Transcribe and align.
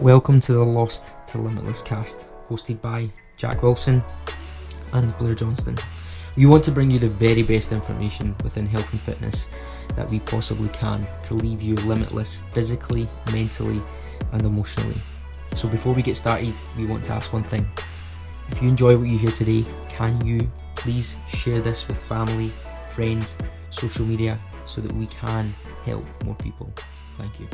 Welcome 0.00 0.40
to 0.40 0.52
the 0.52 0.62
Lost 0.62 1.14
to 1.28 1.38
Limitless 1.38 1.80
cast, 1.80 2.28
hosted 2.50 2.82
by 2.82 3.08
Jack 3.38 3.62
Wilson 3.62 4.04
and 4.92 5.18
Blair 5.18 5.34
Johnston. 5.34 5.78
We 6.36 6.44
want 6.44 6.64
to 6.64 6.70
bring 6.70 6.90
you 6.90 6.98
the 6.98 7.08
very 7.08 7.42
best 7.42 7.72
information 7.72 8.36
within 8.44 8.66
health 8.66 8.92
and 8.92 9.00
fitness 9.00 9.48
that 9.96 10.10
we 10.10 10.20
possibly 10.20 10.68
can 10.68 11.00
to 11.24 11.34
leave 11.34 11.62
you 11.62 11.76
limitless 11.76 12.42
physically, 12.52 13.06
mentally, 13.32 13.80
and 14.34 14.42
emotionally. 14.42 15.00
So, 15.56 15.66
before 15.66 15.94
we 15.94 16.02
get 16.02 16.16
started, 16.16 16.52
we 16.76 16.86
want 16.86 17.04
to 17.04 17.14
ask 17.14 17.32
one 17.32 17.44
thing. 17.44 17.66
If 18.50 18.60
you 18.60 18.68
enjoy 18.68 18.98
what 18.98 19.08
you 19.08 19.16
hear 19.16 19.32
today, 19.32 19.64
can 19.88 20.24
you 20.26 20.50
please 20.74 21.18
share 21.26 21.62
this 21.62 21.88
with 21.88 21.96
family, 21.96 22.52
friends, 22.90 23.38
social 23.70 24.04
media 24.04 24.38
so 24.66 24.82
that 24.82 24.92
we 24.92 25.06
can 25.06 25.54
help 25.86 26.04
more 26.22 26.34
people? 26.34 26.70
Thank 27.14 27.40
you. 27.40 27.48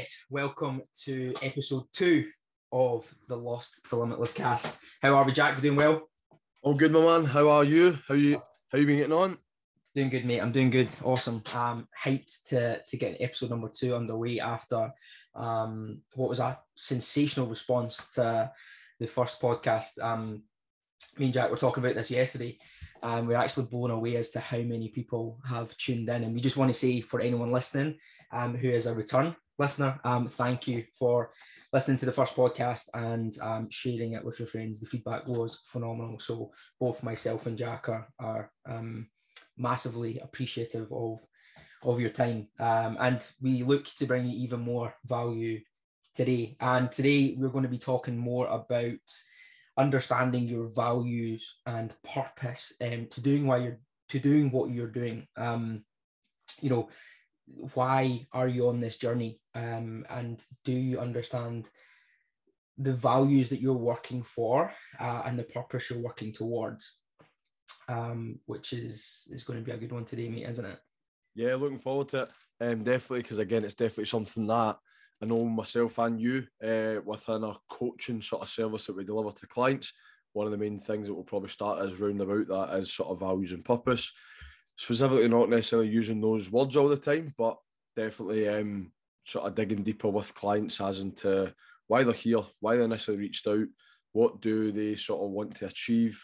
Yes, 0.00 0.16
welcome 0.30 0.80
to 1.04 1.34
episode 1.42 1.82
two 1.92 2.26
of 2.72 3.04
the 3.28 3.36
Lost 3.36 3.86
to 3.90 3.96
Limitless 3.96 4.32
cast. 4.32 4.80
How 5.02 5.14
are 5.14 5.26
we, 5.26 5.32
Jack? 5.32 5.56
You 5.56 5.60
doing 5.62 5.76
well? 5.76 6.08
All 6.62 6.72
good, 6.72 6.90
my 6.90 7.00
man. 7.04 7.26
How 7.26 7.50
are 7.50 7.64
you? 7.64 7.98
How 8.08 8.14
you? 8.14 8.40
How 8.72 8.78
you 8.78 8.86
been 8.86 8.96
getting 8.96 9.12
on? 9.12 9.36
Doing 9.94 10.08
good, 10.08 10.24
mate. 10.24 10.40
I'm 10.40 10.52
doing 10.52 10.70
good. 10.70 10.88
Awesome. 11.04 11.42
Um, 11.54 11.86
hyped 12.02 12.44
to 12.48 12.80
to 12.82 12.96
get 12.96 13.18
episode 13.20 13.50
number 13.50 13.68
two 13.68 13.94
underway 13.94 14.40
after 14.40 14.90
um 15.34 16.00
what 16.14 16.30
was 16.30 16.40
a 16.40 16.58
sensational 16.74 17.46
response 17.46 18.14
to 18.14 18.50
the 19.00 19.06
first 19.06 19.38
podcast. 19.38 20.02
Um, 20.02 20.44
me 21.18 21.26
and 21.26 21.34
Jack 21.34 21.50
were 21.50 21.58
talking 21.58 21.84
about 21.84 21.96
this 21.96 22.10
yesterday. 22.10 22.58
and 23.02 23.28
we're 23.28 23.36
actually 23.36 23.66
blown 23.66 23.90
away 23.90 24.16
as 24.16 24.30
to 24.30 24.40
how 24.40 24.58
many 24.58 24.88
people 24.88 25.40
have 25.46 25.76
tuned 25.76 26.08
in, 26.08 26.24
and 26.24 26.34
we 26.34 26.40
just 26.40 26.56
want 26.56 26.70
to 26.70 26.78
say 26.78 27.02
for 27.02 27.20
anyone 27.20 27.52
listening, 27.52 27.98
um, 28.32 28.56
who 28.56 28.70
is 28.70 28.86
a 28.86 28.94
return 28.94 29.36
listener, 29.60 30.00
um, 30.04 30.26
thank 30.28 30.66
you 30.66 30.84
for 30.98 31.30
listening 31.72 31.98
to 31.98 32.06
the 32.06 32.12
first 32.12 32.34
podcast 32.36 32.88
and 32.94 33.32
um, 33.42 33.68
sharing 33.70 34.14
it 34.14 34.24
with 34.24 34.38
your 34.40 34.48
friends. 34.48 34.80
The 34.80 34.86
feedback 34.86 35.28
was 35.28 35.60
phenomenal. 35.66 36.18
So 36.18 36.50
both 36.80 37.02
myself 37.02 37.46
and 37.46 37.58
Jack 37.58 37.88
are, 37.88 38.08
are 38.18 38.50
um, 38.66 39.08
massively 39.56 40.18
appreciative 40.18 40.92
of 40.92 41.18
of 41.82 41.98
your 41.98 42.10
time, 42.10 42.46
um, 42.58 42.98
and 43.00 43.26
we 43.40 43.62
look 43.62 43.86
to 43.86 44.04
bring 44.06 44.26
you 44.26 44.38
even 44.44 44.60
more 44.60 44.94
value 45.06 45.60
today. 46.14 46.56
And 46.60 46.92
today 46.92 47.34
we're 47.38 47.48
going 47.48 47.62
to 47.64 47.70
be 47.70 47.78
talking 47.78 48.18
more 48.18 48.46
about 48.48 48.98
understanding 49.78 50.44
your 50.48 50.68
values 50.68 51.56
and 51.66 51.92
purpose 52.04 52.72
um, 52.82 53.06
to 53.12 53.20
doing 53.22 53.46
why 53.46 53.58
you're 53.58 53.78
to 54.10 54.18
doing 54.18 54.50
what 54.50 54.70
you're 54.70 54.88
doing. 54.90 55.26
Um, 55.36 55.84
you 56.60 56.70
know, 56.70 56.88
why 57.74 58.26
are 58.32 58.48
you 58.48 58.68
on 58.68 58.80
this 58.80 58.96
journey? 58.96 59.40
Um, 59.54 60.06
and 60.08 60.42
do 60.64 60.72
you 60.72 61.00
understand 61.00 61.68
the 62.78 62.92
values 62.92 63.48
that 63.50 63.60
you're 63.60 63.74
working 63.74 64.22
for 64.22 64.72
uh, 64.98 65.22
and 65.24 65.38
the 65.38 65.44
purpose 65.44 65.90
you're 65.90 65.98
working 65.98 66.32
towards? 66.32 66.96
Um, 67.88 68.38
which 68.46 68.72
is 68.72 69.28
is 69.30 69.44
going 69.44 69.58
to 69.58 69.64
be 69.64 69.72
a 69.72 69.76
good 69.76 69.92
one 69.92 70.04
today, 70.04 70.28
mate, 70.28 70.48
isn't 70.48 70.64
it? 70.64 70.78
Yeah, 71.34 71.54
looking 71.54 71.78
forward 71.78 72.08
to 72.08 72.22
it. 72.22 72.30
Um, 72.60 72.82
definitely, 72.82 73.22
because 73.22 73.38
again, 73.38 73.64
it's 73.64 73.74
definitely 73.74 74.06
something 74.06 74.46
that 74.46 74.76
I 75.22 75.26
know 75.26 75.44
myself 75.44 75.98
and 75.98 76.20
you 76.20 76.46
uh, 76.62 76.96
within 77.04 77.44
our 77.44 77.58
coaching 77.70 78.22
sort 78.22 78.42
of 78.42 78.48
service 78.48 78.86
that 78.86 78.96
we 78.96 79.04
deliver 79.04 79.30
to 79.32 79.46
clients. 79.46 79.92
One 80.32 80.46
of 80.46 80.52
the 80.52 80.58
main 80.58 80.78
things 80.78 81.08
that 81.08 81.14
we'll 81.14 81.24
probably 81.24 81.48
start 81.48 81.84
is 81.84 81.98
round 82.00 82.20
about 82.20 82.48
that 82.48 82.78
is 82.78 82.92
sort 82.92 83.10
of 83.10 83.20
values 83.20 83.52
and 83.52 83.64
purpose. 83.64 84.12
Specifically, 84.80 85.28
not 85.28 85.50
necessarily 85.50 85.88
using 85.88 86.22
those 86.22 86.50
words 86.50 86.74
all 86.74 86.88
the 86.88 86.96
time, 86.96 87.34
but 87.36 87.58
definitely 87.96 88.48
um, 88.48 88.90
sort 89.26 89.44
of 89.44 89.54
digging 89.54 89.82
deeper 89.82 90.08
with 90.08 90.34
clients 90.34 90.80
as 90.80 91.00
into 91.00 91.52
why 91.86 92.02
they're 92.02 92.14
here, 92.14 92.38
why 92.60 92.76
they 92.76 92.84
initially 92.84 93.18
reached 93.18 93.46
out, 93.46 93.66
what 94.12 94.40
do 94.40 94.72
they 94.72 94.96
sort 94.96 95.22
of 95.22 95.32
want 95.32 95.54
to 95.56 95.66
achieve, 95.66 96.18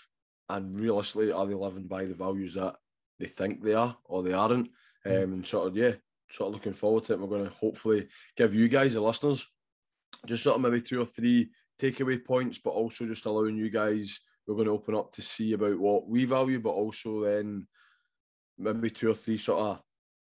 and 0.48 0.80
realistically, 0.80 1.30
are 1.30 1.44
they 1.44 1.52
living 1.52 1.86
by 1.86 2.06
the 2.06 2.14
values 2.14 2.54
that 2.54 2.76
they 3.20 3.26
think 3.26 3.62
they 3.62 3.74
are 3.74 3.94
or 4.06 4.22
they 4.22 4.32
aren't? 4.32 4.70
Um, 5.04 5.34
and 5.34 5.46
sort 5.46 5.68
of, 5.68 5.76
yeah, 5.76 5.92
sort 6.30 6.48
of 6.48 6.54
looking 6.54 6.72
forward 6.72 7.04
to 7.04 7.12
it. 7.12 7.20
We're 7.20 7.26
going 7.26 7.44
to 7.44 7.50
hopefully 7.50 8.08
give 8.38 8.54
you 8.54 8.68
guys, 8.68 8.94
the 8.94 9.02
listeners, 9.02 9.46
just 10.24 10.44
sort 10.44 10.56
of 10.56 10.62
maybe 10.62 10.80
two 10.80 11.02
or 11.02 11.06
three 11.06 11.50
takeaway 11.78 12.24
points, 12.24 12.56
but 12.56 12.70
also 12.70 13.04
just 13.04 13.26
allowing 13.26 13.54
you 13.54 13.68
guys, 13.68 14.18
we're 14.46 14.54
going 14.54 14.64
to 14.64 14.72
open 14.72 14.94
up 14.94 15.12
to 15.12 15.20
see 15.20 15.52
about 15.52 15.78
what 15.78 16.08
we 16.08 16.24
value, 16.24 16.58
but 16.58 16.70
also 16.70 17.22
then 17.22 17.66
maybe 18.58 18.90
two 18.90 19.10
or 19.10 19.14
three 19.14 19.38
sort 19.38 19.60
of 19.60 19.82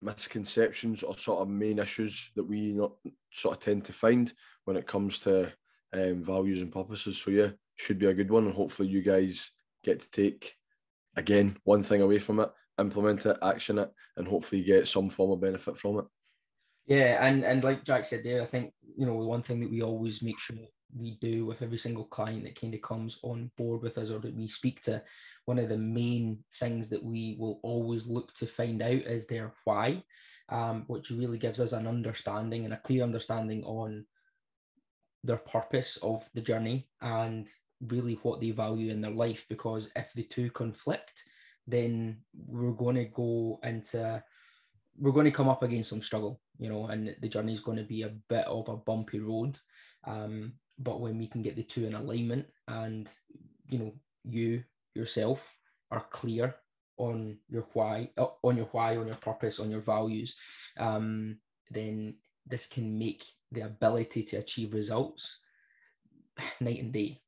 misconceptions 0.02 1.02
or 1.02 1.16
sort 1.16 1.40
of 1.40 1.48
main 1.48 1.78
issues 1.78 2.30
that 2.36 2.44
we 2.44 2.72
not 2.72 2.92
sort 3.32 3.56
of 3.56 3.62
tend 3.62 3.84
to 3.84 3.92
find 3.92 4.32
when 4.64 4.76
it 4.76 4.86
comes 4.86 5.18
to 5.18 5.52
um, 5.92 6.22
values 6.22 6.62
and 6.62 6.72
purposes. 6.72 7.16
So 7.18 7.30
yeah, 7.30 7.50
should 7.76 7.98
be 7.98 8.06
a 8.06 8.14
good 8.14 8.30
one, 8.30 8.44
and 8.44 8.54
hopefully 8.54 8.88
you 8.88 9.02
guys 9.02 9.50
get 9.84 10.00
to 10.00 10.10
take 10.10 10.54
again 11.16 11.56
one 11.64 11.82
thing 11.82 12.02
away 12.02 12.18
from 12.18 12.40
it, 12.40 12.50
implement 12.78 13.26
it, 13.26 13.38
action 13.42 13.78
it, 13.78 13.90
and 14.16 14.26
hopefully 14.26 14.62
get 14.62 14.88
some 14.88 15.08
form 15.08 15.32
of 15.32 15.40
benefit 15.40 15.76
from 15.76 15.98
it. 15.98 16.04
Yeah, 16.86 17.24
and 17.26 17.44
and 17.44 17.64
like 17.64 17.84
Jack 17.84 18.04
said 18.04 18.22
there, 18.24 18.42
I 18.42 18.46
think 18.46 18.72
you 18.96 19.06
know 19.06 19.20
the 19.20 19.26
one 19.26 19.42
thing 19.42 19.60
that 19.60 19.70
we 19.70 19.82
always 19.82 20.22
make 20.22 20.38
sure 20.38 20.56
we 20.94 21.16
do 21.20 21.46
with 21.46 21.62
every 21.62 21.78
single 21.78 22.04
client 22.04 22.44
that 22.44 22.60
kind 22.60 22.74
of 22.74 22.82
comes 22.82 23.18
on 23.22 23.50
board 23.56 23.82
with 23.82 23.98
us 23.98 24.10
or 24.10 24.18
that 24.20 24.34
we 24.34 24.48
speak 24.48 24.82
to, 24.82 25.02
one 25.44 25.58
of 25.58 25.68
the 25.68 25.76
main 25.76 26.38
things 26.58 26.88
that 26.90 27.02
we 27.02 27.36
will 27.38 27.60
always 27.62 28.06
look 28.06 28.32
to 28.34 28.46
find 28.46 28.82
out 28.82 28.90
is 28.90 29.26
their 29.26 29.52
why, 29.64 30.02
um, 30.48 30.84
which 30.86 31.10
really 31.10 31.38
gives 31.38 31.60
us 31.60 31.72
an 31.72 31.86
understanding 31.86 32.64
and 32.64 32.74
a 32.74 32.78
clear 32.78 33.02
understanding 33.02 33.64
on 33.64 34.04
their 35.24 35.38
purpose 35.38 35.98
of 35.98 36.28
the 36.34 36.40
journey 36.40 36.88
and 37.00 37.48
really 37.80 38.14
what 38.22 38.40
they 38.40 38.50
value 38.52 38.90
in 38.90 39.00
their 39.00 39.10
life. 39.10 39.44
Because 39.48 39.90
if 39.96 40.12
the 40.14 40.22
two 40.22 40.50
conflict, 40.50 41.24
then 41.66 42.18
we're 42.46 42.72
going 42.72 42.96
to 42.96 43.04
go 43.04 43.58
into 43.62 44.22
we're 44.98 45.12
going 45.12 45.26
to 45.26 45.30
come 45.30 45.48
up 45.48 45.62
against 45.62 45.90
some 45.90 46.00
struggle, 46.00 46.40
you 46.58 46.70
know, 46.70 46.86
and 46.86 47.14
the 47.20 47.28
journey 47.28 47.52
is 47.52 47.60
going 47.60 47.76
to 47.76 47.84
be 47.84 48.02
a 48.02 48.14
bit 48.28 48.46
of 48.46 48.68
a 48.68 48.76
bumpy 48.76 49.20
road. 49.20 49.58
Um, 50.06 50.54
but 50.78 51.00
when 51.00 51.18
we 51.18 51.26
can 51.26 51.42
get 51.42 51.56
the 51.56 51.62
two 51.62 51.86
in 51.86 51.94
alignment 51.94 52.46
and 52.68 53.08
you 53.68 53.78
know 53.78 53.92
you 54.24 54.62
yourself 54.94 55.56
are 55.90 56.04
clear 56.10 56.54
on 56.98 57.38
your 57.48 57.66
why 57.72 58.10
on 58.42 58.56
your 58.56 58.66
why 58.66 58.96
on 58.96 59.06
your 59.06 59.16
purpose 59.16 59.60
on 59.60 59.70
your 59.70 59.80
values 59.80 60.36
um, 60.78 61.36
then 61.70 62.14
this 62.46 62.66
can 62.66 62.98
make 62.98 63.24
the 63.52 63.60
ability 63.62 64.22
to 64.22 64.36
achieve 64.36 64.72
results 64.72 65.40
night 66.60 66.82
and 66.82 66.92
day. 66.92 67.20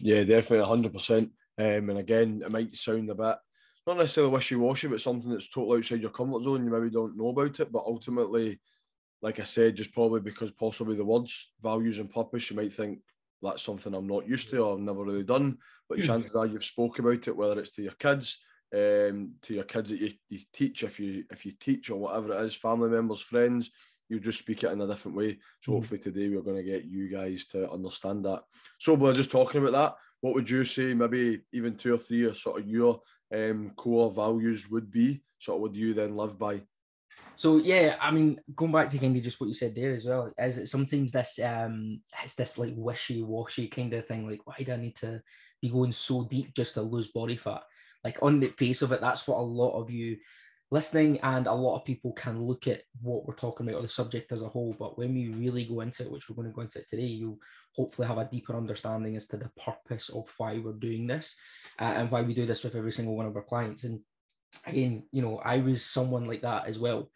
Yeah 0.00 0.24
definitely 0.24 0.66
100% 0.90 1.22
um, 1.22 1.30
and 1.90 1.98
again 1.98 2.42
it 2.44 2.50
might 2.50 2.76
sound 2.76 3.10
a 3.10 3.14
bit 3.14 3.36
not 3.86 3.98
necessarily 3.98 4.32
wishy-washy 4.32 4.88
but 4.88 5.00
something 5.00 5.30
that's 5.30 5.48
totally 5.48 5.78
outside 5.78 6.00
your 6.00 6.10
comfort 6.10 6.42
zone 6.42 6.64
you 6.64 6.70
maybe 6.70 6.90
don't 6.90 7.16
know 7.16 7.28
about 7.28 7.58
it 7.60 7.72
but 7.72 7.84
ultimately 7.86 8.58
like 9.26 9.40
I 9.40 9.42
said, 9.42 9.74
just 9.74 9.92
probably 9.92 10.20
because 10.20 10.52
possibly 10.52 10.94
the 10.94 11.04
words 11.04 11.50
values 11.60 11.98
and 11.98 12.08
purpose, 12.08 12.48
you 12.48 12.56
might 12.56 12.72
think 12.72 13.00
that's 13.42 13.64
something 13.64 13.92
I'm 13.92 14.06
not 14.06 14.28
used 14.28 14.50
to 14.50 14.58
or 14.58 14.74
I've 14.74 14.80
never 14.80 15.02
really 15.02 15.24
done. 15.24 15.58
But 15.88 16.04
chances 16.04 16.36
are 16.36 16.46
you've 16.46 16.62
spoke 16.62 17.00
about 17.00 17.26
it, 17.26 17.36
whether 17.36 17.58
it's 17.58 17.72
to 17.72 17.82
your 17.82 17.98
kids, 17.98 18.40
um, 18.72 19.32
to 19.42 19.54
your 19.54 19.64
kids 19.64 19.90
that 19.90 20.00
you, 20.00 20.12
you 20.28 20.38
teach, 20.52 20.84
if 20.84 21.00
you 21.00 21.24
if 21.32 21.44
you 21.44 21.50
teach 21.58 21.90
or 21.90 21.98
whatever 21.98 22.34
it 22.34 22.40
is, 22.44 22.54
family 22.54 22.88
members, 22.88 23.20
friends, 23.20 23.72
you 24.08 24.20
just 24.20 24.38
speak 24.38 24.62
it 24.62 24.70
in 24.70 24.80
a 24.80 24.86
different 24.86 25.16
way. 25.16 25.38
So 25.60 25.72
mm. 25.72 25.74
hopefully 25.74 25.98
today 25.98 26.28
we're 26.28 26.42
going 26.42 26.58
to 26.58 26.62
get 26.62 26.84
you 26.84 27.08
guys 27.08 27.46
to 27.46 27.68
understand 27.68 28.24
that. 28.26 28.44
So, 28.78 28.94
we're 28.94 29.12
just 29.12 29.32
talking 29.32 29.60
about 29.60 29.72
that, 29.72 29.96
what 30.20 30.34
would 30.34 30.48
you 30.48 30.64
say? 30.64 30.94
Maybe 30.94 31.40
even 31.52 31.74
two 31.74 31.94
or 31.94 31.98
three 31.98 32.22
or 32.26 32.34
sort 32.34 32.60
of 32.60 32.68
your 32.68 33.00
um, 33.34 33.72
core 33.74 34.12
values 34.12 34.70
would 34.70 34.88
be. 34.88 35.20
Sort 35.40 35.56
of 35.56 35.62
would 35.62 35.76
you 35.76 35.94
then 35.94 36.14
live 36.14 36.38
by? 36.38 36.62
So 37.36 37.58
yeah, 37.58 37.96
I 38.00 38.10
mean, 38.10 38.40
going 38.54 38.72
back 38.72 38.88
to 38.90 38.98
kind 38.98 39.16
of 39.16 39.22
just 39.22 39.40
what 39.40 39.48
you 39.48 39.54
said 39.54 39.74
there 39.74 39.94
as 39.94 40.06
well, 40.06 40.32
is 40.38 40.58
it 40.58 40.68
sometimes 40.68 41.12
this 41.12 41.38
um 41.44 42.00
it's 42.22 42.34
this 42.34 42.58
like 42.58 42.72
wishy-washy 42.76 43.68
kind 43.68 43.92
of 43.92 44.06
thing, 44.06 44.28
like 44.28 44.40
why 44.44 44.56
do 44.64 44.72
I 44.72 44.76
need 44.76 44.96
to 44.96 45.22
be 45.60 45.68
going 45.68 45.92
so 45.92 46.24
deep 46.24 46.54
just 46.54 46.74
to 46.74 46.82
lose 46.82 47.08
body 47.08 47.36
fat? 47.36 47.62
Like 48.02 48.18
on 48.22 48.40
the 48.40 48.48
face 48.48 48.82
of 48.82 48.92
it, 48.92 49.00
that's 49.00 49.28
what 49.28 49.38
a 49.38 49.42
lot 49.42 49.78
of 49.78 49.90
you 49.90 50.16
listening 50.70 51.20
and 51.20 51.46
a 51.46 51.52
lot 51.52 51.76
of 51.76 51.84
people 51.84 52.12
can 52.12 52.42
look 52.42 52.66
at 52.66 52.82
what 53.00 53.26
we're 53.26 53.34
talking 53.34 53.68
about 53.68 53.78
or 53.78 53.82
the 53.82 53.88
subject 53.88 54.32
as 54.32 54.42
a 54.42 54.48
whole. 54.48 54.74
But 54.78 54.98
when 54.98 55.14
we 55.14 55.28
really 55.28 55.64
go 55.64 55.80
into 55.80 56.04
it, 56.04 56.10
which 56.10 56.28
we're 56.28 56.36
going 56.36 56.48
to 56.48 56.54
go 56.54 56.62
into 56.62 56.82
today, 56.84 57.02
you'll 57.02 57.38
hopefully 57.74 58.08
have 58.08 58.18
a 58.18 58.28
deeper 58.30 58.56
understanding 58.56 59.16
as 59.16 59.28
to 59.28 59.36
the 59.36 59.50
purpose 59.62 60.08
of 60.08 60.32
why 60.38 60.58
we're 60.58 60.72
doing 60.72 61.06
this 61.06 61.36
uh, 61.78 61.84
and 61.96 62.10
why 62.10 62.22
we 62.22 62.34
do 62.34 62.46
this 62.46 62.64
with 62.64 62.74
every 62.74 62.92
single 62.92 63.16
one 63.16 63.26
of 63.26 63.36
our 63.36 63.42
clients. 63.42 63.84
And 63.84 64.00
again, 64.66 65.04
you 65.12 65.22
know, 65.22 65.38
I 65.38 65.58
was 65.58 65.84
someone 65.84 66.26
like 66.26 66.42
that 66.42 66.66
as 66.66 66.78
well, 66.78 67.10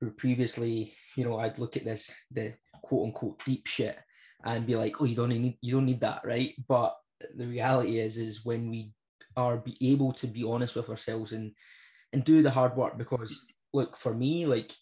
who 0.00 0.10
previously, 0.10 0.94
you 1.16 1.24
know, 1.24 1.38
I'd 1.38 1.58
look 1.58 1.76
at 1.76 1.84
this 1.84 2.12
the 2.30 2.54
quote 2.82 3.06
unquote 3.06 3.44
deep 3.44 3.66
shit 3.66 3.98
and 4.44 4.66
be 4.66 4.76
like, 4.76 5.00
oh, 5.00 5.04
you 5.04 5.16
don't 5.16 5.28
need 5.28 5.58
you 5.60 5.72
don't 5.74 5.86
need 5.86 6.00
that, 6.00 6.22
right? 6.24 6.54
But 6.68 6.96
the 7.36 7.46
reality 7.46 7.98
is, 7.98 8.18
is 8.18 8.44
when 8.44 8.70
we 8.70 8.92
are 9.36 9.56
be 9.56 9.76
able 9.92 10.12
to 10.14 10.26
be 10.26 10.44
honest 10.44 10.76
with 10.76 10.88
ourselves 10.88 11.32
and 11.32 11.52
and 12.12 12.24
do 12.24 12.42
the 12.42 12.50
hard 12.50 12.76
work 12.76 12.98
because 12.98 13.34
look 13.72 13.96
for 13.96 14.14
me, 14.14 14.46
like 14.46 14.74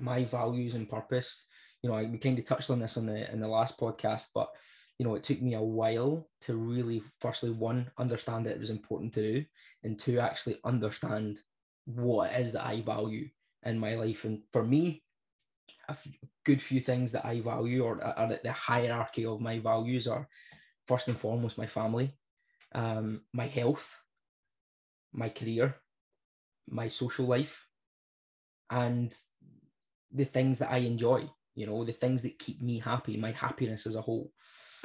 my 0.00 0.24
values 0.24 0.74
and 0.74 0.88
purpose. 0.88 1.46
You 1.82 1.90
know, 1.90 1.96
I, 1.96 2.04
we 2.04 2.18
kind 2.18 2.38
of 2.38 2.44
touched 2.44 2.70
on 2.70 2.80
this 2.80 2.96
in 2.96 3.06
the 3.06 3.30
in 3.32 3.40
the 3.40 3.48
last 3.48 3.78
podcast, 3.78 4.26
but 4.34 4.48
you 4.98 5.06
know, 5.06 5.14
it 5.14 5.24
took 5.24 5.42
me 5.42 5.54
a 5.54 5.62
while 5.62 6.28
to 6.42 6.56
really, 6.56 7.02
firstly, 7.20 7.50
one, 7.50 7.90
understand 7.98 8.46
that 8.46 8.54
it 8.54 8.60
was 8.60 8.70
important 8.70 9.12
to 9.14 9.32
do, 9.32 9.44
and 9.84 9.98
two, 9.98 10.20
actually 10.20 10.58
understand 10.64 11.40
what 11.84 12.32
it 12.32 12.40
is 12.40 12.52
that 12.54 12.66
I 12.66 12.80
value 12.80 13.28
in 13.64 13.78
my 13.78 13.94
life. 13.94 14.24
And 14.24 14.42
for 14.52 14.64
me, 14.64 15.02
a 15.88 15.96
good 16.44 16.62
few 16.62 16.80
things 16.80 17.12
that 17.12 17.26
I 17.26 17.40
value 17.40 17.84
or 17.84 18.02
are 18.02 18.38
the 18.42 18.52
hierarchy 18.52 19.26
of 19.26 19.40
my 19.40 19.58
values 19.58 20.06
are 20.06 20.28
first 20.88 21.08
and 21.08 21.16
foremost 21.16 21.58
my 21.58 21.66
family, 21.66 22.16
um, 22.74 23.22
my 23.32 23.46
health, 23.46 23.98
my 25.12 25.28
career, 25.28 25.76
my 26.68 26.88
social 26.88 27.26
life, 27.26 27.66
and 28.70 29.12
the 30.12 30.24
things 30.24 30.58
that 30.58 30.72
I 30.72 30.78
enjoy, 30.78 31.28
you 31.54 31.66
know, 31.66 31.84
the 31.84 31.92
things 31.92 32.22
that 32.22 32.38
keep 32.38 32.62
me 32.62 32.78
happy, 32.78 33.16
my 33.16 33.32
happiness 33.32 33.86
as 33.86 33.94
a 33.94 34.02
whole. 34.02 34.32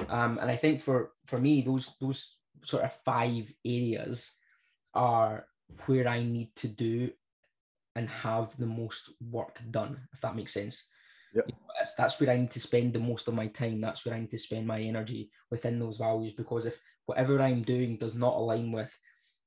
Um, 0.08 0.38
and 0.38 0.50
I 0.50 0.56
think 0.56 0.80
for 0.80 1.12
for 1.26 1.38
me, 1.38 1.62
those 1.62 1.94
those 2.00 2.36
sort 2.64 2.84
of 2.84 2.92
five 3.04 3.52
areas 3.64 4.32
are 4.94 5.46
where 5.86 6.08
I 6.08 6.22
need 6.22 6.54
to 6.56 6.68
do 6.68 7.10
and 7.96 8.08
have 8.08 8.56
the 8.56 8.66
most 8.66 9.10
work 9.20 9.60
done, 9.70 10.08
if 10.12 10.20
that 10.20 10.36
makes 10.36 10.54
sense. 10.54 10.88
Yep. 11.34 11.44
You 11.48 11.54
know, 11.54 11.72
that's, 11.78 11.94
that's 11.94 12.20
where 12.20 12.30
I 12.30 12.36
need 12.36 12.50
to 12.52 12.60
spend 12.60 12.92
the 12.92 13.00
most 13.00 13.28
of 13.28 13.34
my 13.34 13.48
time. 13.48 13.80
That's 13.80 14.04
where 14.04 14.14
I 14.14 14.20
need 14.20 14.30
to 14.30 14.38
spend 14.38 14.66
my 14.66 14.80
energy 14.80 15.30
within 15.50 15.78
those 15.78 15.96
values. 15.98 16.34
Because 16.34 16.66
if 16.66 16.80
whatever 17.06 17.40
I'm 17.40 17.62
doing 17.62 17.96
does 17.96 18.16
not 18.16 18.34
align 18.34 18.72
with 18.72 18.96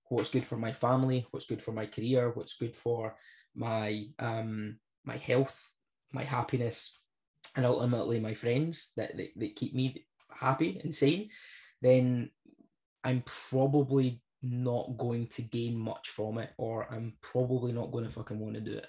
what's 0.10 0.32
good 0.32 0.46
for 0.46 0.58
my 0.58 0.74
family, 0.74 1.26
what's 1.32 1.48
good 1.48 1.62
for 1.62 1.72
my 1.72 1.86
career, 1.86 2.32
what's 2.32 2.58
good 2.58 2.76
for 2.76 3.16
my 3.56 4.08
um 4.20 4.78
my 5.04 5.18
health, 5.18 5.72
my 6.12 6.24
happiness, 6.24 6.98
and 7.56 7.66
ultimately 7.66 8.20
my 8.20 8.34
friends 8.34 8.92
that, 8.98 9.16
that, 9.18 9.30
that 9.36 9.56
keep 9.56 9.74
me 9.74 10.06
happy 10.40 10.80
and 10.84 10.94
sane, 10.94 11.30
then 11.82 12.30
I'm 13.04 13.24
probably 13.50 14.22
not 14.42 14.98
going 14.98 15.28
to 15.28 15.42
gain 15.42 15.78
much 15.78 16.10
from 16.10 16.38
it, 16.38 16.52
or 16.58 16.88
I'm 16.92 17.14
probably 17.22 17.72
not 17.72 17.92
going 17.92 18.06
to 18.06 18.12
fucking 18.12 18.40
want 18.40 18.56
to 18.56 18.62
do 18.62 18.78
it. 18.78 18.88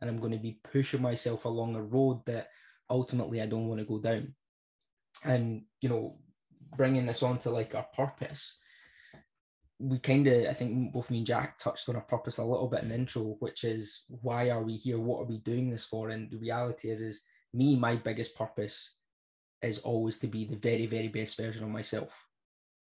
And 0.00 0.08
I'm 0.08 0.18
going 0.18 0.32
to 0.32 0.38
be 0.38 0.60
pushing 0.72 1.02
myself 1.02 1.44
along 1.44 1.76
a 1.76 1.82
road 1.82 2.24
that 2.26 2.48
ultimately 2.88 3.40
I 3.40 3.46
don't 3.46 3.68
want 3.68 3.80
to 3.80 3.86
go 3.86 3.98
down. 3.98 4.34
And, 5.24 5.62
you 5.80 5.88
know, 5.88 6.18
bringing 6.76 7.06
this 7.06 7.22
on 7.22 7.38
to 7.40 7.50
like 7.50 7.74
our 7.74 7.86
purpose, 7.94 8.58
we 9.78 9.98
kind 9.98 10.26
of, 10.26 10.46
I 10.46 10.52
think 10.52 10.92
both 10.92 11.10
me 11.10 11.18
and 11.18 11.26
Jack 11.26 11.58
touched 11.58 11.88
on 11.88 11.96
our 11.96 12.02
purpose 12.02 12.38
a 12.38 12.44
little 12.44 12.68
bit 12.68 12.82
in 12.82 12.90
the 12.90 12.94
intro, 12.94 13.36
which 13.40 13.64
is 13.64 14.04
why 14.08 14.50
are 14.50 14.62
we 14.62 14.76
here? 14.76 14.98
What 14.98 15.22
are 15.22 15.26
we 15.26 15.38
doing 15.38 15.70
this 15.70 15.84
for? 15.84 16.10
And 16.10 16.30
the 16.30 16.36
reality 16.36 16.90
is, 16.90 17.00
is 17.00 17.24
me, 17.52 17.76
my 17.76 17.96
biggest 17.96 18.36
purpose 18.36 18.96
is 19.62 19.80
always 19.80 20.18
to 20.18 20.26
be 20.26 20.44
the 20.44 20.56
very, 20.56 20.86
very 20.86 21.08
best 21.08 21.36
version 21.36 21.64
of 21.64 21.70
myself. 21.70 22.26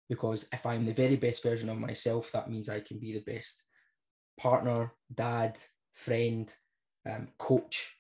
Because 0.09 0.49
if 0.53 0.65
I'm 0.65 0.87
the 0.87 0.93
very 0.93 1.17
best 1.17 1.43
version 1.43 1.69
of 1.69 1.79
myself, 1.79 2.31
that 2.33 2.51
means 2.51 2.69
I 2.69 2.81
can 2.81 2.99
be 2.99 3.13
the 3.13 3.33
best 3.33 3.65
partner, 4.39 4.93
dad, 5.13 5.59
friend, 5.95 6.53
um, 7.09 7.29
coach 7.39 7.97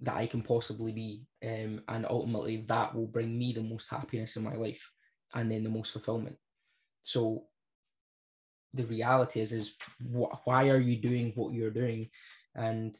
that 0.00 0.16
I 0.16 0.26
can 0.26 0.42
possibly 0.42 0.92
be. 0.92 1.26
Um, 1.42 1.82
and 1.88 2.06
ultimately, 2.08 2.64
that 2.68 2.94
will 2.94 3.06
bring 3.06 3.38
me 3.38 3.52
the 3.52 3.62
most 3.62 3.88
happiness 3.90 4.36
in 4.36 4.44
my 4.44 4.54
life 4.54 4.90
and 5.34 5.50
then 5.50 5.64
the 5.64 5.70
most 5.70 5.92
fulfillment. 5.92 6.36
So, 7.04 7.44
the 8.74 8.84
reality 8.84 9.40
is, 9.40 9.52
is 9.52 9.76
wh- 10.00 10.46
why 10.46 10.68
are 10.68 10.78
you 10.78 10.96
doing 10.96 11.32
what 11.34 11.54
you're 11.54 11.70
doing? 11.70 12.10
And 12.54 12.96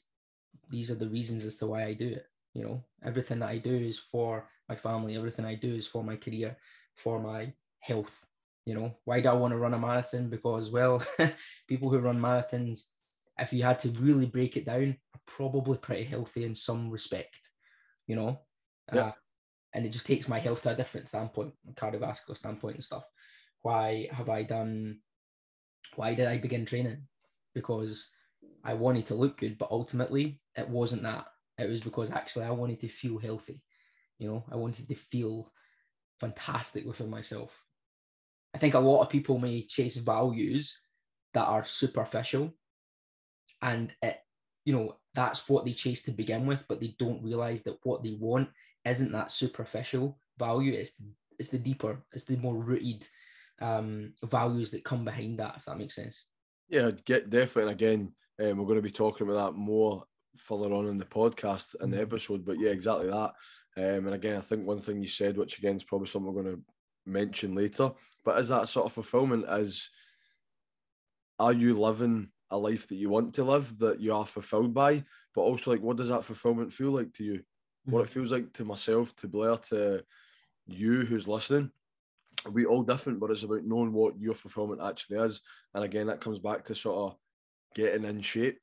these 0.69 0.91
are 0.91 0.97
the 0.97 1.09
reasons 1.09 1.45
as 1.45 1.57
to 1.57 1.67
why 1.67 1.85
I 1.85 1.95
do 1.95 2.09
it. 2.09 2.27
You 2.55 2.65
know, 2.65 2.85
everything 3.05 3.41
that 3.41 3.49
I 3.49 3.59
do 3.59 3.75
is 3.75 3.99
for 3.99 4.49
my 4.71 4.77
family. 4.77 5.17
Everything 5.17 5.45
I 5.45 5.57
do 5.57 5.75
is 5.75 5.87
for 5.87 6.05
my 6.05 6.17
career, 6.17 6.57
for 6.97 7.21
my 7.21 7.53
health. 7.81 8.25
You 8.65 8.75
know, 8.75 8.95
why 9.05 9.21
do 9.21 9.29
I 9.29 9.33
want 9.33 9.53
to 9.53 9.59
run 9.59 9.75
a 9.75 9.79
marathon? 9.79 10.31
Because, 10.31 10.71
well, 10.71 11.03
people 11.69 11.91
who 11.91 11.99
run 11.99 12.21
marathons, 12.21 12.85
if 13.39 13.53
you 13.53 13.65
had 13.65 13.81
to 13.81 13.91
really 13.91 14.27
break 14.27 14.57
it 14.57 14.67
down, 14.67 14.97
are 15.15 15.21
probably 15.27 15.79
pretty 15.79 16.05
healthy 16.05 16.45
in 16.45 16.55
some 16.55 16.91
respect, 16.91 17.39
you 18.07 18.15
know? 18.15 18.41
Yeah. 18.95 19.09
Uh, 19.09 19.13
and 19.75 19.87
it 19.87 19.91
just 19.91 20.07
takes 20.07 20.29
my 20.29 20.39
health 20.39 20.63
to 20.63 20.71
a 20.71 20.77
different 20.77 21.09
standpoint, 21.09 21.53
cardiovascular 21.75 22.37
standpoint 22.37 22.77
and 22.77 22.85
stuff. 22.85 23.05
Why 23.63 24.09
have 24.13 24.29
I 24.29 24.43
done, 24.43 24.99
why 25.97 26.15
did 26.15 26.27
I 26.27 26.39
begin 26.39 26.65
training? 26.65 27.03
Because 27.55 28.11
I 28.63 28.75
wanted 28.75 29.07
to 29.07 29.15
look 29.15 29.39
good, 29.39 29.59
but 29.59 29.71
ultimately 29.71 30.41
it 30.57 30.69
wasn't 30.69 31.03
that. 31.03 31.27
It 31.59 31.69
was 31.69 31.81
because 31.81 32.13
actually 32.13 32.45
I 32.45 32.51
wanted 32.51 32.81
to 32.81 32.89
feel 32.89 33.19
healthy. 33.19 33.63
You 34.21 34.29
know, 34.29 34.45
I 34.53 34.57
wanted 34.57 34.87
to 34.89 34.95
feel 34.95 35.51
fantastic 36.21 36.85
within 36.85 37.09
myself. 37.09 37.51
I 38.55 38.59
think 38.59 38.75
a 38.75 38.79
lot 38.79 39.01
of 39.03 39.09
people 39.09 39.39
may 39.39 39.63
chase 39.67 39.97
values 39.97 40.79
that 41.33 41.47
are 41.47 41.65
superficial 41.65 42.53
and 43.63 43.93
it, 44.03 44.19
you 44.65 44.75
know, 44.75 44.97
that's 45.15 45.49
what 45.49 45.65
they 45.65 45.73
chase 45.73 46.03
to 46.03 46.11
begin 46.11 46.47
with, 46.47 46.67
but 46.69 46.81
they 46.81 46.95
don't 46.99 47.23
realize 47.25 47.63
that 47.63 47.79
what 47.83 48.03
they 48.03 48.13
want 48.13 48.51
isn't 48.85 49.13
that 49.13 49.31
superficial 49.31 50.19
value. 50.39 50.75
It's 50.75 50.93
it's 51.39 51.49
the 51.49 51.59
deeper, 51.59 52.03
it's 52.13 52.27
the 52.27 52.37
more 52.37 52.55
rooted 52.55 53.09
um, 53.63 54.13
values 54.23 54.71
that 54.73 54.85
come 54.85 55.05
behind 55.07 55.39
that, 55.39 55.55
if 55.57 55.65
that 55.65 55.79
makes 55.79 55.95
sense. 55.95 56.27
Yeah, 56.69 56.91
get 57.07 57.31
definitely. 57.31 57.63
And 57.63 57.71
again, 57.73 58.15
um, 58.41 58.59
we're 58.59 58.67
going 58.67 58.77
to 58.77 58.83
be 58.83 58.91
talking 58.91 59.27
about 59.27 59.53
that 59.53 59.59
more 59.59 60.05
further 60.37 60.73
on 60.73 60.87
in 60.87 60.99
the 60.99 61.05
podcast 61.05 61.75
and 61.81 61.93
the 61.93 61.97
Mhm. 61.97 62.03
episode. 62.03 62.45
But 62.45 62.61
yeah, 62.61 62.71
exactly 62.71 63.07
that. 63.09 63.33
Um, 63.77 64.07
and 64.07 64.15
again, 64.15 64.37
I 64.37 64.41
think 64.41 64.67
one 64.67 64.81
thing 64.81 65.01
you 65.01 65.09
said, 65.09 65.37
which 65.37 65.59
again 65.59 65.77
is 65.77 65.85
probably 65.85 66.07
something 66.07 66.33
we're 66.33 66.43
going 66.43 66.57
to 66.57 66.63
mention 67.07 67.55
later, 67.55 67.91
but 68.25 68.39
is 68.39 68.49
that 68.49 68.69
sort 68.69 68.87
of 68.87 68.93
fulfillment? 68.93 69.45
Is 69.49 69.91
are 71.39 71.53
you 71.53 71.75
living 71.75 72.29
a 72.51 72.59
life 72.59 72.89
that 72.89 72.97
you 72.97 73.09
want 73.09 73.33
to 73.35 73.45
live 73.45 73.79
that 73.79 74.01
you 74.01 74.15
are 74.15 74.27
fulfilled 74.27 74.75
by? 74.75 75.05
But 75.35 75.43
also, 75.43 75.71
like, 75.71 75.81
what 75.81 75.97
does 75.97 76.09
that 76.09 76.25
fulfillment 76.25 76.73
feel 76.73 76.91
like 76.91 77.13
to 77.15 77.25
you? 77.25 77.41
What 77.85 78.03
it 78.03 78.11
feels 78.11 78.33
like 78.33 78.53
to 78.55 78.65
myself, 78.65 79.15
to 79.17 79.29
Blair, 79.29 79.57
to 79.69 80.03
you 80.67 81.03
who's 81.03 81.29
listening. 81.29 81.71
We 82.51 82.67
all 82.67 82.83
different, 82.83 83.21
but 83.21 83.31
it's 83.31 83.45
about 83.45 83.65
knowing 83.65 83.93
what 83.93 84.19
your 84.19 84.35
fulfillment 84.35 84.83
actually 84.83 85.19
is. 85.19 85.43
And 85.75 85.85
again, 85.85 86.07
that 86.09 86.21
comes 86.21 86.39
back 86.39 86.65
to 86.67 86.75
sort 86.75 87.13
of 87.13 87.19
getting 87.75 88.05
in 88.05 88.21
shape. 88.21 88.61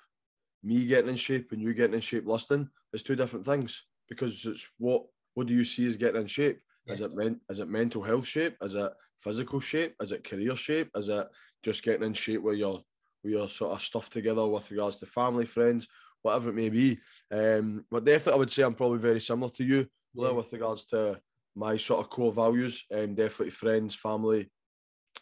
Me 0.64 0.86
getting 0.86 1.10
in 1.10 1.16
shape 1.16 1.52
and 1.52 1.62
you 1.62 1.74
getting 1.74 1.94
in 1.94 2.02
shape 2.02 2.28
listening 2.28 2.70
is 2.94 3.04
two 3.04 3.16
different 3.16 3.46
things 3.46 3.84
because 4.08 4.46
it's 4.46 4.68
what 4.78 5.06
what 5.34 5.48
do 5.48 5.54
you 5.54 5.64
see 5.64 5.86
as 5.88 5.98
getting 5.98 6.22
in 6.22 6.28
shape? 6.28 6.60
Is 6.88 7.02
it 7.02 7.14
men, 7.14 7.42
is 7.50 7.60
it 7.60 7.68
mental 7.68 8.02
health 8.02 8.26
shape? 8.26 8.56
Is 8.62 8.76
it 8.76 8.92
physical 9.20 9.60
shape? 9.60 9.94
Is 10.02 10.14
it 10.14 10.24
career 10.24 10.56
shape? 10.56 10.90
Is 10.96 11.10
it 11.10 11.28
just 11.62 11.84
getting 11.84 12.08
in 12.08 12.14
shape 12.14 12.42
where 12.42 12.54
you're 12.54 12.82
where 13.22 13.34
you're 13.34 13.50
sort 13.50 13.74
of 13.74 13.82
stuff 13.82 14.10
together 14.10 14.46
with 14.48 14.72
regards 14.72 14.96
to 14.98 15.06
family, 15.06 15.46
friends, 15.46 15.88
whatever 16.22 16.50
it 16.50 16.56
may 16.56 16.70
be? 16.70 16.98
Um, 17.30 17.86
but 17.92 18.06
definitely, 18.06 18.34
I 18.34 18.38
would 18.38 18.52
say 18.52 18.64
I'm 18.64 18.74
probably 18.74 19.00
very 19.00 19.20
similar 19.20 19.52
to 19.52 19.64
you, 19.66 19.88
Yeah. 20.14 20.32
with 20.32 20.54
regards 20.54 20.86
to 20.86 21.22
my 21.56 21.76
sort 21.76 22.00
of 22.00 22.10
core 22.10 22.32
values. 22.32 22.86
Um, 22.92 23.16
definitely 23.16 23.52
friends, 23.52 23.94
family, 23.94 24.50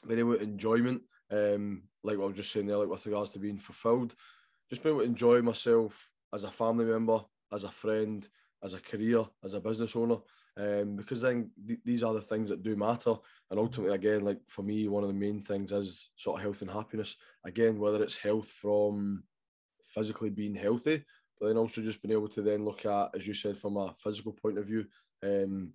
able 0.08 0.36
to 0.36 0.44
enjoyment. 0.44 1.02
Um, 1.32 1.90
like 2.04 2.18
what 2.20 2.26
I 2.26 2.28
was 2.28 2.38
just 2.38 2.52
saying 2.52 2.68
there, 2.68 2.78
like 2.78 2.90
with 2.90 3.06
regards 3.08 3.32
to 3.32 3.40
being 3.40 3.58
fulfilled, 3.58 4.14
just 4.70 4.84
being 4.84 4.94
able 4.96 5.04
to 5.04 5.10
enjoy 5.10 5.42
myself 5.42 6.14
as 6.32 6.44
a 6.44 6.52
family 6.52 6.86
member, 6.86 7.22
as 7.52 7.64
a 7.64 7.72
friend, 7.72 8.28
as 8.66 8.74
a 8.74 8.82
career, 8.82 9.24
as 9.44 9.54
a 9.54 9.62
business 9.62 9.96
owner. 9.96 10.18
Um, 10.58 10.96
because 10.96 11.22
then 11.22 11.52
th- 11.68 11.80
these 11.86 12.04
are 12.04 12.14
the 12.14 12.22
things 12.22 12.50
that 12.50 12.64
do 12.64 12.76
matter. 12.76 13.16
And 13.52 13.60
ultimately, 13.60 13.96
again, 13.96 14.26
like 14.26 14.40
for 14.48 14.64
me, 14.64 14.88
one 14.88 15.04
of 15.04 15.10
the 15.10 15.14
main 15.26 15.42
things 15.42 15.72
is 15.72 16.10
sort 16.16 16.40
of 16.40 16.44
health 16.44 16.62
and 16.62 16.72
happiness. 16.72 17.16
Again, 17.46 17.80
whether 17.80 18.02
it's 18.04 18.16
health 18.16 18.50
from 18.50 19.24
physically 19.84 20.30
being 20.30 20.56
healthy, 20.56 21.06
but 21.40 21.48
then 21.48 21.58
also 21.58 21.82
just 21.82 22.02
being 22.02 22.14
able 22.14 22.30
to 22.30 22.42
then 22.42 22.66
look 22.66 22.86
at, 22.86 23.16
as 23.16 23.28
you 23.28 23.34
said, 23.34 23.58
from 23.58 23.78
a 23.78 23.96
physical 24.00 24.34
point 24.34 24.58
of 24.58 24.66
view, 24.66 24.86
um, 25.24 25.74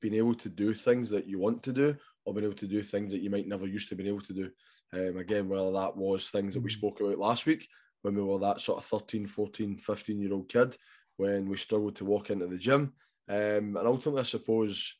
being 0.00 0.14
able 0.14 0.34
to 0.34 0.48
do 0.48 0.72
things 0.74 1.10
that 1.10 1.26
you 1.26 1.38
want 1.38 1.62
to 1.62 1.72
do 1.72 1.96
or 2.24 2.32
being 2.32 2.44
able 2.44 2.56
to 2.56 2.66
do 2.66 2.82
things 2.82 3.12
that 3.12 3.20
you 3.20 3.30
might 3.30 3.46
never 3.46 3.66
used 3.66 3.88
to 3.88 3.96
be 3.96 4.08
able 4.08 4.20
to 4.22 4.32
do. 4.32 4.50
Um, 4.92 5.18
again, 5.18 5.48
whether 5.48 5.70
that 5.72 5.96
was 5.96 6.30
things 6.30 6.54
that 6.54 6.60
we 6.62 6.70
Mhm. 6.70 6.78
spoke 6.78 7.00
about 7.00 7.18
last 7.18 7.46
week 7.46 7.68
when 8.02 8.14
we 8.14 8.22
were 8.22 8.38
that 8.38 8.60
sort 8.60 8.78
of 8.78 8.84
13, 8.86 9.26
14, 9.26 9.76
15 9.76 10.20
year 10.20 10.32
old 10.32 10.48
kid, 10.48 10.76
when 11.20 11.50
we 11.50 11.56
struggled 11.58 11.96
to 11.96 12.06
walk 12.06 12.30
into 12.30 12.46
the 12.46 12.56
gym. 12.56 12.94
Um, 13.28 13.76
and 13.76 13.86
ultimately, 13.86 14.20
I 14.20 14.24
suppose 14.24 14.96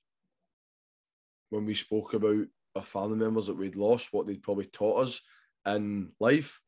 when 1.49 1.65
we 1.65 1.75
spoke 1.75 2.13
about 2.13 2.45
our 2.77 2.83
family 2.83 3.17
members 3.17 3.47
that 3.47 3.57
we'd 3.57 3.75
lost, 3.75 4.13
what 4.13 4.27
they'd 4.27 4.43
probably 4.43 4.67
taught 4.67 5.05
us 5.05 5.21
in 5.67 6.13
life, 6.21 6.61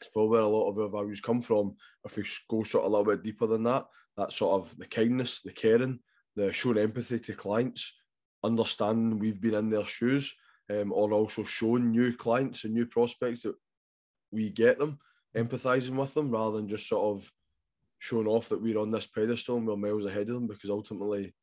it's 0.00 0.08
probably 0.08 0.30
where 0.30 0.40
a 0.40 0.48
lot 0.48 0.70
of 0.70 0.78
our 0.78 0.88
values 0.88 1.20
come 1.20 1.42
from. 1.42 1.76
If 2.06 2.16
we 2.16 2.24
go 2.48 2.62
sort 2.62 2.86
of 2.86 2.90
a 2.90 2.96
little 2.96 3.12
bit 3.12 3.22
deeper 3.22 3.46
than 3.46 3.62
that, 3.64 3.84
that 4.16 4.32
sort 4.32 4.58
of 4.58 4.76
the 4.78 4.86
kindness, 4.86 5.42
the 5.42 5.52
caring, 5.52 5.98
the 6.34 6.50
showing 6.50 6.78
empathy 6.78 7.18
to 7.20 7.34
clients, 7.34 7.92
understanding 8.42 9.18
we've 9.18 9.40
been 9.40 9.54
in 9.54 9.68
their 9.68 9.84
shoes, 9.84 10.34
um, 10.70 10.92
or 10.92 11.12
also 11.12 11.44
showing 11.44 11.90
new 11.90 12.14
clients 12.14 12.64
and 12.64 12.72
new 12.72 12.86
prospects 12.86 13.42
that 13.42 13.54
we 14.32 14.48
get 14.48 14.78
them. 14.78 14.98
empathizing 15.36 15.96
with 15.96 16.14
them 16.14 16.30
rather 16.30 16.56
than 16.56 16.68
just 16.68 16.88
sort 16.88 17.16
of 17.16 17.30
showing 17.98 18.26
off 18.26 18.48
that 18.48 18.60
we're 18.62 18.78
on 18.78 18.90
this 18.90 19.06
pedestal 19.06 19.56
and 19.56 19.66
we're 19.66 19.76
miles 19.76 20.04
ahead 20.04 20.28
of 20.28 20.34
them 20.34 20.46
because 20.46 20.70
ultimately 20.70 21.34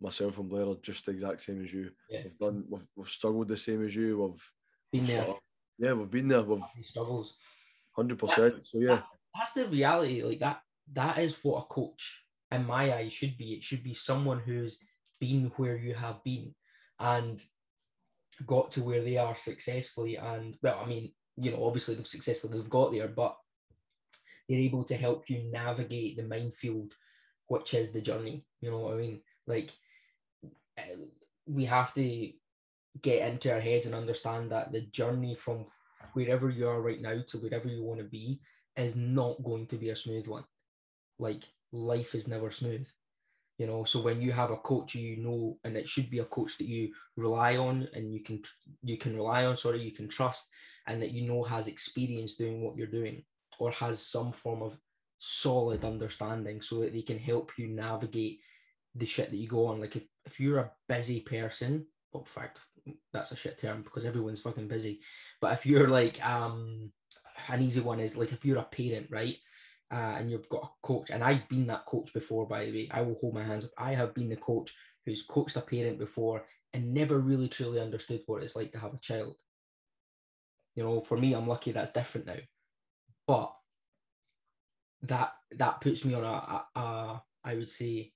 myself 0.00 0.38
and 0.38 0.48
Blair 0.48 0.66
are 0.68 0.74
just 0.82 1.06
the 1.06 1.12
exact 1.12 1.42
same 1.42 1.62
as 1.62 1.72
you. 1.72 1.90
Yeah. 2.10 2.20
We've 2.24 2.38
done 2.38 2.64
we've, 2.68 2.88
we've 2.96 3.08
struggled 3.08 3.48
the 3.48 3.56
same 3.56 3.84
as 3.84 3.94
you. 3.94 4.18
We've 4.20 4.52
Been 5.00 5.06
there, 5.10 5.24
sort 5.24 5.36
of- 5.36 5.42
yeah, 5.78 5.92
we've 5.92 6.10
been 6.10 6.28
there. 6.28 6.42
We've 6.42 6.62
struggles. 6.82 7.36
hundred 7.92 8.18
percent. 8.18 8.64
So 8.66 8.78
yeah, 8.80 9.02
That's 9.34 9.52
the 9.52 9.66
reality. 9.66 10.22
Like 10.22 10.40
that. 10.40 10.60
That 10.94 11.18
is 11.18 11.36
what 11.42 11.58
a 11.64 11.66
coach, 11.66 12.24
in 12.50 12.64
my 12.66 12.94
eyes, 12.94 13.12
should 13.12 13.36
be. 13.36 13.52
It 13.52 13.62
should 13.62 13.82
be 13.84 13.92
someone 13.94 14.40
who's 14.40 14.80
been 15.20 15.52
where 15.56 15.76
you 15.76 15.94
have 15.94 16.24
been, 16.24 16.54
and 16.98 17.40
got 18.46 18.70
to 18.72 18.82
where 18.82 19.02
they 19.02 19.18
are 19.18 19.36
successfully. 19.36 20.16
And 20.16 20.56
well, 20.62 20.80
I 20.82 20.88
mean, 20.88 21.12
you 21.36 21.50
know, 21.52 21.64
obviously 21.66 21.94
they've 21.94 22.06
successfully 22.06 22.58
they've 22.58 22.70
got 22.70 22.90
there, 22.92 23.08
but 23.08 23.36
they're 24.48 24.58
able 24.58 24.84
to 24.84 24.96
help 24.96 25.28
you 25.28 25.42
navigate 25.52 26.16
the 26.16 26.22
minefield, 26.22 26.94
which 27.48 27.74
is 27.74 27.92
the 27.92 28.00
journey. 28.00 28.44
You 28.60 28.70
know 28.70 28.78
what 28.78 28.94
I 28.94 28.96
mean? 28.96 29.20
Like 29.46 29.72
uh, 30.78 31.06
we 31.46 31.66
have 31.66 31.92
to 31.94 32.32
get 33.02 33.28
into 33.28 33.52
our 33.52 33.60
heads 33.60 33.86
and 33.86 33.94
understand 33.94 34.50
that 34.50 34.72
the 34.72 34.80
journey 34.80 35.34
from 35.34 35.66
wherever 36.14 36.48
you 36.48 36.66
are 36.66 36.80
right 36.80 37.00
now 37.00 37.20
to 37.28 37.38
wherever 37.38 37.68
you 37.68 37.84
want 37.84 38.00
to 38.00 38.04
be 38.04 38.40
is 38.76 38.96
not 38.96 39.42
going 39.44 39.66
to 39.66 39.76
be 39.76 39.90
a 39.90 39.96
smooth 39.96 40.26
one. 40.26 40.44
Like 41.18 41.44
life 41.72 42.14
is 42.14 42.28
never 42.28 42.50
smooth. 42.50 42.86
You 43.58 43.66
know, 43.66 43.84
so 43.84 44.00
when 44.00 44.22
you 44.22 44.30
have 44.32 44.52
a 44.52 44.56
coach 44.56 44.94
you 44.94 45.16
know, 45.16 45.58
and 45.64 45.76
it 45.76 45.88
should 45.88 46.10
be 46.10 46.20
a 46.20 46.24
coach 46.24 46.58
that 46.58 46.68
you 46.68 46.92
rely 47.16 47.56
on 47.56 47.88
and 47.92 48.14
you 48.14 48.22
can 48.22 48.40
you 48.84 48.96
can 48.96 49.16
rely 49.16 49.44
on, 49.44 49.56
sorry, 49.56 49.82
you 49.82 49.90
can 49.90 50.08
trust, 50.08 50.48
and 50.86 51.02
that 51.02 51.10
you 51.10 51.28
know 51.28 51.42
has 51.42 51.66
experience 51.66 52.36
doing 52.36 52.62
what 52.62 52.76
you're 52.76 52.86
doing 52.86 53.24
or 53.58 53.70
has 53.72 54.00
some 54.00 54.32
form 54.32 54.62
of 54.62 54.78
solid 55.18 55.84
understanding 55.84 56.62
so 56.62 56.80
that 56.80 56.92
they 56.92 57.02
can 57.02 57.18
help 57.18 57.52
you 57.58 57.68
navigate 57.68 58.40
the 58.94 59.06
shit 59.06 59.30
that 59.30 59.36
you 59.36 59.48
go 59.48 59.66
on. 59.66 59.80
Like 59.80 59.96
if, 59.96 60.04
if 60.24 60.40
you're 60.40 60.58
a 60.58 60.72
busy 60.88 61.20
person, 61.20 61.86
well, 62.12 62.22
in 62.22 62.26
fact, 62.26 62.58
that's 63.12 63.32
a 63.32 63.36
shit 63.36 63.58
term 63.58 63.82
because 63.82 64.06
everyone's 64.06 64.40
fucking 64.40 64.68
busy. 64.68 65.00
But 65.40 65.52
if 65.52 65.66
you're 65.66 65.88
like 65.88 66.24
um 66.24 66.92
an 67.48 67.62
easy 67.62 67.80
one 67.80 68.00
is 68.00 68.16
like 68.16 68.32
if 68.32 68.44
you're 68.44 68.58
a 68.58 68.62
parent, 68.62 69.08
right? 69.10 69.36
Uh, 69.90 70.16
and 70.18 70.30
you've 70.30 70.48
got 70.50 70.64
a 70.64 70.86
coach, 70.86 71.08
and 71.08 71.24
I've 71.24 71.48
been 71.48 71.66
that 71.68 71.86
coach 71.86 72.12
before, 72.12 72.46
by 72.46 72.66
the 72.66 72.72
way. 72.72 72.88
I 72.90 73.00
will 73.00 73.16
hold 73.20 73.34
my 73.34 73.42
hands 73.42 73.64
up. 73.64 73.70
I 73.78 73.94
have 73.94 74.14
been 74.14 74.28
the 74.28 74.36
coach 74.36 74.74
who's 75.06 75.22
coached 75.22 75.56
a 75.56 75.62
parent 75.62 75.98
before 75.98 76.44
and 76.74 76.92
never 76.92 77.18
really 77.18 77.48
truly 77.48 77.80
understood 77.80 78.20
what 78.26 78.42
it's 78.42 78.54
like 78.54 78.72
to 78.72 78.78
have 78.78 78.92
a 78.92 78.98
child. 78.98 79.36
You 80.74 80.84
know, 80.84 81.00
for 81.00 81.16
me, 81.16 81.32
I'm 81.32 81.48
lucky 81.48 81.72
that's 81.72 81.92
different 81.92 82.26
now. 82.26 82.36
But 83.28 83.52
that 85.02 85.34
that 85.52 85.80
puts 85.80 86.04
me 86.04 86.14
on 86.14 86.24
a, 86.24 86.26
a, 86.26 86.80
a 86.80 87.22
I 87.44 87.54
would 87.54 87.70
say 87.70 88.12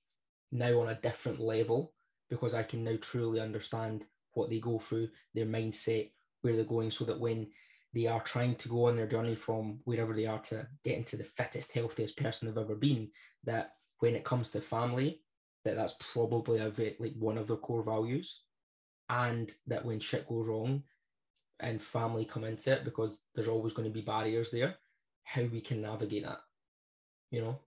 now 0.51 0.81
on 0.81 0.89
a 0.89 0.99
different 0.99 1.39
level 1.39 1.93
because 2.29 2.53
I 2.53 2.63
can 2.63 2.83
now 2.83 2.97
truly 2.99 3.39
understand 3.39 4.05
what 4.33 4.49
they 4.49 4.59
go 4.59 4.79
through, 4.79 5.09
their 5.35 5.45
mindset, 5.45 6.11
where 6.41 6.55
they're 6.55 6.65
going, 6.65 6.89
so 6.89 7.05
that 7.05 7.19
when 7.19 7.47
they 7.93 8.07
are 8.07 8.21
trying 8.21 8.55
to 8.55 8.69
go 8.69 8.87
on 8.87 8.95
their 8.95 9.07
journey 9.07 9.35
from 9.35 9.79
wherever 9.83 10.13
they 10.13 10.25
are 10.25 10.39
to 10.39 10.67
get 10.83 10.97
into 10.97 11.15
the 11.15 11.23
fittest, 11.23 11.71
healthiest 11.73 12.17
person 12.17 12.47
they've 12.47 12.63
ever 12.63 12.75
been, 12.75 13.09
that 13.43 13.73
when 13.99 14.15
it 14.15 14.23
comes 14.23 14.49
to 14.49 14.61
family, 14.61 15.21
that 15.63 15.75
that's 15.75 15.95
probably 16.11 16.59
a 16.59 16.69
bit 16.69 16.99
like 16.99 17.13
one 17.19 17.37
of 17.37 17.47
their 17.47 17.57
core 17.57 17.83
values, 17.83 18.41
and 19.09 19.51
that 19.67 19.85
when 19.85 19.99
shit 19.99 20.27
goes 20.27 20.47
wrong, 20.47 20.81
and 21.59 21.81
family 21.81 22.25
come 22.25 22.43
into 22.43 22.71
it 22.73 22.83
because 22.83 23.19
there's 23.35 23.47
always 23.47 23.73
going 23.73 23.87
to 23.87 23.93
be 23.93 24.01
barriers 24.01 24.49
there, 24.49 24.75
how 25.23 25.43
we 25.43 25.61
can 25.61 25.81
navigate 25.81 26.23
that, 26.23 26.39
you 27.31 27.41
know. 27.41 27.59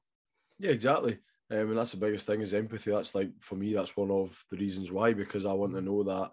yeah, 0.58 0.70
exactly. 0.70 1.18
Um, 1.50 1.58
and 1.70 1.78
that's 1.78 1.92
the 1.92 1.98
biggest 1.98 2.26
thing 2.26 2.40
is 2.40 2.54
empathy. 2.54 2.90
That's 2.90 3.14
like 3.14 3.30
for 3.38 3.54
me, 3.54 3.72
that's 3.72 3.96
one 3.96 4.10
of 4.10 4.44
the 4.50 4.56
reasons 4.56 4.90
why 4.90 5.12
because 5.12 5.46
I 5.46 5.52
want 5.52 5.74
to 5.74 5.80
know 5.80 6.02
that 6.02 6.32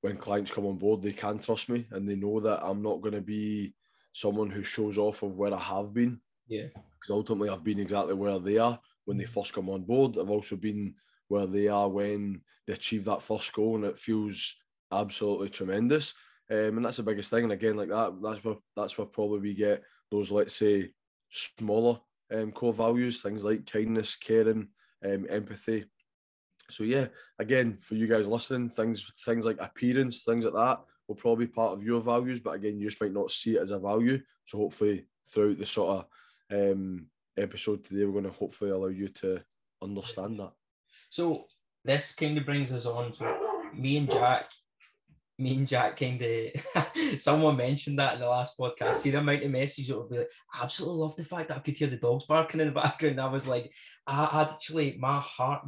when 0.00 0.16
clients 0.16 0.50
come 0.50 0.66
on 0.66 0.76
board, 0.76 1.02
they 1.02 1.12
can 1.12 1.38
trust 1.38 1.68
me 1.68 1.86
and 1.92 2.08
they 2.08 2.16
know 2.16 2.40
that 2.40 2.64
I'm 2.64 2.82
not 2.82 3.00
going 3.00 3.14
to 3.14 3.20
be 3.20 3.74
someone 4.12 4.50
who 4.50 4.62
shows 4.62 4.98
off 4.98 5.22
of 5.22 5.38
where 5.38 5.54
I 5.54 5.60
have 5.60 5.94
been. 5.94 6.20
Yeah. 6.48 6.66
because 6.74 7.10
ultimately 7.10 7.48
I've 7.50 7.64
been 7.64 7.80
exactly 7.80 8.14
where 8.14 8.38
they 8.38 8.58
are 8.58 8.78
when 9.04 9.16
they 9.16 9.24
first 9.24 9.52
come 9.52 9.68
on 9.68 9.82
board. 9.82 10.16
I've 10.18 10.30
also 10.30 10.56
been 10.56 10.94
where 11.28 11.46
they 11.46 11.68
are 11.68 11.88
when 11.88 12.40
they 12.66 12.72
achieve 12.72 13.04
that 13.06 13.22
first 13.22 13.52
goal, 13.52 13.76
and 13.76 13.84
it 13.84 13.98
feels 13.98 14.56
absolutely 14.92 15.48
tremendous. 15.48 16.14
Um, 16.50 16.76
and 16.76 16.84
that's 16.84 16.98
the 16.98 17.02
biggest 17.02 17.30
thing. 17.30 17.44
And 17.44 17.52
again, 17.52 17.76
like 17.76 17.88
that, 17.88 18.20
that's 18.22 18.44
where 18.44 18.56
that's 18.76 18.96
where 18.96 19.06
probably 19.06 19.40
we 19.40 19.54
get 19.54 19.82
those, 20.10 20.30
let's 20.30 20.56
say, 20.56 20.90
smaller 21.30 21.98
um, 22.32 22.52
core 22.52 22.72
values, 22.72 23.20
things 23.20 23.44
like 23.44 23.66
kindness, 23.66 24.16
caring, 24.16 24.68
um, 25.04 25.26
empathy. 25.28 25.84
So 26.70 26.84
yeah, 26.84 27.06
again, 27.38 27.78
for 27.80 27.94
you 27.94 28.06
guys 28.06 28.28
listening, 28.28 28.68
things 28.68 29.12
things 29.24 29.46
like 29.46 29.58
appearance, 29.60 30.22
things 30.22 30.44
like 30.44 30.54
that 30.54 30.80
will 31.06 31.14
probably 31.14 31.46
be 31.46 31.52
part 31.52 31.72
of 31.72 31.84
your 31.84 32.00
values, 32.00 32.40
but 32.40 32.54
again, 32.54 32.78
you 32.78 32.88
just 32.88 33.00
might 33.00 33.12
not 33.12 33.30
see 33.30 33.56
it 33.56 33.62
as 33.62 33.70
a 33.70 33.78
value. 33.78 34.20
So 34.44 34.58
hopefully, 34.58 35.06
throughout 35.28 35.58
the 35.58 35.66
sort 35.66 36.06
of 36.50 36.72
um, 36.72 37.06
episode 37.36 37.84
today, 37.84 38.04
we're 38.04 38.20
going 38.20 38.24
to 38.24 38.30
hopefully 38.30 38.70
allow 38.70 38.88
you 38.88 39.08
to 39.08 39.42
understand 39.82 40.40
that. 40.40 40.52
So 41.10 41.44
this 41.84 42.14
kind 42.14 42.36
of 42.38 42.44
brings 42.44 42.72
us 42.72 42.86
on 42.86 43.12
to 43.12 43.36
me 43.74 43.98
and 43.98 44.10
Jack. 44.10 44.50
Me 45.38 45.56
and 45.56 45.68
Jack 45.68 45.98
kind 45.98 46.22
of 46.22 47.18
someone 47.18 47.56
mentioned 47.56 47.98
that 47.98 48.14
in 48.14 48.20
the 48.20 48.28
last 48.28 48.58
podcast. 48.58 48.96
See 48.96 49.10
the 49.10 49.18
amount 49.18 49.42
of 49.42 49.50
messages 49.50 49.88
that 49.88 49.98
would 49.98 50.08
be 50.08 50.18
like, 50.18 50.30
absolutely 50.62 50.98
love 50.98 51.16
the 51.16 51.24
fact 51.24 51.48
that 51.48 51.58
I 51.58 51.60
could 51.60 51.76
hear 51.76 51.88
the 51.88 51.96
dogs 51.96 52.24
barking 52.24 52.60
in 52.60 52.68
the 52.68 52.72
background. 52.72 53.20
I 53.20 53.26
was 53.26 53.46
like, 53.46 53.70
I 54.06 54.48
actually 54.48 54.96
my 54.98 55.20
heart 55.20 55.62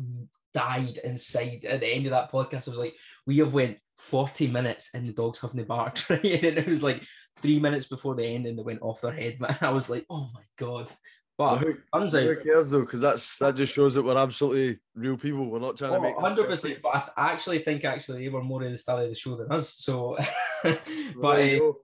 died 0.54 0.98
inside 1.04 1.64
at 1.64 1.80
the 1.80 1.86
end 1.86 2.06
of 2.06 2.12
that 2.12 2.32
podcast. 2.32 2.68
I 2.68 2.72
was 2.72 2.80
like, 2.80 2.94
we 3.26 3.38
have 3.38 3.52
went 3.52 3.78
40 3.98 4.46
minutes 4.46 4.90
and 4.94 5.06
the 5.06 5.12
dogs 5.12 5.40
haven't 5.40 5.68
barked, 5.68 6.08
right? 6.10 6.24
And 6.24 6.58
it 6.58 6.66
was 6.66 6.82
like 6.82 7.02
three 7.36 7.58
minutes 7.58 7.86
before 7.86 8.14
the 8.14 8.24
end 8.24 8.46
and 8.46 8.58
they 8.58 8.62
went 8.62 8.82
off 8.82 9.00
their 9.00 9.12
head. 9.12 9.36
I 9.60 9.70
was 9.70 9.90
like, 9.90 10.06
oh 10.08 10.30
my 10.34 10.42
god. 10.56 10.90
But 11.38 11.58
who, 11.58 11.76
turns 11.94 12.16
out 12.16 12.24
who 12.24 12.36
cares 12.36 12.68
though? 12.70 12.80
Because 12.80 13.00
that's 13.00 13.38
that 13.38 13.54
just 13.54 13.72
shows 13.72 13.94
that 13.94 14.02
we're 14.02 14.18
absolutely 14.18 14.80
real 14.96 15.16
people. 15.16 15.48
We're 15.48 15.60
not 15.60 15.76
trying 15.76 15.92
to 15.92 15.98
Oh, 15.98 16.00
make 16.00 16.16
this 16.16 16.22
100 16.22 16.42
perfect. 16.48 16.50
percent. 16.62 16.78
But 16.82 16.88
I 16.96 16.98
th- 16.98 17.10
actually 17.16 17.58
think 17.60 17.84
actually 17.84 18.24
they 18.24 18.28
were 18.28 18.42
more 18.42 18.64
in 18.64 18.72
the 18.72 18.78
style 18.78 18.98
of 18.98 19.08
the 19.08 19.14
show 19.14 19.36
than 19.36 19.52
us. 19.52 19.72
So, 19.76 20.18
Well, 20.64 20.78
but 21.16 21.40
there 21.40 21.56
uh, 21.56 21.58
go. 21.60 21.76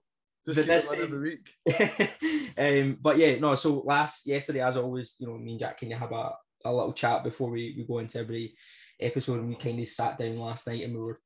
just 0.45 0.67
this 0.67 0.91
every 0.91 1.39
week. 1.65 2.09
um, 2.57 2.97
but 3.01 3.17
yeah, 3.17 3.39
no. 3.39 3.55
So 3.55 3.79
last 3.85 4.27
yesterday, 4.27 4.61
as 4.61 4.75
always, 4.75 5.15
you 5.19 5.27
know, 5.27 5.37
me 5.37 5.51
and 5.51 5.59
Jack 5.61 5.77
can 5.79 5.89
you 5.89 5.95
have 5.95 6.11
a, 6.11 6.31
a 6.65 6.73
little 6.73 6.91
chat 6.91 7.23
before 7.23 7.49
we, 7.49 7.75
we 7.77 7.85
go 7.87 7.99
into 7.99 8.19
every 8.19 8.57
episode, 8.99 9.39
and 9.39 9.47
we 9.47 9.55
kind 9.55 9.79
of 9.79 9.87
sat 9.87 10.17
down 10.19 10.37
last 10.37 10.67
night 10.67 10.83
and 10.83 10.93
we 10.93 10.99
were 11.01 11.21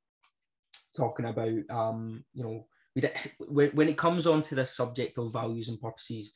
talking 0.96 1.26
about, 1.26 1.50
um, 1.72 2.24
you 2.34 2.44
know, 2.44 2.68
we 2.96 3.02
did, 3.02 3.12
when 3.40 3.70
when 3.72 3.90
it 3.90 3.98
comes 3.98 4.28
on 4.28 4.44
to 4.44 4.54
the 4.54 4.66
subject 4.68 5.18
of 5.18 5.34
values 5.34 5.70
and 5.70 5.82
purposes, 5.82 6.32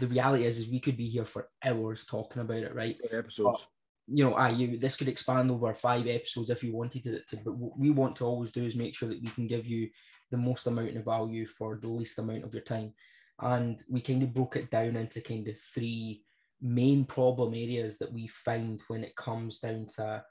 the 0.00 0.06
reality 0.06 0.44
is, 0.44 0.58
is 0.58 0.70
we 0.70 0.80
could 0.80 0.96
be 0.96 1.08
here 1.08 1.24
for 1.24 1.48
hours 1.64 2.04
talking 2.04 2.42
about 2.42 2.58
it, 2.58 2.74
right? 2.74 2.96
Episodes. 3.12 3.68
you 4.06 4.24
know, 4.24 4.34
ah, 4.34 4.48
you 4.48 4.78
this 4.78 4.96
could 4.96 5.08
expand 5.08 5.50
over 5.50 5.72
five 5.74 6.06
episodes 6.06 6.50
if 6.50 6.64
you 6.64 6.74
wanted 6.74 7.04
to, 7.04 7.20
to. 7.24 7.36
But 7.36 7.56
what 7.56 7.78
we 7.78 7.90
want 7.90 8.16
to 8.16 8.24
always 8.26 8.50
do 8.50 8.64
is 8.64 8.76
make 8.76 8.96
sure 8.96 9.08
that 9.08 9.20
we 9.22 9.28
can 9.28 9.46
give 9.46 9.66
you 9.66 9.88
the 10.30 10.36
most 10.36 10.66
amount 10.66 10.96
of 10.96 11.04
value 11.04 11.46
for 11.46 11.78
the 11.80 11.88
least 11.88 12.18
amount 12.18 12.44
of 12.44 12.52
your 12.54 12.62
time, 12.62 12.92
and 13.40 13.82
we 13.88 14.00
kind 14.00 14.22
of 14.22 14.34
broke 14.34 14.56
it 14.56 14.70
down 14.70 14.96
into 14.96 15.20
kind 15.20 15.46
of 15.48 15.58
three 15.60 16.24
main 16.60 17.04
problem 17.04 17.54
areas 17.54 17.98
that 17.98 18.12
we 18.12 18.26
find 18.26 18.80
when 18.88 19.02
it 19.02 19.16
comes 19.16 19.60
down 19.60 19.86
to 19.96 20.22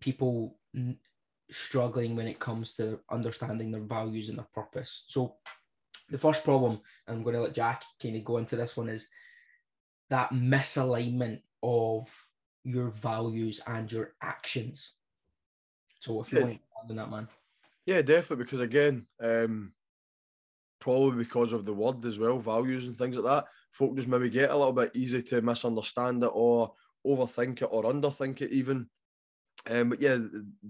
people 0.00 0.56
n- 0.74 0.98
struggling 1.50 2.14
when 2.16 2.28
it 2.28 2.38
comes 2.38 2.74
to 2.74 3.00
understanding 3.10 3.70
their 3.70 3.82
values 3.82 4.28
and 4.28 4.38
their 4.38 4.48
purpose. 4.54 5.04
So, 5.08 5.36
the 6.10 6.18
first 6.18 6.44
problem, 6.44 6.80
I'm 7.06 7.22
going 7.22 7.34
to 7.34 7.42
let 7.42 7.54
Jack 7.54 7.84
kind 8.00 8.16
of 8.16 8.24
go 8.24 8.38
into 8.38 8.56
this 8.56 8.76
one, 8.76 8.88
is 8.88 9.08
that 10.10 10.30
misalignment 10.30 11.42
of 11.62 12.08
your 12.64 12.90
values 12.90 13.60
and 13.66 13.90
your 13.90 14.14
actions. 14.22 14.94
So, 16.00 16.22
if 16.22 16.32
you 16.32 16.38
Yeah. 16.38 16.44
want 16.44 16.54
to 16.54 16.60
on 16.90 16.96
that, 16.96 17.10
man. 17.10 17.28
Yeah, 17.86 18.02
definitely. 18.02 18.44
Because 18.44 18.60
again, 18.60 19.06
um, 19.20 19.72
probably 20.80 21.24
because 21.24 21.52
of 21.52 21.64
the 21.64 21.74
word 21.74 22.04
as 22.06 22.18
well, 22.18 22.38
values 22.38 22.84
and 22.84 22.96
things 22.96 23.16
like 23.16 23.24
that, 23.24 23.50
folk 23.72 23.96
just 23.96 24.08
maybe 24.08 24.30
get 24.30 24.50
a 24.50 24.56
little 24.56 24.72
bit 24.72 24.92
easy 24.94 25.22
to 25.22 25.42
misunderstand 25.42 26.22
it 26.22 26.30
or 26.32 26.72
overthink 27.06 27.62
it 27.62 27.68
or 27.70 27.84
underthink 27.84 28.40
it 28.40 28.52
even. 28.52 28.88
Um, 29.68 29.90
but 29.90 30.00
yeah, 30.00 30.18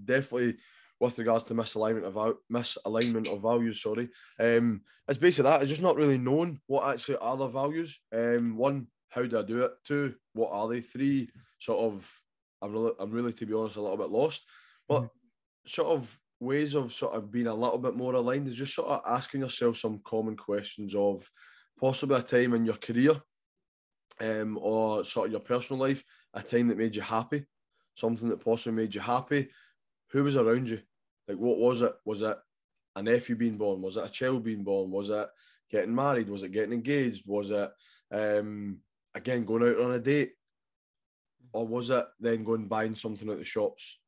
definitely 0.05 0.57
with 0.99 1.17
regards 1.17 1.43
to 1.45 1.53
misalignment 1.53 2.03
of 2.03 2.37
misalignment 2.51 3.31
of 3.31 3.41
values, 3.41 3.81
sorry, 3.81 4.09
um, 4.39 4.81
it's 5.07 5.17
basically 5.17 5.49
that. 5.49 5.61
It's 5.61 5.69
just 5.69 5.81
not 5.81 5.95
really 5.95 6.17
known 6.17 6.59
what 6.67 6.93
actually 6.93 7.17
are 7.17 7.37
the 7.37 7.47
values. 7.47 8.01
Um, 8.13 8.57
one, 8.57 8.87
how 9.09 9.23
do 9.25 9.39
I 9.39 9.43
do 9.43 9.61
it? 9.61 9.71
Two, 9.85 10.15
what 10.33 10.51
are 10.51 10.67
they? 10.67 10.81
Three, 10.81 11.29
sort 11.57 11.79
of, 11.79 12.21
I'm 12.61 12.73
really, 12.73 12.91
I'm 12.99 13.11
really 13.11 13.33
to 13.33 13.45
be 13.45 13.53
honest, 13.53 13.77
a 13.77 13.81
little 13.81 13.97
bit 13.97 14.09
lost. 14.09 14.43
But 14.87 15.09
sort 15.65 15.89
of 15.89 16.19
ways 16.39 16.75
of 16.75 16.93
sort 16.93 17.15
of 17.15 17.31
being 17.31 17.47
a 17.47 17.53
little 17.53 17.77
bit 17.77 17.95
more 17.95 18.13
aligned 18.13 18.47
is 18.47 18.55
just 18.55 18.73
sort 18.73 18.89
of 18.89 19.01
asking 19.07 19.41
yourself 19.41 19.77
some 19.77 20.01
common 20.05 20.35
questions 20.35 20.95
of 20.95 21.29
possibly 21.79 22.17
a 22.17 22.21
time 22.21 22.53
in 22.53 22.65
your 22.65 22.75
career 22.75 23.13
um, 24.21 24.57
or 24.61 25.05
sort 25.05 25.27
of 25.27 25.31
your 25.31 25.41
personal 25.41 25.81
life, 25.81 26.03
a 26.33 26.41
time 26.41 26.67
that 26.67 26.77
made 26.77 26.95
you 26.95 27.01
happy, 27.01 27.45
something 27.95 28.29
that 28.29 28.43
possibly 28.43 28.83
made 28.83 28.93
you 28.93 29.01
happy. 29.01 29.49
Who 30.11 30.23
was 30.23 30.37
around 30.37 30.69
you? 30.69 30.79
Like, 31.29 31.37
what 31.37 31.59
was 31.59 31.83
it? 31.83 31.93
Was 32.05 32.23
it 32.23 32.37
a 32.95 33.03
nephew 33.03 33.35
being 33.35 33.55
born? 33.55 33.81
Was 33.81 33.97
it 33.97 34.05
a 34.05 34.09
child 34.09 34.43
being 34.43 34.63
born? 34.63 34.89
Was 34.89 35.11
it 35.11 35.29
getting 35.69 35.93
married? 35.93 36.27
Was 36.27 36.41
it 36.41 36.51
getting 36.51 36.73
engaged? 36.73 37.23
Was 37.27 37.51
it, 37.51 37.71
um, 38.11 38.79
again, 39.13 39.45
going 39.45 39.63
out 39.63 39.79
on 39.79 39.91
a 39.91 39.99
date? 39.99 40.33
Or 41.53 41.67
was 41.67 41.91
it 41.91 42.05
then 42.19 42.43
going 42.43 42.67
buying 42.67 42.95
something 42.95 43.29
at 43.29 43.37
the 43.37 43.45
shops? 43.45 43.99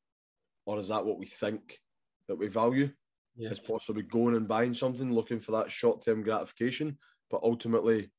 Or 0.66 0.80
is 0.80 0.88
that 0.88 1.06
what 1.06 1.20
we 1.20 1.28
think 1.28 1.80
that 2.28 2.38
we 2.38 2.48
value? 2.48 2.90
Yeah. 3.38 3.50
Is 3.50 3.60
possibly 3.60 4.04
going 4.04 4.36
and 4.36 4.48
buying 4.48 4.74
something, 4.74 5.14
looking 5.14 5.40
for 5.40 5.54
that 5.54 5.72
short 5.72 6.04
term 6.04 6.22
gratification, 6.22 6.98
but 7.30 7.42
ultimately 7.44 8.12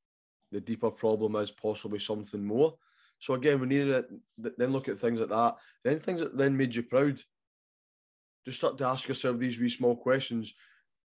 the 0.52 0.60
deeper 0.60 0.90
problem 0.90 1.36
is 1.36 1.50
possibly 1.50 1.98
something 1.98 2.42
more. 2.42 2.74
So 3.18 3.34
again, 3.34 3.60
we 3.60 3.66
need 3.66 3.84
to 3.84 4.06
then 4.38 4.72
look 4.72 4.88
at 4.88 4.98
things 4.98 5.20
like 5.20 5.28
that. 5.28 5.56
Then 5.84 5.98
things 5.98 6.20
that 6.20 6.36
then 6.36 6.56
made 6.56 6.74
you 6.74 6.82
proud. 6.82 7.20
Just 8.44 8.58
start 8.58 8.78
to 8.78 8.86
ask 8.86 9.06
yourself 9.08 9.38
these 9.38 9.60
wee 9.60 9.68
small 9.68 9.96
questions. 9.96 10.54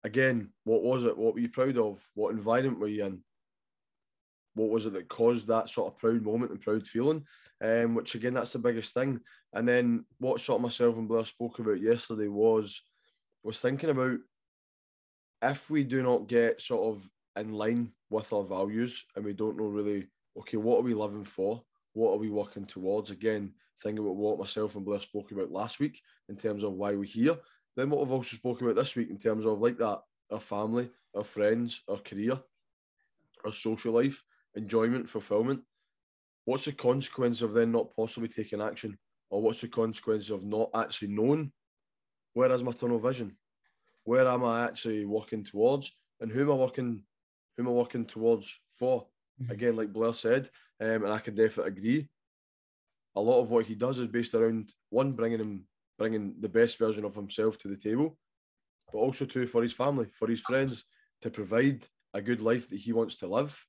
Again, 0.04 0.50
what 0.64 0.84
was 0.84 1.06
it? 1.06 1.18
What 1.18 1.34
were 1.34 1.40
you 1.40 1.50
proud 1.50 1.78
of? 1.78 2.02
What 2.14 2.34
environment 2.34 2.80
were 2.80 2.88
you 2.88 3.06
in? 3.06 3.24
What 4.54 4.70
was 4.70 4.86
it 4.86 4.94
that 4.94 5.10
caused 5.10 5.48
that 5.48 5.70
sort 5.70 5.92
of 5.92 6.00
proud 6.00 6.22
moment 6.22 6.52
and 6.52 6.62
proud 6.62 6.88
feeling? 6.88 7.26
Um, 7.62 7.96
which 7.96 8.16
again, 8.16 8.34
that's 8.34 8.54
the 8.54 8.60
biggest 8.60 8.94
thing. 8.94 9.20
And 9.54 9.68
then 9.68 10.06
what 10.20 10.40
sort 10.40 10.60
of 10.60 10.64
myself 10.64 10.96
and 10.98 11.08
Blair 11.08 11.26
spoke 11.26 11.60
about 11.60 11.82
yesterday 11.82 12.28
was 12.28 12.82
was 13.44 13.60
thinking 13.60 13.90
about 13.90 14.18
if 15.44 15.70
we 15.70 15.84
do 15.84 16.02
not 16.02 16.28
get 16.28 16.62
sort 16.62 16.96
of 16.96 17.08
in 17.36 17.54
line 17.54 17.92
with 18.10 18.32
our 18.34 18.44
values 18.44 19.06
and 19.16 19.26
we 19.26 19.34
don't 19.34 19.58
know 19.58 19.66
really, 19.66 20.08
okay, 20.40 20.58
what 20.58 20.80
are 20.80 20.84
we 20.84 20.94
living 20.94 21.24
for? 21.26 21.62
What 21.94 22.14
are 22.14 22.18
we 22.18 22.30
working 22.30 22.66
towards? 22.66 23.12
Again, 23.12 23.54
think 23.82 24.00
about 24.00 24.16
what 24.16 24.40
myself 24.40 24.76
and 24.76 24.86
Blair 24.86 25.00
spoke 25.00 25.32
about 25.32 25.52
last 25.52 25.80
week 25.80 26.02
in 26.30 26.36
terms 26.36 26.64
of 26.64 26.74
why 26.74 26.94
we're 26.94 27.04
here. 27.04 27.38
Then 27.76 27.90
what 27.90 28.02
we've 28.02 28.12
also 28.12 28.38
spoken 28.38 28.66
about 28.66 28.78
this 28.78 28.96
week 28.96 29.10
in 29.10 29.18
terms 29.18 29.46
of 29.46 29.62
like 29.62 29.78
that, 29.78 30.00
our 30.32 30.40
family, 30.40 30.90
our 31.16 31.24
friends, 31.24 31.82
our 31.90 31.98
career, 31.98 32.40
our 33.46 33.52
social 33.52 33.94
life, 33.94 34.24
enjoyment, 34.56 35.10
fulfillment. 35.10 35.62
What's 36.46 36.66
the 36.66 36.72
consequence 36.72 37.42
of 37.42 37.54
then 37.54 37.72
not 37.72 37.96
possibly 37.96 38.30
taking 38.30 38.62
action? 38.62 38.98
Or 39.30 39.42
what's 39.42 39.62
the 39.62 39.68
consequence 39.68 40.30
of 40.30 40.46
not 40.46 40.70
actually 40.76 41.10
knowing 41.10 41.52
where 42.34 42.52
is 42.52 42.64
my 42.64 42.72
tunnel 42.72 43.00
vision? 43.00 43.36
Where 44.04 44.28
am 44.28 44.44
I 44.44 44.66
actually 44.66 45.06
working 45.06 45.44
towards? 45.44 45.96
And 46.22 46.32
who 46.32 46.44
am 46.44 46.52
I 46.52 46.56
working 46.56 47.04
who 47.58 47.64
am 47.64 47.70
I 47.70 47.72
working 47.72 48.06
towards 48.06 48.60
for? 48.70 49.08
Mm-hmm. 49.42 49.52
Again, 49.52 49.76
like 49.76 49.92
Blair 49.92 50.14
said, 50.14 50.50
um, 50.80 51.04
and 51.04 51.12
I 51.12 51.20
can 51.20 51.36
definitely 51.36 51.72
agree. 51.72 52.10
A 53.16 53.22
lot 53.22 53.42
of 53.42 53.52
what 53.52 53.66
he 53.66 53.76
does 53.76 54.00
is 54.00 54.08
based 54.08 54.34
around 54.34 54.72
one 54.90 55.14
bringing 55.14 55.40
him, 55.40 55.66
bringing 55.98 56.36
the 56.40 56.50
best 56.50 56.78
version 56.78 57.06
of 57.06 57.16
himself 57.16 57.58
to 57.60 57.68
the 57.68 57.78
table, 57.78 58.18
but 58.92 59.00
also 59.00 59.26
too 59.26 59.48
for 59.48 59.64
his 59.64 59.74
family, 59.74 60.08
for 60.14 60.28
his 60.28 60.42
friends, 60.42 60.84
to 61.22 61.30
provide 61.30 61.86
a 62.14 62.22
good 62.22 62.42
life 62.42 62.70
that 62.70 62.78
he 62.78 62.94
wants 62.94 63.16
to 63.18 63.28
live. 63.28 63.64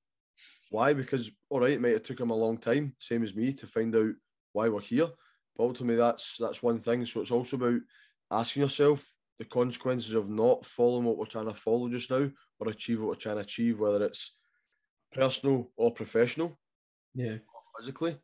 Why? 0.71 0.93
Because 0.93 1.31
all 1.49 1.61
right, 1.61 1.73
it 1.73 1.81
might 1.81 1.93
have 1.93 2.03
took 2.03 2.21
him 2.21 2.31
a 2.31 2.37
long 2.37 2.59
time, 2.59 2.95
same 2.99 3.23
as 3.23 3.35
me, 3.35 3.53
to 3.55 3.67
find 3.67 3.95
out 3.95 4.15
why 4.53 4.69
we're 4.69 4.81
here. 4.81 5.09
But 5.57 5.65
ultimately, 5.65 5.97
that's 5.97 6.37
that's 6.39 6.63
one 6.63 6.79
thing. 6.79 7.07
So 7.07 7.21
it's 7.21 7.31
also 7.31 7.57
about 7.57 7.81
asking 8.31 8.63
yourself 8.63 9.07
the 9.39 9.45
consequences 9.45 10.15
of 10.15 10.31
not 10.31 10.65
following 10.65 11.05
what 11.05 11.19
we're 11.19 11.27
trying 11.27 11.49
to 11.49 11.55
follow 11.55 11.89
just 11.89 12.11
now 12.11 12.31
or 12.59 12.69
achieve 12.69 13.01
what 13.01 13.09
we're 13.09 13.15
trying 13.15 13.37
to 13.37 13.43
achieve, 13.43 13.79
whether 13.79 14.05
it's 14.05 14.35
personal 15.13 15.71
or 15.77 15.93
professional. 15.93 16.59
Yeah. 17.15 17.33
or 17.33 17.79
physically. 17.79 18.19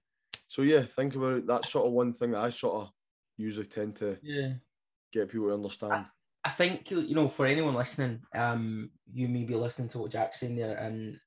So 0.52 0.60
yeah, 0.60 0.82
think 0.82 1.14
about 1.14 1.36
it. 1.38 1.46
That's 1.46 1.72
sort 1.72 1.86
of 1.86 1.94
one 1.94 2.12
thing 2.12 2.32
that 2.32 2.44
I 2.44 2.50
sort 2.50 2.82
of 2.82 2.90
usually 3.38 3.64
tend 3.64 3.96
to 3.96 4.18
yeah 4.22 4.52
get 5.10 5.30
people 5.30 5.46
to 5.46 5.54
understand. 5.54 5.94
I, 5.94 6.04
I 6.44 6.50
think 6.50 6.90
you 6.90 7.14
know, 7.14 7.30
for 7.30 7.46
anyone 7.46 7.74
listening, 7.74 8.20
um, 8.34 8.90
you 9.10 9.28
may 9.28 9.44
be 9.44 9.54
listening 9.54 9.88
to 9.88 9.98
what 9.98 10.10
Jack's 10.10 10.40
saying 10.40 10.56
there, 10.56 10.76
and 10.76 11.18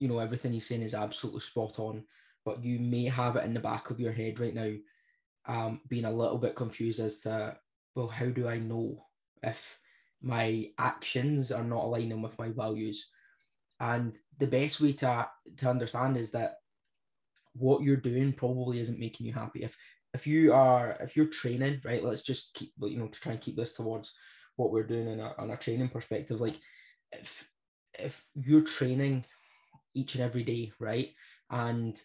you 0.00 0.08
know 0.08 0.18
everything 0.18 0.52
he's 0.52 0.66
saying 0.66 0.82
is 0.82 0.92
absolutely 0.92 1.42
spot 1.42 1.78
on. 1.78 2.02
But 2.44 2.64
you 2.64 2.80
may 2.80 3.04
have 3.04 3.36
it 3.36 3.44
in 3.44 3.54
the 3.54 3.60
back 3.60 3.90
of 3.90 4.00
your 4.00 4.10
head 4.10 4.40
right 4.40 4.56
now, 4.56 4.72
um, 5.46 5.80
being 5.88 6.06
a 6.06 6.10
little 6.10 6.38
bit 6.38 6.56
confused 6.56 6.98
as 6.98 7.20
to 7.20 7.56
well, 7.94 8.08
how 8.08 8.26
do 8.26 8.48
I 8.48 8.58
know 8.58 9.04
if 9.44 9.78
my 10.20 10.70
actions 10.80 11.52
are 11.52 11.62
not 11.62 11.84
aligning 11.84 12.22
with 12.22 12.36
my 12.40 12.48
values? 12.48 13.08
And 13.78 14.18
the 14.36 14.48
best 14.48 14.80
way 14.80 14.94
to, 14.94 15.28
to 15.58 15.70
understand 15.70 16.16
is 16.16 16.32
that 16.32 16.56
what 17.58 17.82
you're 17.82 17.96
doing 17.96 18.32
probably 18.32 18.80
isn't 18.80 18.98
making 18.98 19.26
you 19.26 19.32
happy. 19.32 19.64
If 19.64 19.76
if 20.14 20.26
you 20.26 20.52
are 20.52 20.96
if 21.00 21.16
you're 21.16 21.26
training, 21.26 21.80
right, 21.84 22.04
let's 22.04 22.22
just 22.22 22.54
keep 22.54 22.72
you 22.80 22.98
know 22.98 23.08
to 23.08 23.20
try 23.20 23.32
and 23.32 23.40
keep 23.40 23.56
this 23.56 23.72
towards 23.72 24.12
what 24.56 24.72
we're 24.72 24.86
doing 24.86 25.08
in 25.08 25.20
a, 25.20 25.34
on 25.38 25.50
a 25.50 25.56
training 25.56 25.88
perspective. 25.88 26.40
Like 26.40 26.56
if 27.12 27.48
if 27.98 28.24
you're 28.34 28.62
training 28.62 29.24
each 29.94 30.14
and 30.14 30.24
every 30.24 30.44
day, 30.44 30.72
right, 30.78 31.10
and 31.50 31.98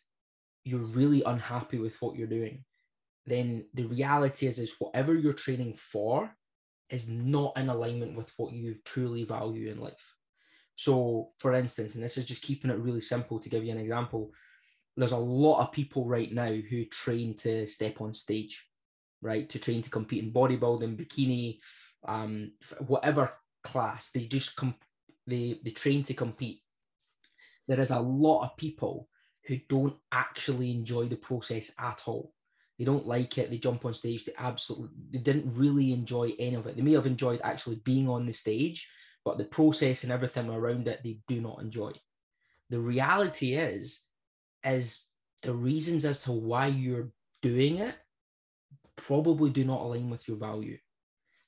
you're 0.64 0.80
really 0.80 1.24
unhappy 1.24 1.80
with 1.80 2.02
what 2.02 2.16
you're 2.16 2.28
doing, 2.28 2.64
then 3.26 3.66
the 3.74 3.86
reality 3.86 4.48
is 4.48 4.60
is 4.60 4.76
whatever 4.80 5.14
you're 5.16 5.34
training 5.34 5.76
for 5.78 6.32
is 6.90 7.10
not 7.10 7.54
in 7.58 7.70
alignment 7.70 8.16
with 8.16 8.32
what 8.38 8.54
you 8.54 8.76
truly 8.86 9.24
value 9.24 9.72
in 9.72 9.80
life. 9.80 10.16
So, 10.76 11.30
for 11.38 11.54
instance, 11.54 11.96
and 11.96 12.04
this 12.04 12.18
is 12.18 12.26
just 12.26 12.42
keeping 12.42 12.72
it 12.72 12.78
really 12.80 13.02
simple 13.02 13.40
to 13.40 13.50
give 13.50 13.64
you 13.64 13.72
an 13.72 13.78
example, 13.78 14.32
there's 14.97 15.12
a 15.12 15.17
lot 15.17 15.62
of 15.62 15.71
people 15.71 16.06
right 16.06 16.32
now 16.32 16.51
who 16.51 16.86
train 16.86 17.36
to 17.38 17.67
step 17.67 18.01
on 18.01 18.13
stage, 18.13 18.65
right? 19.21 19.49
To 19.49 19.60
train 19.60 19.82
to 19.82 19.89
compete 19.89 20.23
in 20.23 20.34
bodybuilding, 20.34 20.97
bikini, 20.97 21.60
um, 22.08 22.51
whatever 22.80 23.32
class. 23.63 24.12
They 24.12 24.25
just 24.25 24.56
come, 24.56 24.75
they 25.25 25.60
they 25.63 25.71
train 25.71 26.04
to 26.04 26.13
compete. 26.13 26.62
There 27.67 27.80
is 27.80 27.91
a 27.91 27.99
lot 27.99 28.43
of 28.43 28.58
people 28.58 29.08
who 29.47 29.58
don't 29.69 29.95
actually 30.12 30.71
enjoy 30.71 31.08
the 31.08 31.15
process 31.15 31.71
at 31.80 32.01
all. 32.06 32.34
They 32.77 32.86
don't 32.86 33.08
like 33.08 33.38
it. 33.38 33.49
They 33.49 33.60
jump 33.60 33.86
on 33.86 33.93
stage. 33.93 34.25
They 34.25 34.34
absolutely 34.38 34.89
they 35.12 35.19
didn't 35.19 35.54
really 35.56 35.93
enjoy 35.93 36.34
any 36.38 36.56
of 36.56 36.67
it. 36.67 36.75
They 36.75 36.82
may 36.82 36.93
have 36.93 37.06
enjoyed 37.06 37.39
actually 37.43 37.82
being 37.86 38.10
on 38.10 38.25
the 38.25 38.34
stage, 38.34 38.89
but 39.23 39.38
the 39.38 39.45
process 39.45 40.04
and 40.04 40.12
everything 40.12 40.49
around 40.49 40.88
it 40.88 40.99
they 41.04 41.19
do 41.27 41.39
not 41.39 41.62
enjoy. 41.62 41.91
The 42.69 42.80
reality 42.80 43.56
is, 43.56 44.01
is 44.65 45.04
the 45.43 45.54
reasons 45.54 46.06
as 46.06 46.21
to 46.21 46.32
why 46.32 46.67
you're 46.67 47.12
doing 47.41 47.78
it 47.78 47.95
probably 48.95 49.50
do 49.50 49.65
not 49.65 49.82
align 49.82 50.10
with 50.10 50.28
your 50.28 50.38
value. 50.38 50.78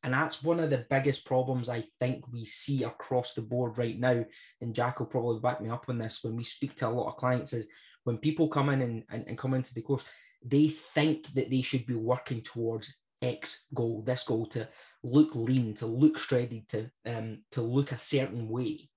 And 0.04 0.13
that's 0.13 0.43
one 0.43 0.60
of 0.60 0.69
the 0.69 0.86
biggest 0.89 1.26
problems 1.26 1.69
I 1.69 1.86
think 1.99 2.26
we 2.32 2.43
see 2.43 2.84
across 2.84 3.34
the 3.34 3.41
board 3.41 3.78
right 3.78 3.97
now. 3.97 4.26
And 4.60 4.76
Jack 4.76 4.99
will 4.99 5.06
probably 5.06 5.39
back 5.39 5.62
me 5.62 5.69
up 5.69 5.86
on 5.88 5.97
this 5.97 6.19
when 6.23 6.36
we 6.36 6.43
speak 6.43 6.76
to 6.78 6.88
a 6.88 6.89
lot 6.89 7.08
of 7.08 7.17
clients 7.17 7.54
is 7.54 7.69
when 8.04 8.17
people 8.17 8.49
come 8.49 8.69
in 8.69 8.82
and, 8.82 9.04
and, 9.10 9.23
and 9.28 9.38
come 9.38 9.54
into 9.54 9.73
the 9.73 9.82
course, 9.82 10.04
they 10.43 10.67
think 10.67 11.28
that 11.34 11.49
they 11.49 11.62
should 11.62 11.86
be 11.86 11.95
working 11.95 12.41
towards 12.41 12.93
X 13.21 13.65
goal, 13.73 14.04
this 14.06 14.26
goal 14.26 14.45
to 14.47 14.67
look 15.04 15.36
lean, 15.36 15.73
to 15.76 15.86
look 15.86 16.17
shredded, 16.17 16.67
to 16.69 16.91
um, 17.06 17.43
to 17.54 17.62
look 17.62 17.93
a 17.93 17.97
certain 17.97 18.49
way, 18.49 18.89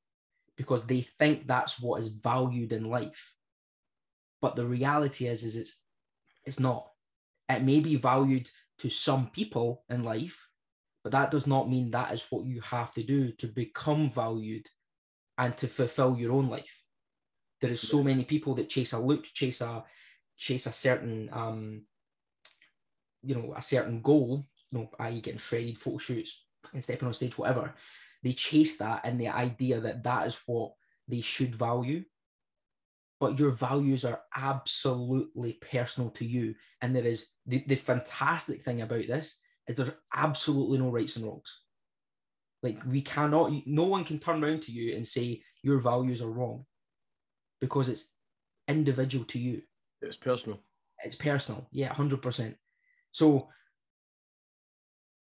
because 0.57 0.85
they 0.85 1.02
think 1.20 1.46
that's 1.46 1.81
what 1.81 2.00
is 2.00 2.09
valued 2.09 2.72
in 2.72 2.90
life. 2.90 3.33
But 4.40 4.57
the 4.57 4.66
reality 4.66 5.27
is, 5.27 5.44
is 5.44 5.57
it's 5.57 5.77
it's 6.44 6.61
not. 6.61 6.88
It 7.49 7.62
may 7.62 7.81
be 7.81 7.96
valued 7.96 8.51
to 8.79 8.90
some 8.90 9.29
people 9.31 9.85
in 9.88 10.05
life, 10.05 10.49
but 11.03 11.12
that 11.12 11.31
does 11.31 11.46
not 11.46 11.70
mean 11.70 11.90
that 11.90 12.12
is 12.12 12.27
what 12.31 12.44
you 12.44 12.61
have 12.61 12.92
to 12.94 13.03
do 13.03 13.33
to 13.33 13.46
become 13.46 14.11
valued 14.11 14.66
and 15.38 15.57
to 15.59 15.68
fulfill 15.68 16.16
your 16.16 16.33
own 16.33 16.49
life. 16.49 16.83
There 17.61 17.70
is 17.70 17.81
so 17.81 18.03
many 18.03 18.25
people 18.25 18.55
that 18.57 18.68
chase 18.68 18.92
a 18.92 18.99
look, 18.99 19.25
chase 19.25 19.61
a 19.61 19.85
chase 20.37 20.66
a 20.66 20.72
certain 20.72 21.31
um, 21.33 21.83
you 23.22 23.35
know, 23.35 23.55
a 23.57 23.62
certain 23.62 24.01
goal, 24.01 24.46
you 24.70 24.79
know, 24.79 24.90
i.e. 25.01 25.20
getting 25.20 25.38
shredded, 25.40 25.79
photo 25.79 25.99
shoots, 25.99 26.44
and 26.72 26.83
stepping 26.83 27.09
on 27.09 27.14
stage, 27.14 27.37
whatever, 27.37 27.75
they 28.22 28.33
chase 28.33 28.77
that 28.79 29.03
and 29.05 29.20
the 29.20 29.29
idea 29.29 29.81
that 29.81 30.03
that 30.05 30.27
is 30.27 30.40
what 30.46 30.72
they 31.09 31.20
should 31.20 31.55
value. 31.55 32.05
But 33.18 33.38
your 33.38 33.50
values 33.50 34.05
are 34.05 34.20
absolutely 34.35 35.55
personal 35.55 36.11
to 36.11 36.24
you. 36.24 36.55
And 36.83 36.94
there 36.94 37.07
is 37.07 37.29
the, 37.46 37.64
the 37.66 37.76
fantastic 37.76 38.62
thing 38.62 38.83
about 38.83 39.07
this 39.07 39.38
is 39.66 39.76
there's 39.76 39.90
absolutely 40.14 40.79
no 40.79 40.90
rights 40.90 41.16
and 41.16 41.24
wrongs. 41.24 41.62
Like 42.62 42.79
we 42.87 43.00
cannot, 43.00 43.52
no 43.66 43.85
one 43.85 44.05
can 44.05 44.18
turn 44.18 44.42
around 44.42 44.62
to 44.64 44.72
you 44.72 44.94
and 44.94 45.07
say 45.07 45.42
your 45.62 45.79
values 45.79 46.20
are 46.20 46.31
wrong 46.31 46.66
because 47.61 47.88
it's 47.88 48.12
individual 48.68 49.24
to 49.26 49.38
you. 49.38 49.62
It's 50.02 50.16
personal. 50.16 50.61
It's 51.05 51.16
personal. 51.16 51.68
Yeah, 51.72 51.92
100%. 51.94 52.55
So, 53.12 53.48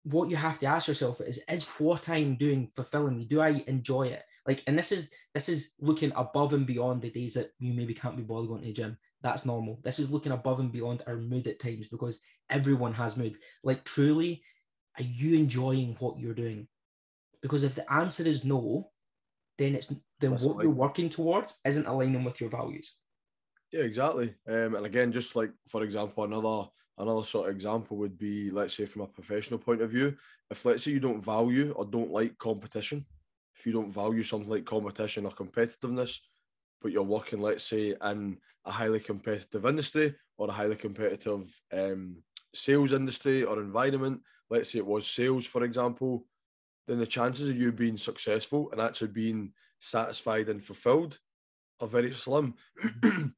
what 0.03 0.29
you 0.29 0.37
have 0.37 0.57
to 0.59 0.65
ask 0.65 0.87
yourself 0.87 1.19
is, 1.21 1.41
is 1.49 1.65
what 1.79 2.07
I'm 2.07 2.35
doing 2.35 2.71
fulfilling 2.75 3.17
me? 3.17 3.25
Do 3.25 3.41
I 3.41 3.63
enjoy 3.67 4.07
it? 4.07 4.23
Like, 4.47 4.63
and 4.65 4.79
this 4.79 4.91
is 4.93 5.11
this 5.33 5.49
is 5.49 5.73
looking 5.79 6.13
above 6.15 6.53
and 6.53 6.65
beyond 6.65 7.01
the 7.01 7.11
days 7.11 7.33
that 7.33 7.51
you 7.59 7.73
maybe 7.73 7.93
can't 7.93 8.15
be 8.15 8.23
bothered 8.23 8.47
going 8.47 8.61
to 8.61 8.67
the 8.67 8.73
gym. 8.73 8.97
That's 9.21 9.45
normal. 9.45 9.79
This 9.83 9.99
is 9.99 10.09
looking 10.09 10.31
above 10.31 10.59
and 10.59 10.71
beyond 10.71 11.03
our 11.05 11.17
mood 11.17 11.47
at 11.47 11.59
times 11.59 11.87
because 11.89 12.21
everyone 12.49 12.93
has 12.93 13.17
mood. 13.17 13.35
Like, 13.63 13.83
truly, 13.83 14.41
are 14.97 15.03
you 15.03 15.35
enjoying 15.35 15.97
what 15.99 16.17
you're 16.17 16.33
doing? 16.33 16.67
Because 17.41 17.63
if 17.63 17.75
the 17.75 17.91
answer 17.91 18.27
is 18.27 18.45
no, 18.45 18.91
then 19.57 19.75
it's 19.75 19.93
then 20.19 20.31
That's 20.31 20.45
what 20.45 20.57
like- 20.57 20.63
you're 20.63 20.71
working 20.71 21.09
towards 21.09 21.59
isn't 21.65 21.85
aligning 21.85 22.23
with 22.23 22.39
your 22.39 22.49
values. 22.49 22.95
Yeah, 23.71 23.81
exactly. 23.81 24.33
Um, 24.47 24.75
and 24.75 24.85
again, 24.85 25.11
just 25.11 25.35
like 25.35 25.51
for 25.67 25.83
example, 25.83 26.23
another 26.23 26.69
another 26.99 27.25
sort 27.25 27.49
of 27.49 27.55
example 27.55 27.97
would 27.97 28.17
be, 28.17 28.49
let's 28.49 28.75
say, 28.75 28.85
from 28.85 29.01
a 29.01 29.07
professional 29.07 29.59
point 29.59 29.81
of 29.81 29.91
view, 29.91 30.15
if 30.49 30.63
let's 30.63 30.83
say 30.83 30.91
you 30.91 31.01
don't 31.01 31.23
value 31.23 31.73
or 31.73 31.85
don't 31.85 32.11
like 32.11 32.37
competition, 32.37 33.05
if 33.57 33.65
you 33.65 33.73
don't 33.73 33.91
value 33.91 34.23
something 34.23 34.49
like 34.49 34.65
competition 34.65 35.25
or 35.25 35.31
competitiveness, 35.31 36.19
but 36.81 36.91
you're 36.91 37.03
working, 37.03 37.41
let's 37.41 37.63
say, 37.63 37.95
in 38.03 38.37
a 38.65 38.71
highly 38.71 38.99
competitive 38.99 39.65
industry 39.65 40.15
or 40.37 40.47
a 40.47 40.51
highly 40.51 40.75
competitive 40.75 41.49
um, 41.73 42.17
sales 42.53 42.93
industry 42.93 43.43
or 43.43 43.59
environment, 43.59 44.21
let's 44.49 44.71
say 44.71 44.79
it 44.79 44.85
was 44.85 45.09
sales, 45.09 45.47
for 45.47 45.63
example, 45.63 46.25
then 46.87 46.99
the 46.99 47.07
chances 47.07 47.49
of 47.49 47.57
you 47.57 47.71
being 47.71 47.97
successful 47.97 48.69
and 48.71 48.79
actually 48.79 49.09
being 49.09 49.51
satisfied 49.79 50.49
and 50.49 50.63
fulfilled 50.63 51.19
are 51.81 51.87
very 51.87 52.13
slim. 52.13 52.53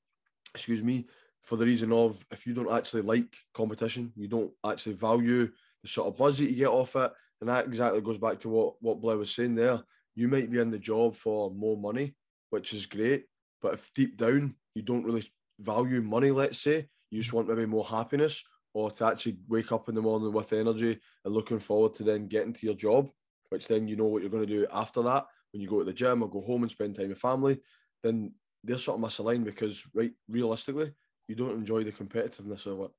Excuse 0.53 0.83
me, 0.83 1.07
for 1.41 1.55
the 1.55 1.65
reason 1.65 1.91
of 1.91 2.23
if 2.31 2.45
you 2.45 2.53
don't 2.53 2.71
actually 2.71 3.01
like 3.01 3.35
competition, 3.53 4.11
you 4.15 4.27
don't 4.27 4.51
actually 4.65 4.93
value 4.93 5.49
the 5.81 5.87
sort 5.87 6.07
of 6.07 6.17
buzz 6.17 6.37
that 6.37 6.49
you 6.49 6.55
get 6.55 6.67
off 6.67 6.95
it, 6.95 7.11
and 7.41 7.49
that 7.49 7.65
exactly 7.65 8.01
goes 8.01 8.17
back 8.17 8.39
to 8.39 8.49
what 8.49 8.73
what 8.81 9.01
Blair 9.01 9.17
was 9.17 9.33
saying 9.33 9.55
there. 9.55 9.81
You 10.15 10.27
might 10.27 10.51
be 10.51 10.59
in 10.59 10.71
the 10.71 10.79
job 10.79 11.15
for 11.15 11.51
more 11.51 11.77
money, 11.77 12.15
which 12.49 12.73
is 12.73 12.85
great, 12.85 13.25
but 13.61 13.73
if 13.73 13.91
deep 13.93 14.17
down 14.17 14.55
you 14.75 14.81
don't 14.81 15.05
really 15.05 15.27
value 15.59 16.01
money, 16.01 16.31
let's 16.31 16.59
say 16.59 16.87
you 17.11 17.21
just 17.21 17.33
want 17.33 17.47
maybe 17.47 17.65
more 17.65 17.85
happiness 17.85 18.43
or 18.73 18.91
to 18.91 19.05
actually 19.05 19.37
wake 19.47 19.71
up 19.71 19.89
in 19.89 19.95
the 19.95 20.01
morning 20.01 20.31
with 20.31 20.53
energy 20.53 20.99
and 21.25 21.33
looking 21.33 21.59
forward 21.59 21.95
to 21.95 22.03
then 22.03 22.27
getting 22.27 22.53
to 22.53 22.65
your 22.65 22.75
job, 22.75 23.09
which 23.49 23.67
then 23.67 23.87
you 23.87 23.95
know 23.95 24.05
what 24.05 24.21
you're 24.21 24.31
going 24.31 24.45
to 24.45 24.53
do 24.53 24.67
after 24.71 25.01
that 25.01 25.25
when 25.51 25.61
you 25.61 25.67
go 25.67 25.79
to 25.79 25.85
the 25.85 25.93
gym 25.93 26.21
or 26.21 26.29
go 26.29 26.41
home 26.41 26.61
and 26.61 26.71
spend 26.71 26.95
time 26.95 27.09
with 27.09 27.17
family, 27.17 27.59
then 28.03 28.31
they're 28.63 28.77
sort 28.77 28.99
of 28.99 29.05
misaligned 29.05 29.43
because 29.43 29.83
right 29.93 30.11
realistically 30.27 30.91
you 31.27 31.35
don't 31.35 31.53
enjoy 31.53 31.83
the 31.83 31.91
competitiveness 31.91 32.65
of 32.65 32.81
it. 32.81 32.91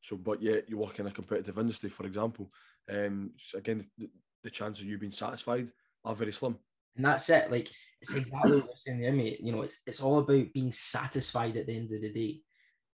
So, 0.00 0.16
but 0.16 0.40
yet 0.40 0.68
you 0.68 0.78
work 0.78 0.98
in 0.98 1.06
a 1.06 1.10
competitive 1.10 1.58
industry, 1.58 1.90
for 1.90 2.06
example, 2.06 2.52
um, 2.90 3.32
again, 3.54 3.86
the, 3.98 4.08
the 4.44 4.50
chance 4.50 4.80
of 4.80 4.86
you 4.86 4.98
being 4.98 5.12
satisfied 5.12 5.72
are 6.06 6.14
very 6.14 6.32
slim. 6.32 6.56
And 6.96 7.04
that's 7.04 7.28
it. 7.28 7.50
Like 7.50 7.68
it's 8.00 8.14
exactly 8.14 8.52
what 8.52 8.66
you're 8.66 8.76
saying 8.76 9.00
there, 9.00 9.12
mate. 9.12 9.40
You 9.40 9.52
know, 9.52 9.62
it's 9.62 9.78
it's 9.86 10.00
all 10.00 10.18
about 10.18 10.52
being 10.54 10.72
satisfied 10.72 11.56
at 11.56 11.66
the 11.66 11.76
end 11.76 11.92
of 11.92 12.00
the 12.00 12.12
day. 12.12 12.40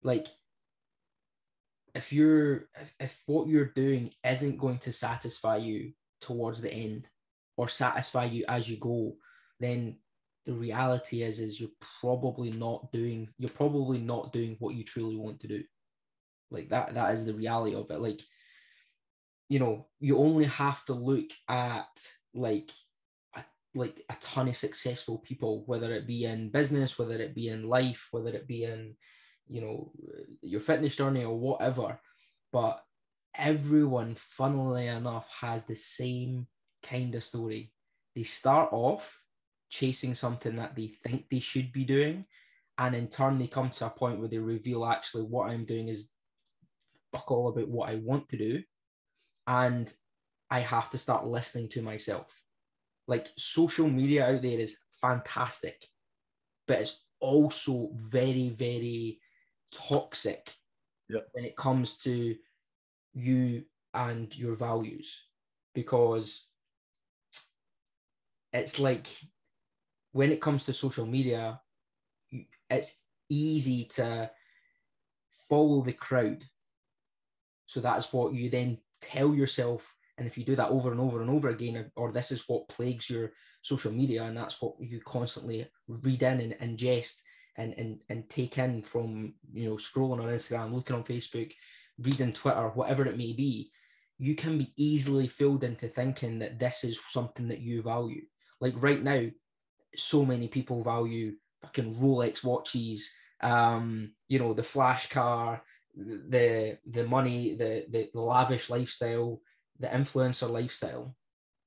Like 0.01 0.27
if 1.93 2.13
you're 2.13 2.69
if, 2.79 2.95
if 2.99 3.21
what 3.25 3.47
you're 3.47 3.65
doing 3.65 4.11
isn't 4.25 4.57
going 4.57 4.79
to 4.79 4.93
satisfy 4.93 5.57
you 5.57 5.91
towards 6.21 6.61
the 6.61 6.71
end 6.71 7.07
or 7.57 7.67
satisfy 7.67 8.25
you 8.25 8.45
as 8.47 8.69
you 8.69 8.77
go, 8.77 9.15
then 9.59 9.97
the 10.45 10.53
reality 10.53 11.21
is 11.21 11.39
is 11.39 11.59
you're 11.59 11.69
probably 11.99 12.49
not 12.51 12.91
doing 12.91 13.29
you're 13.37 13.49
probably 13.49 13.99
not 13.99 14.33
doing 14.33 14.55
what 14.59 14.73
you 14.73 14.83
truly 14.83 15.17
want 15.17 15.39
to 15.41 15.47
do. 15.47 15.63
Like 16.49 16.69
that 16.69 16.93
that 16.95 17.13
is 17.13 17.25
the 17.25 17.33
reality 17.33 17.75
of 17.75 17.91
it. 17.91 18.01
Like 18.01 18.21
you 19.49 19.59
know, 19.59 19.87
you 19.99 20.17
only 20.17 20.45
have 20.45 20.85
to 20.85 20.93
look 20.93 21.29
at 21.49 21.89
like 22.33 22.71
like 23.73 24.03
a 24.09 24.15
ton 24.19 24.47
of 24.47 24.57
successful 24.57 25.19
people, 25.19 25.63
whether 25.65 25.93
it 25.93 26.07
be 26.07 26.25
in 26.25 26.49
business, 26.49 26.97
whether 26.97 27.15
it 27.15 27.35
be 27.35 27.47
in 27.47 27.67
life, 27.67 28.07
whether 28.11 28.29
it 28.29 28.47
be 28.47 28.63
in, 28.63 28.95
you 29.47 29.61
know, 29.61 29.91
your 30.41 30.61
fitness 30.61 30.95
journey 30.95 31.23
or 31.23 31.37
whatever. 31.37 31.99
But 32.51 32.83
everyone, 33.35 34.15
funnily 34.17 34.87
enough, 34.87 35.27
has 35.39 35.65
the 35.65 35.75
same 35.75 36.47
kind 36.83 37.15
of 37.15 37.23
story. 37.23 37.71
They 38.15 38.23
start 38.23 38.69
off 38.71 39.21
chasing 39.69 40.15
something 40.15 40.57
that 40.57 40.75
they 40.75 40.93
think 41.03 41.25
they 41.29 41.39
should 41.39 41.71
be 41.71 41.85
doing, 41.85 42.25
and 42.77 42.95
in 42.95 43.07
turn, 43.07 43.37
they 43.37 43.47
come 43.47 43.69
to 43.69 43.85
a 43.85 43.89
point 43.89 44.19
where 44.19 44.27
they 44.27 44.37
reveal 44.37 44.85
actually 44.85 45.23
what 45.23 45.49
I'm 45.49 45.65
doing 45.65 45.87
is 45.87 46.09
fuck 47.11 47.29
all 47.31 47.49
about 47.49 47.67
what 47.67 47.89
I 47.89 47.95
want 47.95 48.29
to 48.29 48.37
do 48.37 48.63
and 49.47 49.91
I 50.49 50.59
have 50.59 50.89
to 50.91 50.97
start 50.97 51.27
listening 51.27 51.69
to 51.69 51.81
myself. 51.81 52.27
Like 53.11 53.27
social 53.37 53.89
media 53.89 54.25
out 54.25 54.41
there 54.41 54.59
is 54.59 54.77
fantastic, 55.01 55.77
but 56.65 56.79
it's 56.79 57.03
also 57.19 57.89
very, 57.93 58.49
very 58.49 59.19
toxic 59.71 60.55
Yep. 61.09 61.27
when 61.33 61.43
it 61.43 61.57
comes 61.57 61.97
to 62.05 62.37
you 63.13 63.65
and 63.93 64.33
your 64.37 64.55
values 64.55 65.25
because 65.75 66.47
it's 68.53 68.79
like 68.79 69.07
when 70.13 70.31
it 70.31 70.41
comes 70.41 70.65
to 70.65 70.73
social 70.73 71.05
media, 71.05 71.59
it's 72.69 72.95
easy 73.29 73.85
to 73.95 74.31
follow 75.49 75.81
the 75.83 75.93
crowd. 75.93 76.45
So 77.65 77.81
that's 77.81 78.13
what 78.13 78.33
you 78.33 78.49
then 78.49 78.77
tell 79.01 79.33
yourself. 79.35 79.95
And 80.21 80.29
if 80.29 80.37
you 80.37 80.45
do 80.45 80.55
that 80.55 80.69
over 80.69 80.91
and 80.91 81.01
over 81.01 81.19
and 81.21 81.31
over 81.31 81.49
again, 81.49 81.89
or 81.95 82.11
this 82.11 82.31
is 82.31 82.43
what 82.47 82.69
plagues 82.69 83.09
your 83.09 83.31
social 83.63 83.91
media, 83.91 84.23
and 84.23 84.37
that's 84.37 84.61
what 84.61 84.75
you 84.79 85.01
constantly 85.03 85.67
read 85.87 86.21
in 86.21 86.39
and 86.39 86.77
ingest 86.77 87.15
and, 87.57 87.73
and, 87.73 88.01
and 88.07 88.29
take 88.29 88.59
in 88.59 88.83
from, 88.83 89.33
you 89.51 89.67
know, 89.67 89.77
scrolling 89.77 90.21
on 90.21 90.29
Instagram, 90.29 90.73
looking 90.73 90.95
on 90.95 91.03
Facebook, 91.03 91.51
reading 91.97 92.33
Twitter, 92.33 92.69
whatever 92.75 93.07
it 93.07 93.17
may 93.17 93.33
be, 93.33 93.71
you 94.19 94.35
can 94.35 94.59
be 94.59 94.71
easily 94.77 95.27
filled 95.27 95.63
into 95.63 95.87
thinking 95.87 96.37
that 96.37 96.59
this 96.59 96.83
is 96.83 97.01
something 97.09 97.47
that 97.47 97.61
you 97.61 97.81
value. 97.81 98.21
Like 98.59 98.75
right 98.77 99.01
now, 99.01 99.25
so 99.95 100.23
many 100.23 100.49
people 100.49 100.83
value 100.83 101.33
fucking 101.63 101.95
Rolex 101.95 102.43
watches, 102.43 103.09
um, 103.41 104.11
you 104.27 104.37
know, 104.37 104.53
the 104.53 104.61
flash 104.61 105.09
car, 105.09 105.63
the 105.95 106.77
the 106.85 107.05
money, 107.05 107.55
the, 107.55 107.85
the 107.89 108.09
the 108.13 108.21
lavish 108.21 108.69
lifestyle, 108.69 109.41
the 109.81 109.87
influencer 109.87 110.49
lifestyle, 110.49 111.15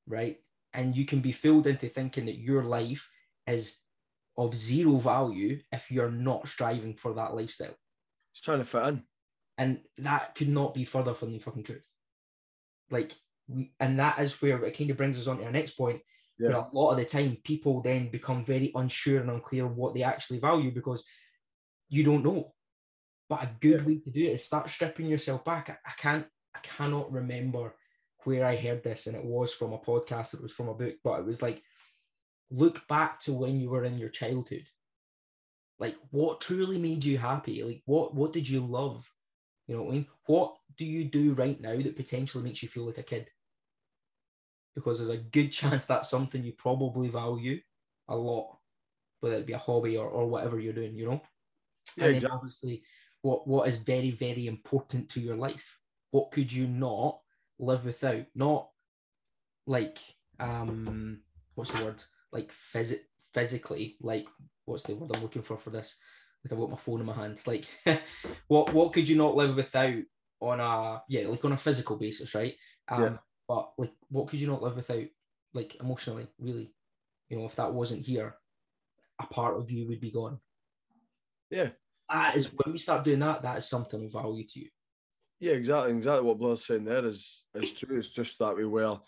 right? 0.07 0.39
And 0.73 0.97
you 0.97 1.05
can 1.05 1.21
be 1.21 1.33
fooled 1.33 1.67
into 1.67 1.89
thinking 1.89 2.27
that 2.27 2.39
your 2.39 2.65
life 2.65 3.11
is 3.47 3.79
of 4.37 4.57
zero 4.57 4.97
value 4.97 5.61
if 5.71 5.91
you're 5.91 6.11
not 6.11 6.49
striving 6.49 6.95
for 6.95 7.15
that 7.15 7.35
lifestyle. 7.35 7.77
It's 8.33 8.41
trying 8.41 8.59
to 8.59 8.65
fit 8.65 8.87
in. 8.87 9.03
And 9.59 9.81
that 9.99 10.35
could 10.35 10.49
not 10.49 10.75
be 10.75 10.85
further 10.85 11.15
from 11.15 11.33
the 11.33 11.39
fucking 11.39 11.63
truth. 11.63 11.87
Like 12.91 13.13
we 13.47 13.73
and 13.79 14.01
that 14.01 14.19
is 14.19 14.41
where 14.43 14.65
it 14.65 14.77
kind 14.77 14.91
of 14.91 14.97
brings 14.97 15.21
us 15.21 15.29
on 15.29 15.39
to 15.39 15.45
our 15.45 15.53
next 15.53 15.73
point. 15.73 16.01
Yeah. 16.39 16.49
Where 16.49 16.57
a 16.59 16.69
lot 16.73 16.91
of 16.91 16.97
the 16.97 17.05
time 17.05 17.37
people 17.45 17.81
then 17.81 18.11
become 18.11 18.45
very 18.45 18.73
unsure 18.75 19.21
and 19.21 19.31
unclear 19.31 19.67
what 19.69 19.95
they 19.95 20.03
actually 20.03 20.41
value 20.41 20.73
because 20.73 21.05
you 21.89 22.03
don't 22.03 22.25
know. 22.25 22.53
But 23.29 23.45
a 23.45 23.51
good 23.61 23.81
Yeah. 23.81 23.87
way 23.87 23.99
to 23.99 24.11
do 24.11 24.25
it 24.25 24.33
is 24.33 24.45
start 24.45 24.69
stripping 24.69 25.07
yourself 25.07 25.45
back. 25.45 25.71
I, 25.71 25.77
I 25.87 25.93
can't, 25.97 26.27
I 26.55 26.59
cannot 26.59 27.13
remember 27.13 27.77
where 28.25 28.45
I 28.45 28.57
heard 28.57 28.83
this, 28.83 29.07
and 29.07 29.17
it 29.17 29.25
was 29.25 29.53
from 29.53 29.73
a 29.73 29.79
podcast, 29.79 30.35
it 30.35 30.43
was 30.43 30.53
from 30.53 30.69
a 30.69 30.75
book, 30.75 30.95
but 31.03 31.21
it 31.21 31.27
was 31.27 31.43
like, 31.43 31.63
look 32.51 32.87
back 32.89 33.21
to 33.21 33.33
when 33.33 33.61
you 33.61 33.71
were 33.71 33.85
in 33.85 33.99
your 33.99 34.09
childhood. 34.09 34.67
Like 35.79 35.97
what 36.11 36.41
truly 36.41 36.79
made 36.79 37.05
you 37.05 37.19
happy? 37.19 37.63
Like 37.63 37.83
what 37.85 38.15
what 38.15 38.33
did 38.33 38.49
you 38.49 38.65
love? 38.65 39.11
You 39.67 39.77
know 39.77 39.83
what 39.83 39.91
I 39.91 39.95
mean? 39.95 40.07
What 40.27 40.57
do 40.77 40.85
you 40.85 41.05
do 41.05 41.35
right 41.35 41.61
now 41.61 41.77
that 41.77 41.97
potentially 41.97 42.45
makes 42.45 42.63
you 42.63 42.69
feel 42.69 42.87
like 42.87 42.99
a 42.99 43.03
kid? 43.03 43.29
Because 44.75 44.99
there's 44.99 45.11
a 45.11 45.17
good 45.17 45.49
chance 45.53 45.87
that's 45.87 46.09
something 46.09 46.45
you 46.45 46.53
probably 46.53 47.09
value 47.09 47.61
a 48.09 48.17
lot, 48.17 48.59
whether 49.21 49.37
it 49.37 49.47
be 49.47 49.53
a 49.53 49.59
hobby 49.59 49.97
or, 49.97 50.09
or 50.09 50.27
whatever 50.27 50.61
you're 50.61 50.73
doing, 50.73 50.95
you 50.95 51.07
know? 51.07 51.23
Yeah, 51.97 52.07
and 52.07 52.17
exactly. 52.17 52.37
obviously 52.37 52.83
what 53.23 53.49
what 53.49 53.69
is 53.69 53.79
very, 53.79 54.11
very 54.11 54.47
important 54.47 55.09
to 55.11 55.21
your 55.21 55.37
life. 55.37 55.81
What 56.11 56.31
could 56.31 56.53
you 56.53 56.69
not 56.69 57.19
live 57.59 57.85
without? 57.85 58.25
Not 58.35 58.69
like 59.67 59.99
um 60.41 61.21
what's 61.55 61.73
the 61.73 61.85
word? 61.85 62.03
Like 62.33 62.51
phys- 62.75 63.01
physically, 63.33 63.97
like 64.01 64.27
what's 64.65 64.85
the 64.85 64.95
word 64.95 65.11
I'm 65.15 65.23
looking 65.23 65.43
for 65.43 65.59
for 65.59 65.71
this? 65.71 65.99
Like 66.45 66.53
I've 66.53 66.59
got 66.59 66.71
my 66.71 66.77
phone 66.77 67.01
in 67.01 67.07
my 67.07 67.15
hand. 67.15 67.41
Like 67.47 67.67
what 68.49 68.73
what 68.73 68.93
could 68.93 69.09
you 69.09 69.17
not 69.17 69.37
live 69.37 69.57
without 69.57 69.95
on 70.41 70.61
a 70.61 71.03
yeah, 71.09 71.27
like 71.29 71.45
on 71.45 71.53
a 71.53 71.59
physical 71.59 71.97
basis, 71.97 72.35
right? 72.35 72.55
Um 72.89 73.03
Yeah. 73.03 73.17
but 73.49 73.73
like 73.79 73.93
what 74.09 74.29
could 74.29 74.41
you 74.41 74.47
not 74.47 74.63
live 74.63 74.77
without 74.77 75.07
like 75.53 75.77
emotionally, 75.81 76.29
really? 76.39 76.75
You 77.29 77.39
know, 77.39 77.47
if 77.47 77.57
that 77.57 77.73
wasn't 77.73 78.03
here, 78.05 78.37
a 79.21 79.27
part 79.27 79.57
of 79.57 79.71
you 79.71 79.89
would 79.89 80.01
be 80.01 80.11
gone. 80.11 80.39
Yeah. 81.51 81.71
That 82.09 82.37
is 82.37 82.47
when 82.53 82.73
we 82.73 82.79
start 82.79 83.05
doing 83.05 83.21
that, 83.21 83.43
that 83.43 83.59
is 83.59 83.69
something 83.69 84.05
of 84.05 84.13
value 84.13 84.47
to 84.47 84.61
you. 84.61 84.69
Yeah, 85.45 85.53
exactly. 85.53 85.93
Exactly 85.93 86.27
what 86.27 86.39
Blair's 86.39 86.65
saying 86.65 86.87
there 86.87 87.05
is 87.05 87.45
is 87.55 87.75
true. 87.75 87.99
It's 87.99 88.09
just 88.09 88.39
that 88.39 88.57
we 88.57 88.65
were 88.65 88.99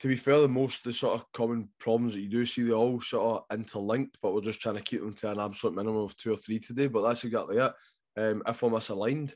to 0.00 0.08
be 0.08 0.16
fair, 0.16 0.40
the 0.40 0.48
most 0.48 0.82
the 0.82 0.92
sort 0.92 1.14
of 1.14 1.30
common 1.30 1.68
problems 1.78 2.14
that 2.14 2.20
you 2.20 2.28
do 2.28 2.44
see, 2.44 2.62
they 2.62 2.72
all 2.72 3.00
sort 3.00 3.44
of 3.48 3.56
interlinked, 3.56 4.18
but 4.20 4.34
we're 4.34 4.40
just 4.40 4.60
trying 4.60 4.74
to 4.74 4.82
keep 4.82 5.00
them 5.00 5.14
to 5.14 5.30
an 5.30 5.38
absolute 5.38 5.76
minimum 5.76 6.02
of 6.02 6.16
two 6.16 6.32
or 6.32 6.36
three 6.36 6.58
today. 6.58 6.88
But 6.88 7.02
that's 7.02 7.22
exactly 7.22 7.58
it. 7.58 7.72
Um, 8.16 8.42
if 8.48 8.60
I'm 8.60 8.72
misaligned 8.72 9.34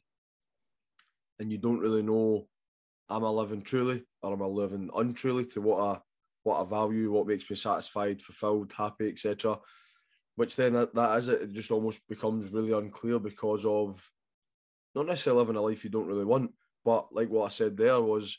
and 1.38 1.52
you 1.52 1.59
don't 1.59 1.78
really 1.78 2.02
know, 2.02 2.48
am 3.09 3.24
I 3.24 3.28
living 3.28 3.62
truly 3.62 4.02
or 4.20 4.33
am 4.33 4.42
I 4.42 4.46
living 4.46 4.90
untruly 4.96 5.44
to 5.46 5.61
what 5.61 5.81
I 5.81 6.00
what 6.42 6.61
I 6.61 6.68
value, 6.68 7.12
what 7.12 7.28
makes 7.28 7.48
me 7.48 7.55
satisfied, 7.55 8.20
fulfilled, 8.20 8.72
happy, 8.76 9.11
etc. 9.11 9.61
Which 10.35 10.57
then 10.57 10.72
that, 10.72 10.92
that 10.96 11.18
is 11.18 11.28
it. 11.28 11.42
It 11.42 11.52
just 11.52 11.70
almost 11.70 12.09
becomes 12.09 12.50
really 12.50 12.72
unclear 12.72 13.20
because 13.20 13.64
of 13.64 14.05
not 14.94 15.07
necessarily 15.07 15.40
living 15.40 15.57
a 15.57 15.61
life 15.61 15.85
you 15.85 15.90
don't 15.90 16.07
really 16.07 16.24
want, 16.24 16.52
but 16.85 17.12
like 17.12 17.28
what 17.28 17.46
I 17.46 17.48
said 17.48 17.76
there 17.76 18.00
was 18.00 18.38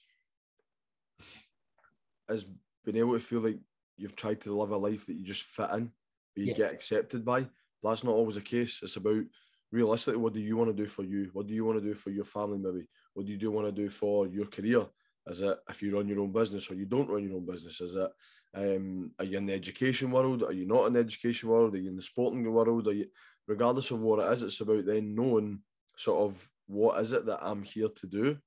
is 2.29 2.45
being 2.85 2.97
able 2.97 3.13
to 3.13 3.19
feel 3.19 3.41
like 3.41 3.59
you've 3.97 4.15
tried 4.15 4.41
to 4.41 4.55
live 4.55 4.71
a 4.71 4.77
life 4.77 5.05
that 5.05 5.15
you 5.15 5.23
just 5.23 5.43
fit 5.43 5.69
in, 5.71 5.91
you 6.35 6.45
yeah. 6.45 6.53
get 6.53 6.73
accepted 6.73 7.23
by. 7.25 7.47
That's 7.81 8.03
not 8.03 8.15
always 8.15 8.35
the 8.35 8.41
case. 8.41 8.79
It's 8.81 8.95
about 8.95 9.23
realistically, 9.71 10.19
what 10.19 10.33
do 10.33 10.39
you 10.39 10.55
want 10.55 10.75
to 10.75 10.83
do 10.83 10.87
for 10.87 11.03
you? 11.03 11.29
What 11.33 11.47
do 11.47 11.53
you 11.53 11.65
want 11.65 11.79
to 11.79 11.85
do 11.85 11.93
for 11.93 12.11
your 12.11 12.23
family, 12.23 12.57
maybe? 12.57 12.87
What 13.13 13.25
do 13.25 13.31
you 13.31 13.37
do 13.37 13.51
want 13.51 13.67
to 13.67 13.71
do 13.71 13.89
for 13.89 14.27
your 14.27 14.45
career? 14.45 14.85
Is 15.27 15.41
it 15.41 15.57
if 15.69 15.81
you 15.81 15.95
run 15.95 16.07
your 16.07 16.19
own 16.19 16.31
business 16.31 16.69
or 16.69 16.75
you 16.75 16.85
don't 16.85 17.09
run 17.09 17.23
your 17.23 17.37
own 17.37 17.45
business? 17.45 17.81
Is 17.81 17.95
it 17.95 18.11
um, 18.55 19.11
are 19.19 19.25
you 19.25 19.37
in 19.37 19.45
the 19.45 19.53
education 19.53 20.11
world? 20.11 20.43
Are 20.43 20.51
you 20.51 20.67
not 20.67 20.85
in 20.85 20.93
the 20.93 20.99
education 20.99 21.49
world? 21.49 21.73
Are 21.73 21.79
you 21.79 21.89
in 21.89 21.95
the 21.95 22.01
sporting 22.01 22.49
world? 22.51 22.87
Are 22.87 22.93
you 22.93 23.07
regardless 23.47 23.91
of 23.91 23.99
what 23.99 24.19
it 24.19 24.31
is, 24.33 24.43
it's 24.43 24.61
about 24.61 24.85
then 24.85 25.15
knowing 25.15 25.59
sort 25.95 26.19
of 26.19 26.49
what 26.67 26.99
is 27.01 27.11
it 27.11 27.25
that 27.25 27.39
I'm 27.41 27.63
here 27.63 27.89
to 27.95 28.07
do 28.07 28.37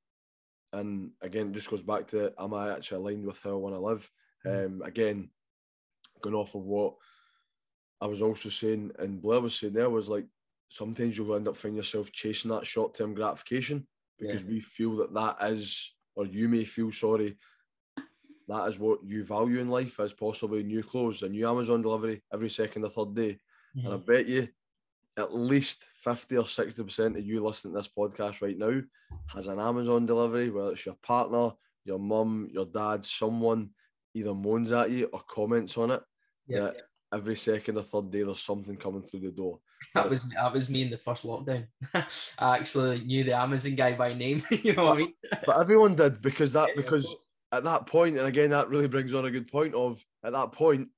and 0.77 1.11
again, 1.23 1.53
just 1.55 1.71
goes 1.71 1.83
back 1.83 2.07
to 2.09 2.33
am 2.39 2.55
I 2.55 2.73
actually 2.73 2.99
aligned 2.99 3.27
with 3.27 3.41
how 3.43 3.51
I 3.51 3.55
want 3.55 3.75
to 3.75 3.81
live? 3.81 4.11
Mm. 4.45 4.67
Um, 4.67 4.83
again, 4.83 5.31
going 6.21 6.35
off 6.35 6.55
of 6.55 6.63
what 6.63 6.95
I 8.01 8.07
was 8.07 8.23
also 8.23 8.49
saying, 8.49 8.93
and 8.99 9.23
Blair 9.23 9.41
was 9.41 9.59
saying 9.59 9.73
there 9.73 9.91
was 9.91 10.09
like 10.09 10.27
sometimes 10.69 11.17
you'll 11.17 11.35
end 11.37 11.49
up 11.49 11.57
finding 11.57 11.77
yourself 11.77 12.13
chasing 12.13 12.51
that 12.51 12.67
short 12.67 12.95
term 12.95 13.15
gratification 13.15 13.87
because 14.19 14.43
yeah. 14.43 14.51
we 14.51 14.61
feel 14.61 14.97
that 14.97 15.15
that 15.15 15.37
is, 15.51 15.95
or 16.15 16.27
you 16.27 16.49
may 16.49 16.65
feel 16.65 16.93
sorry, 16.93 17.39
that 18.49 18.69
is 18.69 18.79
what 18.79 18.99
you 19.05 19.25
value 19.25 19.61
in 19.61 19.69
life 19.69 19.99
as 20.01 20.13
possibly 20.13 20.63
new 20.63 20.83
clothes, 20.83 21.23
a 21.23 21.29
new 21.29 21.49
Amazon 21.49 21.83
delivery 21.83 22.23
every 22.33 22.51
second 22.51 22.85
or 22.85 22.91
third 22.91 23.15
day. 23.15 23.39
Mm-hmm. 23.77 23.87
And 23.87 23.95
I 23.95 23.97
bet 23.99 24.27
you 24.27 24.49
at 25.17 25.35
least 25.35 25.85
50 26.05 26.37
or 26.37 26.45
60% 26.45 27.19
of 27.19 27.27
you 27.27 27.43
listening 27.43 27.75
to 27.75 27.79
this 27.79 27.89
podcast 27.89 28.43
right 28.43 28.59
now 28.59 28.81
has 29.27 29.47
an 29.47 29.59
Amazon 29.59 30.07
delivery, 30.07 30.51
whether 30.51 30.73
it's 30.73 30.85
your 30.85 30.97
partner, 31.03 31.51
your 31.85 31.99
mum, 31.99 32.49
your 32.53 32.67
dad, 32.67 33.05
someone 33.05 33.71
either 34.15 34.35
moans 34.35 34.73
at 34.73 34.91
you 34.91 35.09
or 35.13 35.21
comments 35.29 35.77
on 35.79 35.91
it. 35.91 36.03
Yeah. 36.49 36.71
every 37.13 37.35
second 37.35 37.77
or 37.77 37.83
third 37.83 38.13
day 38.13 38.23
there's 38.23 38.41
something 38.41 38.77
coming 38.77 39.03
through 39.03 39.21
the 39.21 39.31
door. 39.31 39.61
That 39.95 40.09
was 40.09 40.23
that 40.35 40.53
was 40.53 40.71
me 40.71 40.83
in 40.83 40.91
the 40.91 40.99
first 40.99 41.25
lockdown. 41.25 41.67
I 41.95 42.59
actually 42.59 43.01
knew 43.01 43.25
the 43.25 43.37
Amazon 43.37 43.75
guy 43.75 43.95
by 43.95 44.15
name. 44.15 44.43
you 44.51 44.73
know 44.73 44.87
what 44.87 44.97
I 44.97 45.01
mean? 45.01 45.13
but 45.45 45.61
everyone 45.61 45.95
did 45.95 46.23
because 46.23 46.53
that 46.55 46.71
because 46.77 47.15
at 47.53 47.65
that 47.65 47.87
point, 47.87 48.17
and 48.17 48.27
again 48.27 48.51
that 48.51 48.69
really 48.69 48.89
brings 48.89 49.13
on 49.13 49.27
a 49.27 49.31
good 49.31 49.49
point 49.49 49.75
of 49.75 50.03
at 50.25 50.33
that 50.33 50.53
point 50.53 50.89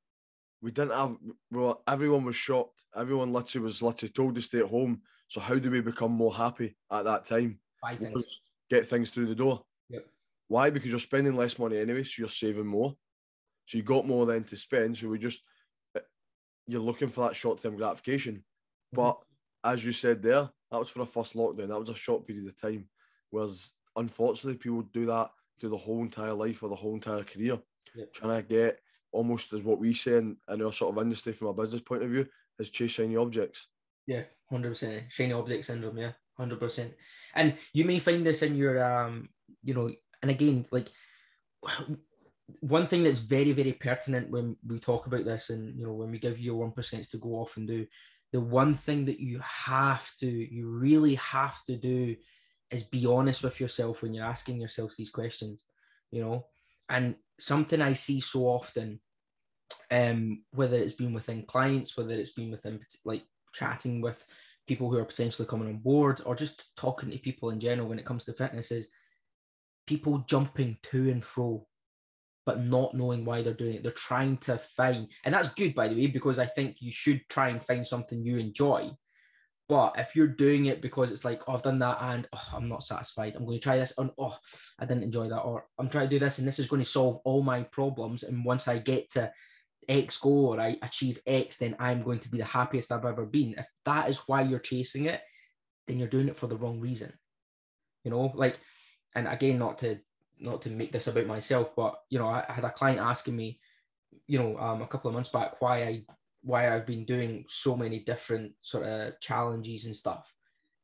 we 0.60 0.70
didn't 0.70 0.92
have 0.92 1.16
well 1.50 1.82
everyone 1.86 2.24
was 2.24 2.36
shocked. 2.36 2.82
Everyone 2.96 3.32
literally 3.32 3.64
was 3.64 3.82
literally 3.82 4.12
told 4.12 4.34
to 4.34 4.40
stay 4.40 4.60
at 4.60 4.66
home. 4.66 5.02
So 5.28 5.40
how 5.40 5.56
do 5.56 5.70
we 5.70 5.80
become 5.80 6.12
more 6.12 6.34
happy 6.34 6.76
at 6.90 7.04
that 7.04 7.26
time? 7.26 7.58
Things. 7.98 8.40
get 8.70 8.86
things 8.86 9.10
through 9.10 9.26
the 9.26 9.34
door. 9.34 9.64
Yep. 9.90 10.06
why? 10.48 10.70
Because 10.70 10.90
you're 10.90 10.98
spending 10.98 11.36
less 11.36 11.58
money 11.58 11.78
anyway 11.78 12.02
so 12.02 12.20
you're 12.20 12.28
saving 12.28 12.66
more. 12.66 12.96
So 13.66 13.78
you 13.78 13.84
got 13.84 14.06
more 14.06 14.26
then 14.26 14.44
to 14.44 14.56
spend. 14.56 14.96
So 14.96 15.08
we 15.08 15.18
just 15.18 15.42
eh, 15.96 16.00
you're 16.66 16.80
looking 16.80 17.08
for 17.08 17.28
that 17.28 17.36
short-term 17.36 17.76
gratification. 17.76 18.36
Mm-hmm. 18.36 19.02
but 19.02 19.18
as 19.64 19.84
you 19.84 19.92
said 19.92 20.22
there 20.22 20.48
that 20.70 20.78
was 20.78 20.88
for 20.88 21.02
a 21.02 21.06
first 21.06 21.34
lockdown. 21.34 21.68
That 21.68 21.80
was 21.80 21.90
a 21.90 21.94
short 21.94 22.26
period 22.26 22.46
of 22.46 22.60
time. 22.60 22.88
Whereas 23.30 23.72
unfortunately 23.96 24.58
people 24.58 24.82
do 24.92 25.06
that 25.06 25.30
through 25.58 25.70
the 25.70 25.76
whole 25.76 26.02
entire 26.02 26.32
life 26.32 26.62
or 26.62 26.68
the 26.68 26.74
whole 26.74 26.94
entire 26.94 27.24
career. 27.24 27.58
Yep. 27.94 28.12
trying 28.12 28.42
to 28.42 28.48
get 28.48 28.80
almost 29.12 29.52
as 29.52 29.62
what 29.62 29.78
we 29.78 29.92
say 29.92 30.18
in, 30.18 30.36
in 30.50 30.62
our 30.62 30.72
sort 30.72 30.96
of 30.96 31.02
industry 31.02 31.32
from 31.32 31.48
a 31.48 31.54
business 31.54 31.80
point 31.80 32.02
of 32.02 32.10
view 32.10 32.26
is 32.58 32.70
chase 32.70 32.92
shiny 32.92 33.16
objects. 33.16 33.68
Yeah, 34.06 34.22
hundred 34.50 34.70
percent. 34.70 35.04
Shiny 35.10 35.32
object 35.32 35.64
syndrome. 35.64 35.98
Yeah, 35.98 36.12
hundred 36.36 36.60
percent. 36.60 36.94
And 37.34 37.54
you 37.72 37.84
may 37.84 37.98
find 37.98 38.24
this 38.24 38.42
in 38.42 38.56
your, 38.56 38.82
um, 38.82 39.28
you 39.62 39.74
know, 39.74 39.90
and 40.22 40.30
again, 40.30 40.66
like 40.70 40.88
one 42.60 42.86
thing 42.86 43.04
that's 43.04 43.18
very, 43.20 43.52
very 43.52 43.72
pertinent 43.72 44.30
when 44.30 44.56
we 44.66 44.78
talk 44.78 45.06
about 45.06 45.24
this, 45.24 45.50
and 45.50 45.78
you 45.78 45.86
know, 45.86 45.92
when 45.92 46.10
we 46.10 46.18
give 46.18 46.38
you 46.38 46.56
one 46.56 46.72
percent 46.72 47.04
to 47.10 47.18
go 47.18 47.34
off 47.34 47.56
and 47.56 47.66
do, 47.66 47.86
the 48.32 48.40
one 48.40 48.74
thing 48.74 49.04
that 49.06 49.20
you 49.20 49.40
have 49.40 50.10
to, 50.20 50.26
you 50.26 50.68
really 50.68 51.16
have 51.16 51.62
to 51.64 51.76
do, 51.76 52.16
is 52.70 52.82
be 52.82 53.06
honest 53.06 53.42
with 53.42 53.60
yourself 53.60 54.02
when 54.02 54.14
you're 54.14 54.24
asking 54.24 54.60
yourself 54.60 54.94
these 54.96 55.10
questions. 55.10 55.64
You 56.10 56.22
know, 56.22 56.46
and 56.88 57.14
something 57.38 57.80
I 57.80 57.92
see 57.92 58.20
so 58.20 58.46
often, 58.46 59.00
um, 59.90 60.42
whether 60.52 60.76
it's 60.76 60.94
been 60.94 61.12
within 61.12 61.44
clients, 61.44 61.96
whether 61.96 62.12
it's 62.12 62.32
been 62.32 62.50
within 62.50 62.80
like 63.04 63.22
chatting 63.52 64.00
with 64.00 64.24
people 64.66 64.90
who 64.90 64.98
are 64.98 65.04
potentially 65.04 65.48
coming 65.48 65.68
on 65.68 65.78
board, 65.78 66.20
or 66.26 66.34
just 66.34 66.64
talking 66.76 67.10
to 67.10 67.18
people 67.18 67.50
in 67.50 67.60
general 67.60 67.88
when 67.88 67.98
it 67.98 68.04
comes 68.04 68.24
to 68.24 68.32
fitness, 68.32 68.70
is 68.70 68.90
people 69.86 70.18
jumping 70.26 70.76
to 70.82 71.10
and 71.10 71.24
fro, 71.24 71.66
but 72.44 72.62
not 72.62 72.94
knowing 72.94 73.24
why 73.24 73.42
they're 73.42 73.54
doing 73.54 73.74
it. 73.74 73.82
They're 73.82 73.92
trying 73.92 74.36
to 74.38 74.58
find, 74.58 75.08
and 75.24 75.34
that's 75.34 75.50
good 75.50 75.74
by 75.74 75.88
the 75.88 75.94
way, 75.94 76.06
because 76.06 76.38
I 76.38 76.46
think 76.46 76.76
you 76.80 76.92
should 76.92 77.22
try 77.28 77.48
and 77.48 77.64
find 77.64 77.86
something 77.86 78.22
you 78.22 78.38
enjoy. 78.38 78.90
But 79.68 79.96
if 79.98 80.16
you're 80.16 80.26
doing 80.26 80.66
it 80.66 80.80
because 80.80 81.12
it's 81.12 81.24
like, 81.24 81.42
oh, 81.46 81.54
I've 81.54 81.62
done 81.62 81.78
that 81.80 81.98
and 82.00 82.26
oh, 82.32 82.48
I'm 82.54 82.68
not 82.68 82.82
satisfied, 82.82 83.34
I'm 83.36 83.44
going 83.44 83.58
to 83.58 83.62
try 83.62 83.76
this 83.76 83.98
and 83.98 84.10
oh, 84.18 84.36
I 84.78 84.86
didn't 84.86 85.02
enjoy 85.02 85.28
that, 85.28 85.40
or 85.40 85.66
I'm 85.78 85.90
trying 85.90 86.08
to 86.08 86.10
do 86.10 86.18
this 86.18 86.38
and 86.38 86.48
this 86.48 86.58
is 86.58 86.68
going 86.68 86.82
to 86.82 86.88
solve 86.88 87.20
all 87.24 87.42
my 87.42 87.64
problems. 87.64 88.22
And 88.22 88.44
once 88.44 88.66
I 88.66 88.78
get 88.78 89.10
to 89.10 89.30
X 89.88 90.18
goal 90.18 90.54
or 90.54 90.60
I 90.60 90.78
achieve 90.82 91.18
X, 91.26 91.58
then 91.58 91.76
I'm 91.78 92.02
going 92.02 92.20
to 92.20 92.28
be 92.30 92.38
the 92.38 92.44
happiest 92.44 92.92
I've 92.92 93.04
ever 93.04 93.26
been. 93.26 93.54
If 93.58 93.66
that 93.84 94.08
is 94.08 94.22
why 94.26 94.42
you're 94.42 94.58
chasing 94.58 95.04
it, 95.04 95.20
then 95.86 95.98
you're 95.98 96.08
doing 96.08 96.28
it 96.28 96.36
for 96.36 96.46
the 96.46 96.56
wrong 96.56 96.80
reason. 96.80 97.12
You 98.04 98.10
know, 98.10 98.32
like, 98.34 98.58
and 99.14 99.28
again, 99.28 99.58
not 99.58 99.78
to 99.78 99.98
not 100.40 100.62
to 100.62 100.70
make 100.70 100.92
this 100.92 101.08
about 101.08 101.26
myself, 101.26 101.74
but 101.74 101.96
you 102.10 102.18
know, 102.18 102.28
I, 102.28 102.44
had 102.48 102.64
a 102.64 102.70
client 102.70 103.00
asking 103.00 103.36
me, 103.36 103.58
you 104.26 104.38
know, 104.38 104.56
um, 104.58 104.82
a 104.82 104.86
couple 104.86 105.08
of 105.08 105.14
months 105.14 105.30
back 105.30 105.60
why 105.60 105.82
I 105.82 106.02
why 106.42 106.74
I've 106.74 106.86
been 106.86 107.04
doing 107.04 107.44
so 107.48 107.76
many 107.76 108.00
different 108.00 108.52
sort 108.62 108.86
of 108.86 109.20
challenges 109.20 109.86
and 109.86 109.96
stuff. 109.96 110.32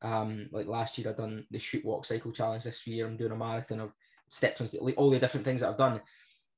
Um, 0.03 0.49
like 0.53 0.67
last 0.67 0.99
year, 0.99 1.09
I've 1.09 1.17
done 1.17 1.47
the 1.51 1.59
shoot 1.59 1.85
walk 1.85 2.05
cycle 2.05 2.33
challenge. 2.33 2.65
This 2.65 2.87
year, 2.87 3.07
I'm 3.07 3.17
doing 3.17 3.33
a 3.33 3.37
marathon 3.37 3.81
of 3.81 3.93
steps 4.29 4.61
and 4.61 4.95
all 4.97 5.11
the 5.11 5.19
different 5.19 5.45
things 5.45 5.61
that 5.61 5.71
I've 5.71 5.79
done. 5.79 6.01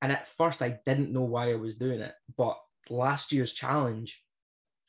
And 0.03 0.13
at 0.13 0.27
first, 0.27 0.63
I 0.63 0.81
didn't 0.85 1.13
know 1.13 1.23
why 1.23 1.53
I 1.53 1.57
was 1.57 1.77
doing 1.77 2.01
it, 2.01 2.15
but 2.37 2.59
last 2.91 3.33
year's 3.33 3.53
challenge 3.53 4.23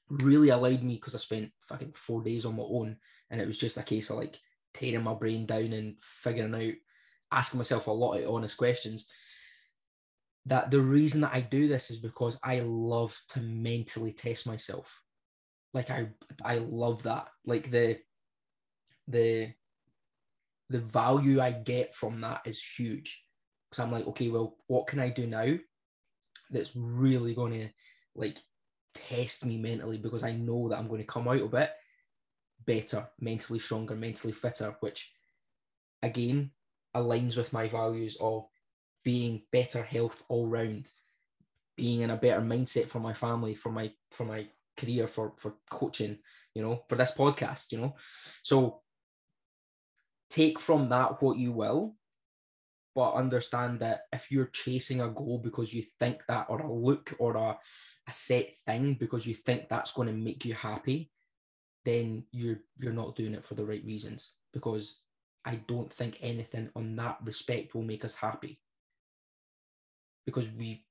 really 0.09 0.49
allowed 0.49 0.83
me 0.83 0.95
because 0.95 1.15
I 1.15 1.19
spent 1.19 1.51
fucking 1.67 1.93
four 1.95 2.21
days 2.21 2.45
on 2.45 2.55
my 2.55 2.63
own, 2.63 2.97
and 3.29 3.41
it 3.41 3.47
was 3.47 3.57
just 3.57 3.77
a 3.77 3.83
case 3.83 4.09
of 4.09 4.17
like 4.17 4.39
tearing 4.73 5.03
my 5.03 5.13
brain 5.13 5.45
down 5.45 5.73
and 5.73 5.95
figuring 6.01 6.55
out, 6.55 6.73
asking 7.31 7.57
myself 7.57 7.87
a 7.87 7.91
lot 7.91 8.17
of 8.17 8.29
honest 8.29 8.57
questions 8.57 9.07
that 10.47 10.71
the 10.71 10.81
reason 10.81 11.21
that 11.21 11.33
I 11.33 11.41
do 11.41 11.67
this 11.67 11.91
is 11.91 11.99
because 11.99 12.39
I 12.43 12.61
love 12.61 13.17
to 13.29 13.41
mentally 13.41 14.13
test 14.13 14.47
myself. 14.47 15.01
Like 15.73 15.89
I 15.89 16.09
I 16.43 16.59
love 16.59 17.03
that. 17.03 17.27
Like 17.45 17.69
the 17.69 17.99
the 19.07 19.53
the 20.69 20.79
value 20.79 21.39
I 21.41 21.51
get 21.51 21.95
from 21.95 22.21
that 22.21 22.41
is 22.45 22.61
huge. 22.61 23.23
Because 23.69 23.83
I'm 23.83 23.91
like, 23.91 24.07
okay, 24.07 24.29
well, 24.29 24.55
what 24.67 24.87
can 24.87 24.99
I 24.99 25.09
do 25.09 25.27
now 25.27 25.57
that's 26.49 26.75
really 26.75 27.35
to 27.35 27.69
like 28.15 28.37
test 28.95 29.45
me 29.45 29.57
mentally 29.57 29.97
because 29.97 30.23
I 30.23 30.31
know 30.31 30.69
that 30.69 30.77
I'm 30.77 30.87
going 30.87 31.01
to 31.01 31.07
come 31.07 31.27
out 31.27 31.41
of 31.41 31.53
it 31.53 31.71
better, 32.65 33.09
mentally 33.19 33.59
stronger, 33.59 33.95
mentally 33.95 34.33
fitter, 34.33 34.75
which 34.79 35.11
again 36.01 36.51
aligns 36.95 37.35
with 37.35 37.51
my 37.51 37.67
values 37.67 38.17
of 38.21 38.45
being 39.07 39.41
better 39.53 39.83
health 39.83 40.21
all 40.27 40.47
round, 40.47 40.85
being 41.77 42.01
in 42.01 42.09
a 42.09 42.17
better 42.17 42.41
mindset 42.41 42.89
for 42.89 42.99
my 42.99 43.13
family, 43.13 43.55
for 43.55 43.71
my 43.71 43.89
for 44.11 44.25
my 44.25 44.45
career, 44.75 45.07
for 45.07 45.31
for 45.37 45.53
coaching, 45.69 46.17
you 46.53 46.61
know, 46.61 46.83
for 46.89 46.95
this 46.97 47.13
podcast, 47.13 47.71
you 47.71 47.77
know. 47.77 47.95
So 48.43 48.81
take 50.29 50.59
from 50.59 50.89
that 50.89 51.21
what 51.21 51.37
you 51.37 51.53
will, 51.53 51.95
but 52.93 53.13
understand 53.13 53.79
that 53.79 54.01
if 54.11 54.29
you're 54.29 54.51
chasing 54.51 54.99
a 54.99 55.07
goal 55.07 55.39
because 55.41 55.73
you 55.73 55.85
think 56.01 56.23
that, 56.27 56.47
or 56.49 56.59
a 56.59 56.73
look 56.73 57.15
or 57.17 57.37
a, 57.37 57.57
a 58.09 58.11
set 58.11 58.49
thing 58.65 58.95
because 58.95 59.25
you 59.25 59.35
think 59.35 59.69
that's 59.69 59.93
going 59.93 60.09
to 60.09 60.13
make 60.13 60.43
you 60.43 60.53
happy, 60.53 61.11
then 61.85 62.25
you're 62.33 62.59
you're 62.77 62.91
not 62.91 63.15
doing 63.15 63.35
it 63.35 63.45
for 63.45 63.55
the 63.55 63.63
right 63.63 63.85
reasons. 63.85 64.33
Because 64.51 64.99
I 65.45 65.61
don't 65.65 65.93
think 65.93 66.17
anything 66.19 66.71
on 66.75 66.97
that 66.97 67.19
respect 67.23 67.73
will 67.73 67.83
make 67.83 68.03
us 68.03 68.15
happy 68.15 68.59
because 70.27 70.51
we, 70.51 70.83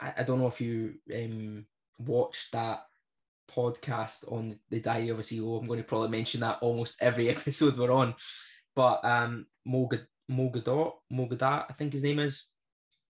I, 0.00 0.14
I 0.18 0.22
don't 0.24 0.40
know 0.40 0.48
if 0.48 0.60
you 0.60 0.94
um, 1.14 1.64
watched 2.00 2.50
that 2.52 2.82
podcast 3.48 4.30
on 4.30 4.58
the 4.68 4.80
Diary 4.80 5.10
of 5.10 5.20
a 5.20 5.22
CEO. 5.22 5.58
I'm 5.58 5.68
going 5.68 5.78
to 5.78 5.84
probably 5.84 6.08
mention 6.08 6.40
that 6.40 6.58
almost 6.60 6.96
every 7.00 7.30
episode 7.36 7.78
we're 7.78 7.92
on. 7.92 8.16
But 8.74 9.04
um, 9.04 9.46
Mogad, 9.66 10.06
Mogadot, 10.30 10.94
Mogadat, 11.12 11.66
I 11.70 11.72
think 11.78 11.92
his 11.92 12.02
name 12.02 12.18
is. 12.18 12.46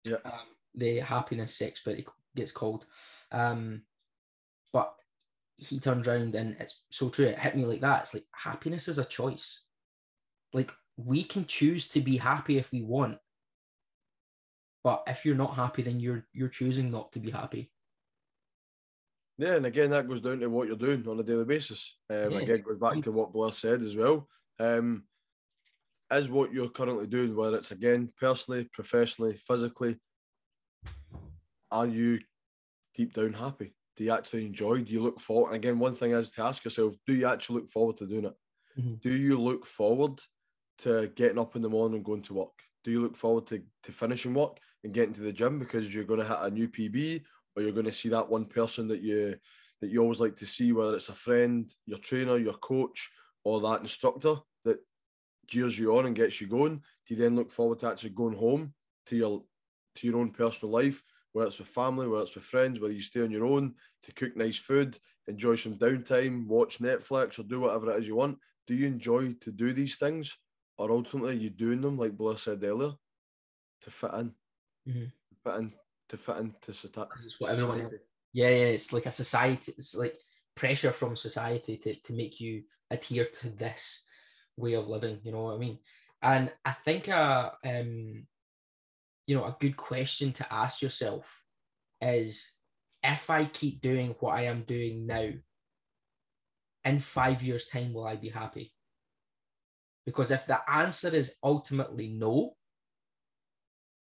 Yeah. 0.05 0.19
Um, 0.25 0.33
the 0.75 0.99
happiness 0.99 1.63
expert, 1.63 1.99
it 1.99 2.07
gets 2.37 2.53
called. 2.53 2.85
Um, 3.33 3.83
but 4.75 4.95
he 5.57 5.81
turns 5.81 6.07
around 6.07 6.35
and 6.35 6.55
it's 6.61 6.83
so 6.91 7.09
true. 7.09 7.27
It 7.27 7.39
hit 7.39 7.57
me 7.57 7.65
like 7.65 7.81
that. 7.81 8.03
It's 8.03 8.15
like 8.15 8.27
happiness 8.33 8.89
is 8.89 8.99
a 8.99 9.05
choice. 9.05 9.63
Like 10.53 10.71
we 10.99 11.25
can 11.25 11.47
choose 11.47 11.89
to 11.89 12.01
be 12.01 12.19
happy 12.19 12.59
if 12.59 12.71
we 12.71 12.83
want. 12.83 13.19
But 14.87 15.03
if 15.09 15.25
you're 15.25 15.35
not 15.35 15.57
happy, 15.57 15.83
then 15.83 15.99
you're 15.99 16.25
you're 16.33 16.49
choosing 16.49 16.93
not 16.93 17.11
to 17.11 17.19
be 17.19 17.33
happy. 17.33 17.73
Yeah, 19.37 19.57
and 19.57 19.67
again, 19.67 19.91
that 19.91 20.07
goes 20.07 20.21
down 20.21 20.39
to 20.39 20.47
what 20.47 20.69
you're 20.69 20.77
doing 20.77 21.09
on 21.09 21.19
a 21.19 21.25
daily 21.25 21.45
basis. 21.45 21.99
Um, 22.09 22.31
Yeah. 22.31 22.39
Again, 22.39 22.63
goes 22.63 22.79
back 22.79 23.03
to 23.03 23.11
what 23.11 23.33
Blair 23.33 23.51
said 23.51 23.83
as 23.83 23.97
well. 23.97 24.29
Um, 24.61 25.09
is 26.13 26.31
what 26.31 26.53
you're 26.53 26.69
currently 26.69 27.09
doing, 27.09 27.35
whether 27.35 27.57
it's 27.57 27.73
again 27.73 28.13
personally, 28.17 28.69
professionally, 28.73 29.35
physically, 29.35 29.99
are 31.73 31.89
you 31.89 32.21
deep 32.95 33.13
down 33.13 33.33
happy? 33.33 33.75
Do 33.97 34.05
you 34.05 34.13
actually 34.13 34.47
enjoy? 34.47 34.83
Do 34.83 34.93
you 34.93 35.03
look 35.03 35.19
forward? 35.19 35.49
And 35.49 35.57
again, 35.57 35.81
one 35.81 35.95
thing 35.95 36.13
is 36.13 36.31
to 36.31 36.45
ask 36.45 36.65
yourself: 36.65 36.95
Do 37.09 37.13
you 37.13 37.27
actually 37.27 37.57
look 37.63 37.71
forward 37.71 37.97
to 37.97 38.07
doing 38.07 38.27
it? 38.27 38.37
Mhm. 38.79 39.01
Do 39.01 39.13
you 39.13 39.37
look 39.37 39.67
forward 39.67 40.21
to 40.79 41.09
getting 41.17 41.41
up 41.41 41.57
in 41.57 41.63
the 41.63 41.69
morning 41.69 41.97
and 41.97 42.05
going 42.05 42.23
to 42.23 42.35
work? 42.35 42.53
Do 42.85 42.93
you 42.93 43.03
look 43.03 43.17
forward 43.17 43.49
to, 43.49 43.61
to 43.83 43.91
finishing 43.91 44.33
work 44.33 44.61
and 44.85 44.93
getting 44.93 45.15
to 45.15 45.23
the 45.23 45.33
gym 45.33 45.59
because 45.59 45.93
you're 45.93 46.05
going 46.05 46.21
to 46.21 46.27
hit 46.27 46.39
a 46.41 46.51
new 46.51 46.69
PB 46.69 47.23
or 47.55 47.63
you're 47.63 47.73
going 47.73 47.87
to 47.87 47.93
see 47.93 48.09
that 48.11 48.29
one 48.29 48.45
person 48.45 48.89
that 48.89 49.03
you 49.03 49.37
that 49.81 49.91
you 49.91 50.01
always 50.01 50.21
like 50.21 50.37
to 50.37 50.47
see, 50.47 50.73
whether 50.73 50.95
it's 50.95 51.11
a 51.11 51.15
friend, 51.15 51.71
your 51.85 51.99
trainer, 51.99 52.39
your 52.39 52.55
coach, 52.55 53.11
or 53.45 53.61
that 53.61 53.83
instructor 53.83 54.37
that 54.65 54.79
jeers 55.47 55.79
you 55.79 55.97
on 55.97 56.07
and 56.07 56.17
gets 56.17 56.41
you 56.41 56.47
going? 56.47 56.77
Do 56.77 57.15
you 57.15 57.17
then 57.17 57.37
look 57.37 57.51
forward 57.51 57.81
to 57.81 57.89
actually 57.89 58.11
going 58.11 58.37
home 58.37 58.73
to 59.07 59.17
your 59.17 59.43
to 59.97 60.07
your 60.07 60.19
own 60.19 60.31
personal 60.31 60.73
life, 60.73 61.03
whether 61.33 61.49
it's 61.49 61.59
with 61.59 61.69
family, 61.69 62.07
whether 62.07 62.25
it's 62.25 62.35
with 62.35 62.45
friends, 62.45 62.81
whether 62.81 62.95
you 62.95 63.01
stay 63.01 63.23
on 63.23 63.31
your 63.31 63.47
own 63.47 63.75
to 64.03 64.13
cook 64.13 64.37
nice 64.37 64.59
food, 64.59 64.99
enjoy 65.27 65.55
some 65.55 65.75
downtime, 65.77 66.47
watch 66.47 66.79
Netflix, 66.79 67.39
or 67.39 67.45
do 67.45 67.61
whatever 67.61 67.91
it 67.91 68.01
is 68.01 68.09
you 68.09 68.17
want? 68.17 68.39
Do 68.67 68.75
you 68.75 68.87
enjoy 68.87 69.33
to 69.41 69.53
do 69.53 69.73
these 69.73 69.97
things, 69.97 70.37
or 70.79 70.91
ultimately 70.91 71.37
you 71.37 71.51
doing 71.51 71.81
them 71.81 71.99
like 71.99 72.17
Blair 72.17 72.37
said 72.37 72.63
earlier 72.65 72.93
to 73.83 73.91
fit 73.91 74.15
in, 74.15 74.33
Mhm. 74.89 75.13
fit 75.43 75.55
in, 75.57 75.73
to 76.09 76.17
fit 76.17 76.37
into 76.39 76.73
society? 76.73 77.11
It's 77.25 77.41
what 77.41 77.53
everyone 77.53 77.91
Yeah, 78.33 78.49
yeah, 78.49 78.67
it's 78.67 78.93
like 78.93 79.07
a 79.07 79.13
society. 79.13 79.75
It's 79.77 79.95
like 79.95 80.19
pressure 80.55 80.93
from 80.93 81.17
society 81.17 81.77
to, 81.79 81.95
to 81.95 82.13
make 82.13 82.41
you 82.41 82.65
adhere 82.91 83.27
to 83.41 83.49
this 83.51 84.05
way 84.57 84.75
of 84.75 84.89
living. 84.89 85.21
You 85.23 85.33
know 85.33 85.45
what 85.45 85.55
I 85.55 85.59
mean? 85.59 85.79
And 86.23 86.53
I 86.65 86.73
think 86.73 87.09
a 87.09 87.53
um, 87.65 88.27
you 89.27 89.37
know, 89.37 89.45
a 89.45 89.57
good 89.59 89.77
question 89.77 90.33
to 90.33 90.53
ask 90.53 90.83
yourself 90.83 91.43
is 92.01 92.53
if 93.03 93.29
I 93.31 93.45
keep 93.45 93.81
doing 93.81 94.15
what 94.21 94.37
I 94.37 94.43
am 94.43 94.63
doing 94.63 95.07
now, 95.07 95.31
in 96.85 97.01
five 97.01 97.43
years' 97.43 97.67
time, 97.67 97.93
will 97.93 98.07
I 98.07 98.15
be 98.15 98.29
happy? 98.29 98.73
Because 100.05 100.31
if 100.31 100.47
the 100.47 100.61
answer 100.71 101.09
is 101.09 101.35
ultimately 101.43 102.09
no, 102.09 102.57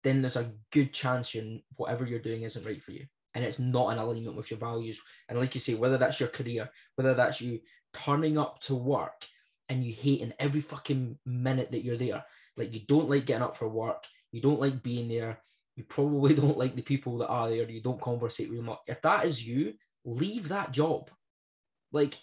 then 0.02 0.22
there's 0.22 0.36
a 0.36 0.52
good 0.72 0.92
chance 0.92 1.34
you're, 1.34 1.58
whatever 1.76 2.06
you're 2.06 2.18
doing 2.18 2.42
isn't 2.42 2.66
right 2.66 2.82
for 2.82 2.92
you 2.92 3.06
and 3.34 3.44
it's 3.44 3.58
not 3.58 3.92
in 3.92 3.98
alignment 3.98 4.36
with 4.36 4.50
your 4.50 4.58
values. 4.58 5.00
And 5.28 5.38
like 5.38 5.54
you 5.54 5.60
say, 5.60 5.74
whether 5.74 5.98
that's 5.98 6.20
your 6.20 6.28
career, 6.28 6.68
whether 6.96 7.14
that's 7.14 7.40
you 7.40 7.60
turning 7.94 8.38
up 8.38 8.60
to 8.62 8.74
work 8.74 9.24
and 9.68 9.84
you 9.84 9.92
hate 9.92 10.20
in 10.20 10.34
every 10.38 10.60
fucking 10.60 11.18
minute 11.24 11.70
that 11.72 11.84
you're 11.84 11.96
there, 11.96 12.24
like 12.56 12.74
you 12.74 12.80
don't 12.88 13.08
like 13.08 13.26
getting 13.26 13.42
up 13.42 13.56
for 13.56 13.68
work, 13.68 14.04
you 14.32 14.40
don't 14.40 14.60
like 14.60 14.82
being 14.82 15.08
there, 15.08 15.40
you 15.76 15.84
probably 15.84 16.34
don't 16.36 16.58
like 16.58 16.74
the 16.74 16.82
people 16.82 17.18
that 17.18 17.28
are 17.28 17.48
there, 17.48 17.68
you 17.70 17.82
don't 17.82 18.00
conversate 18.00 18.48
with 18.48 18.58
them. 18.58 18.66
much. 18.66 18.78
If 18.86 19.00
that 19.02 19.26
is 19.26 19.46
you, 19.46 19.74
leave 20.04 20.48
that 20.48 20.72
job. 20.72 21.10
Like, 21.92 22.16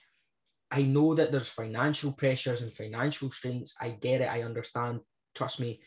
I 0.70 0.82
know 0.82 1.16
that 1.16 1.32
there's 1.32 1.48
financial 1.48 2.12
pressures 2.12 2.62
and 2.62 2.74
financial 2.74 3.32
strains. 3.32 3.76
I 3.80 3.90
get 3.90 4.20
it. 4.20 4.30
I 4.30 4.42
understand. 4.42 5.00
Trust 5.34 5.62
me, 5.62 5.80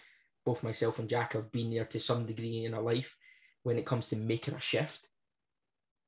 both 0.51 0.65
myself 0.65 0.99
and 0.99 1.09
Jack 1.09 1.35
have 1.35 1.53
been 1.53 1.71
there 1.71 1.85
to 1.85 2.01
some 2.01 2.27
degree 2.27 2.65
in 2.65 2.75
our 2.75 2.83
life 2.83 3.17
when 3.63 3.79
it 3.79 3.87
comes 3.87 4.09
to 4.09 4.17
making 4.17 4.55
a 4.55 4.61
shift. 4.61 5.07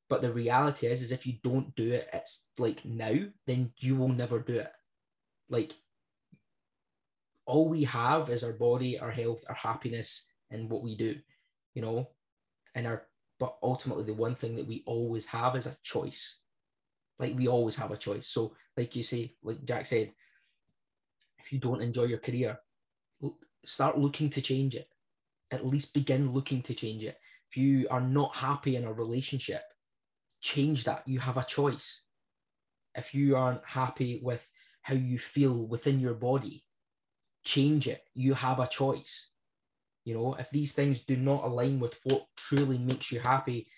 But 0.09 0.21
the 0.21 0.33
reality 0.33 0.89
is, 0.89 1.01
is 1.01 1.13
if 1.13 1.29
you 1.29 1.35
don't 1.45 1.77
do 1.77 1.93
it, 1.93 2.09
it's 2.13 2.49
like 2.59 2.85
now, 2.85 3.15
then 3.47 3.73
you 3.79 3.95
will 3.95 4.09
never 4.09 4.41
do 4.41 4.55
it. 4.55 4.73
Like 5.49 5.75
all 7.47 7.69
we 7.69 7.85
have 7.85 8.31
is 8.31 8.43
our 8.43 8.53
body, 8.53 8.99
our 8.99 9.13
health, 9.13 9.45
our 9.49 9.55
happiness, 9.55 10.27
and 10.51 10.69
what 10.69 10.83
we 10.83 10.97
do, 10.97 11.15
you 11.75 11.83
know, 11.83 12.09
and 12.75 12.85
our 12.85 13.05
but 13.39 13.59
ultimately 13.63 14.05
the 14.05 14.13
one 14.13 14.35
thing 14.35 14.57
that 14.57 14.67
we 14.67 14.83
always 14.87 15.27
have 15.27 15.55
is 15.55 15.67
a 15.67 15.77
choice. 15.85 16.41
Like 17.21 17.37
we 17.37 17.47
always 17.47 17.77
have 17.77 17.93
a 17.93 17.97
choice. 17.97 18.27
So, 18.27 18.57
like 18.77 18.97
you 18.97 19.05
say, 19.05 19.37
like 19.45 19.65
Jack 19.65 19.87
said, 19.87 20.13
if 21.39 21.53
you 21.53 21.61
don't 21.61 21.83
enjoy 21.83 22.05
your 22.05 22.19
career, 22.19 22.59
start 23.65 23.99
looking 23.99 24.31
to 24.31 24.41
change 24.41 24.75
it. 24.75 24.89
At 25.51 25.67
least 25.67 25.95
begin 25.95 26.33
looking 26.33 26.63
to 26.63 26.75
change 26.75 27.05
it. 27.05 27.19
If 27.51 27.57
you 27.57 27.87
are 27.91 28.01
not 28.01 28.37
happy 28.37 28.77
in 28.77 28.85
a 28.85 28.93
relationship, 28.93 29.63
change 30.41 30.85
that. 30.85 31.03
You 31.07 31.21
have 31.21 31.37
a 31.37 31.45
choice. 31.45 32.03
If 32.95 33.15
you 33.15 33.37
aren't 33.37 33.65
happy 33.65 34.21
with 34.23 34.51
how 34.83 34.95
you 34.95 35.19
feel 35.19 35.67
within 35.67 36.01
your 36.01 36.15
body, 36.15 36.65
change 37.45 37.89
it. 37.89 38.03
You 38.15 38.35
have 38.35 38.59
a 38.59 38.67
choice. 38.67 39.31
You 40.05 40.15
know, 40.15 40.35
if 40.35 40.51
these 40.51 40.73
things 40.73 41.03
do 41.03 41.17
not 41.17 41.45
align 41.45 41.79
with 41.79 41.99
what 42.05 42.27
truly 42.37 42.79
makes 42.79 43.13
you 43.13 43.21
happy 43.21 43.69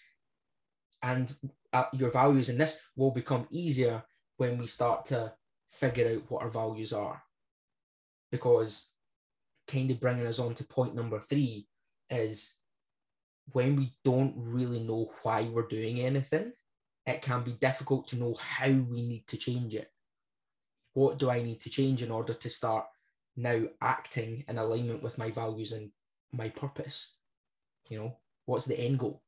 and 1.03 1.35
uh, 1.73 1.85
your 1.93 2.11
values, 2.11 2.49
and 2.49 2.59
this 2.59 2.81
will 2.97 3.11
become 3.11 3.47
easier 3.51 4.05
when 4.37 4.57
we 4.59 4.67
start 4.67 5.07
to 5.07 5.33
figure 5.71 6.15
out 6.15 6.31
what 6.31 6.43
our 6.43 6.51
values 6.51 6.93
are. 6.93 7.23
Because 8.31 8.87
kind 9.67 9.91
of 9.91 10.01
bringing 10.01 10.27
us 10.27 10.39
on 10.39 10.55
to 10.57 10.65
point 10.65 10.95
number 10.95 11.21
three 11.21 11.67
is 12.11 12.55
when 13.53 13.77
we 13.77 13.93
don't 14.05 14.35
really 14.37 14.81
know 14.81 15.11
why 15.23 15.43
we're 15.43 15.69
doing 15.69 16.01
anything, 16.01 16.53
it 17.07 17.23
can 17.23 17.43
be 17.43 17.53
difficult 17.53 18.09
to 18.09 18.17
know 18.17 18.35
how 18.41 18.69
we 18.69 19.03
need 19.03 19.27
to 19.29 19.37
change 19.37 19.75
it. 19.75 19.91
What 20.95 21.19
do 21.19 21.31
I 21.31 21.43
need 21.43 21.61
to 21.63 21.71
change 21.71 22.03
in 22.03 22.11
order 22.11 22.35
to 22.35 22.51
start 22.51 22.87
now 23.37 23.65
acting 23.83 24.45
in 24.49 24.59
alignment 24.59 25.03
with 25.03 25.19
my 25.19 25.31
values 25.31 25.73
and 25.73 25.91
my 26.33 26.49
purpose? 26.49 27.13
You 27.91 27.99
know, 27.99 28.17
what's 28.47 28.67
the 28.67 28.79
end 28.79 28.99
goal? 28.99 29.23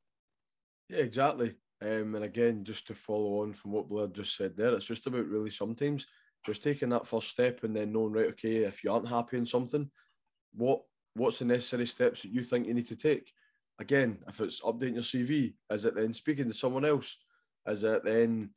Yeah, 0.88 1.00
exactly. 1.00 1.54
Um, 1.82 2.14
and 2.14 2.24
again, 2.24 2.64
just 2.64 2.86
to 2.86 2.94
follow 2.94 3.42
on 3.42 3.52
from 3.52 3.72
what 3.72 3.88
Blair 3.88 4.06
just 4.06 4.36
said 4.36 4.56
there, 4.56 4.72
it's 4.74 4.86
just 4.86 5.06
about 5.06 5.26
really 5.26 5.50
sometimes 5.50 6.06
just 6.44 6.62
taking 6.62 6.88
that 6.90 7.06
first 7.06 7.28
step 7.28 7.64
and 7.64 7.76
then 7.76 7.92
knowing, 7.92 8.12
right, 8.12 8.28
okay, 8.28 8.58
if 8.58 8.82
you 8.82 8.92
aren't 8.92 9.08
happy 9.08 9.36
in 9.36 9.44
something, 9.44 9.90
what 10.56 10.82
what's 11.14 11.38
the 11.38 11.44
necessary 11.44 11.86
steps 11.86 12.22
that 12.22 12.32
you 12.32 12.42
think 12.42 12.66
you 12.66 12.74
need 12.74 12.88
to 12.88 12.96
take? 12.96 13.32
Again, 13.78 14.18
if 14.28 14.40
it's 14.40 14.60
updating 14.62 14.94
your 14.94 15.02
CV, 15.02 15.54
is 15.70 15.84
it 15.84 15.94
then 15.94 16.12
speaking 16.12 16.48
to 16.48 16.54
someone 16.54 16.84
else? 16.84 17.18
Is 17.66 17.84
it 17.84 18.04
then 18.04 18.50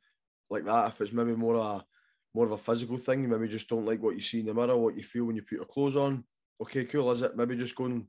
like 0.48 0.64
that? 0.64 0.88
If 0.88 1.00
it's 1.00 1.12
maybe 1.12 1.34
more 1.34 1.56
a 1.56 1.84
more 2.34 2.46
of 2.46 2.52
a 2.52 2.58
physical 2.58 2.96
thing, 2.96 3.22
you 3.22 3.28
maybe 3.28 3.48
just 3.48 3.68
don't 3.68 3.86
like 3.86 4.02
what 4.02 4.14
you 4.14 4.20
see 4.20 4.40
in 4.40 4.46
the 4.46 4.54
mirror, 4.54 4.76
what 4.76 4.96
you 4.96 5.02
feel 5.02 5.24
when 5.24 5.36
you 5.36 5.42
put 5.42 5.58
your 5.58 5.64
clothes 5.64 5.96
on. 5.96 6.24
Okay, 6.62 6.84
cool. 6.84 7.10
Is 7.10 7.22
it 7.22 7.36
maybe 7.36 7.56
just 7.56 7.76
going 7.76 8.06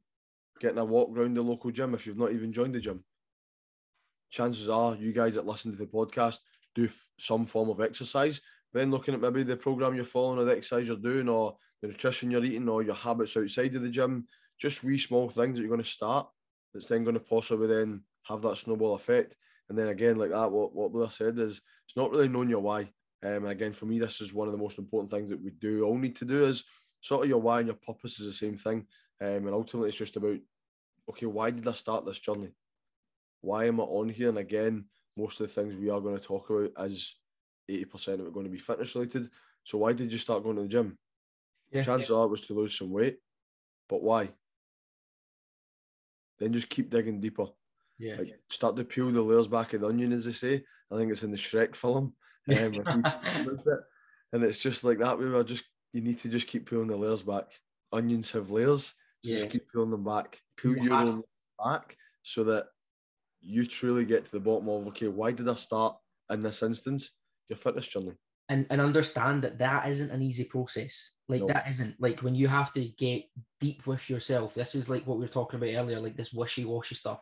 getting 0.59 0.77
a 0.77 0.85
walk 0.85 1.09
around 1.11 1.35
the 1.35 1.41
local 1.41 1.71
gym 1.71 1.93
if 1.95 2.05
you've 2.05 2.17
not 2.17 2.31
even 2.31 2.53
joined 2.53 2.75
the 2.75 2.79
gym? 2.79 3.03
chances 4.31 4.69
are 4.69 4.95
you 4.95 5.11
guys 5.11 5.35
that 5.35 5.45
listen 5.45 5.71
to 5.71 5.77
the 5.77 5.85
podcast 5.85 6.39
do 6.73 6.85
f- 6.85 7.11
some 7.19 7.45
form 7.45 7.69
of 7.69 7.81
exercise. 7.81 8.41
Then 8.73 8.91
looking 8.91 9.13
at 9.13 9.21
maybe 9.21 9.43
the 9.43 9.57
program 9.57 9.95
you're 9.95 10.05
following 10.05 10.39
or 10.39 10.45
the 10.45 10.55
exercise 10.55 10.87
you're 10.87 10.97
doing 10.97 11.27
or 11.27 11.57
the 11.81 11.89
nutrition 11.89 12.31
you're 12.31 12.43
eating 12.43 12.69
or 12.69 12.83
your 12.83 12.95
habits 12.95 13.35
outside 13.35 13.75
of 13.75 13.81
the 13.81 13.89
gym, 13.89 14.27
just 14.59 14.83
wee 14.83 14.97
small 14.97 15.29
things 15.29 15.57
that 15.57 15.63
you're 15.63 15.69
going 15.71 15.83
to 15.83 15.89
start 15.89 16.27
that's 16.73 16.87
then 16.87 17.03
going 17.03 17.15
to 17.15 17.19
possibly 17.19 17.67
then 17.67 18.01
have 18.23 18.41
that 18.41 18.57
snowball 18.57 18.95
effect. 18.95 19.35
And 19.69 19.77
then 19.77 19.87
again, 19.87 20.17
like 20.17 20.31
that, 20.31 20.51
what, 20.51 20.73
what 20.73 20.91
Blair 20.91 21.09
said 21.09 21.37
is 21.39 21.61
it's 21.85 21.97
not 21.97 22.11
really 22.11 22.27
knowing 22.27 22.49
your 22.49 22.59
why. 22.59 22.81
Um, 23.23 23.43
and 23.43 23.49
again, 23.49 23.73
for 23.73 23.85
me, 23.85 23.99
this 23.99 24.21
is 24.21 24.33
one 24.33 24.47
of 24.47 24.51
the 24.51 24.57
most 24.57 24.79
important 24.79 25.11
things 25.11 25.29
that 25.29 25.41
we 25.41 25.51
do 25.51 25.83
all 25.83 25.97
need 25.97 26.15
to 26.17 26.25
do 26.25 26.45
is 26.45 26.63
sort 27.01 27.23
of 27.23 27.29
your 27.29 27.41
why 27.41 27.59
and 27.59 27.67
your 27.67 27.75
purpose 27.75 28.19
is 28.19 28.27
the 28.27 28.33
same 28.33 28.57
thing. 28.57 28.85
Um, 29.21 29.47
and 29.47 29.49
ultimately, 29.49 29.89
it's 29.89 29.97
just 29.97 30.15
about, 30.15 30.37
okay, 31.09 31.25
why 31.25 31.51
did 31.51 31.67
I 31.67 31.73
start 31.73 32.05
this 32.05 32.19
journey? 32.19 32.51
why 33.41 33.65
am 33.65 33.79
I 33.79 33.83
on 33.83 34.09
here? 34.09 34.29
And 34.29 34.37
again, 34.37 34.85
most 35.17 35.41
of 35.41 35.47
the 35.47 35.53
things 35.53 35.75
we 35.75 35.89
are 35.89 35.99
going 35.99 36.17
to 36.17 36.23
talk 36.23 36.49
about 36.49 36.71
is 36.85 37.15
80% 37.71 38.19
of 38.19 38.27
it 38.27 38.33
going 38.33 38.45
to 38.45 38.51
be 38.51 38.57
fitness 38.59 38.95
related. 38.95 39.29
So 39.63 39.77
why 39.77 39.93
did 39.93 40.11
you 40.11 40.17
start 40.17 40.43
going 40.43 40.55
to 40.57 40.63
the 40.63 40.67
gym? 40.67 40.97
Yeah. 41.71 41.83
Chances 41.83 42.11
are 42.11 42.25
it 42.25 42.29
was 42.31 42.41
to 42.47 42.53
lose 42.53 42.77
some 42.77 42.91
weight, 42.91 43.17
but 43.89 44.01
why? 44.03 44.29
then 46.39 46.51
just 46.53 46.69
keep 46.69 46.89
digging 46.89 47.19
deeper. 47.19 47.45
Yeah. 47.99 48.15
Like 48.17 48.39
start 48.49 48.75
to 48.77 48.83
peel 48.83 49.11
the 49.11 49.21
layers 49.21 49.47
back 49.47 49.73
of 49.73 49.81
the 49.81 49.87
onion, 49.87 50.11
as 50.11 50.25
they 50.25 50.31
say. 50.31 50.63
I 50.91 50.97
think 50.97 51.11
it's 51.11 51.21
in 51.23 51.29
the 51.31 51.37
Shrek 51.37 51.75
film. 51.75 52.13
Um, 52.49 53.03
and 54.33 54.43
it's 54.43 54.57
just 54.57 54.83
like 54.83 54.97
that. 54.97 55.19
We 55.19 55.29
were 55.29 55.43
just 55.43 55.63
you 55.93 56.01
need 56.01 56.17
to 56.19 56.29
just 56.29 56.47
keep 56.47 56.67
peeling 56.67 56.87
the 56.87 56.95
layers 56.95 57.21
back. 57.21 57.51
Onions 57.93 58.31
have 58.31 58.49
layers, 58.49 58.87
so 59.23 59.31
Yeah. 59.31 59.37
just 59.37 59.51
keep 59.51 59.71
peeling 59.71 59.91
them 59.91 60.03
back. 60.03 60.41
Peel 60.57 60.75
You 60.77 60.83
your 60.85 60.95
have- 60.95 61.07
own 61.09 61.23
back 61.63 61.95
so 62.23 62.43
that 62.45 62.65
you 63.41 63.65
truly 63.67 64.05
get 64.05 64.25
to 64.25 64.31
the 64.31 64.39
bottom 64.39 64.67
of 64.69 64.87
okay, 64.87 65.07
why 65.09 65.31
did 65.31 65.47
I 65.47 65.53
start 65.55 65.95
in 66.31 66.41
this 66.41 66.63
instance? 66.63 67.11
Your 67.51 67.57
fitness 67.57 67.87
journey. 67.87 68.13
and 68.49 68.65
and 68.71 68.79
understand 68.81 69.43
that 69.43 69.57
that 69.59 69.87
isn't 69.91 70.11
an 70.15 70.21
easy 70.21 70.45
process. 70.55 71.11
Like 71.27 71.41
No. 71.41 71.47
that 71.47 71.67
isn't 71.73 71.95
like 72.05 72.19
when 72.25 72.35
you 72.41 72.47
have 72.47 72.71
to 72.73 72.83
get 73.05 73.21
deep 73.59 73.85
with 73.87 74.09
yourself. 74.09 74.53
This 74.53 74.73
is 74.75 74.89
like 74.89 75.05
what 75.05 75.17
we 75.17 75.25
were 75.25 75.37
talking 75.37 75.57
about 75.59 75.75
earlier, 75.79 75.99
like 75.99 76.17
this 76.17 76.33
wishy 76.33 76.65
washy 76.65 76.95
stuff. 76.95 77.19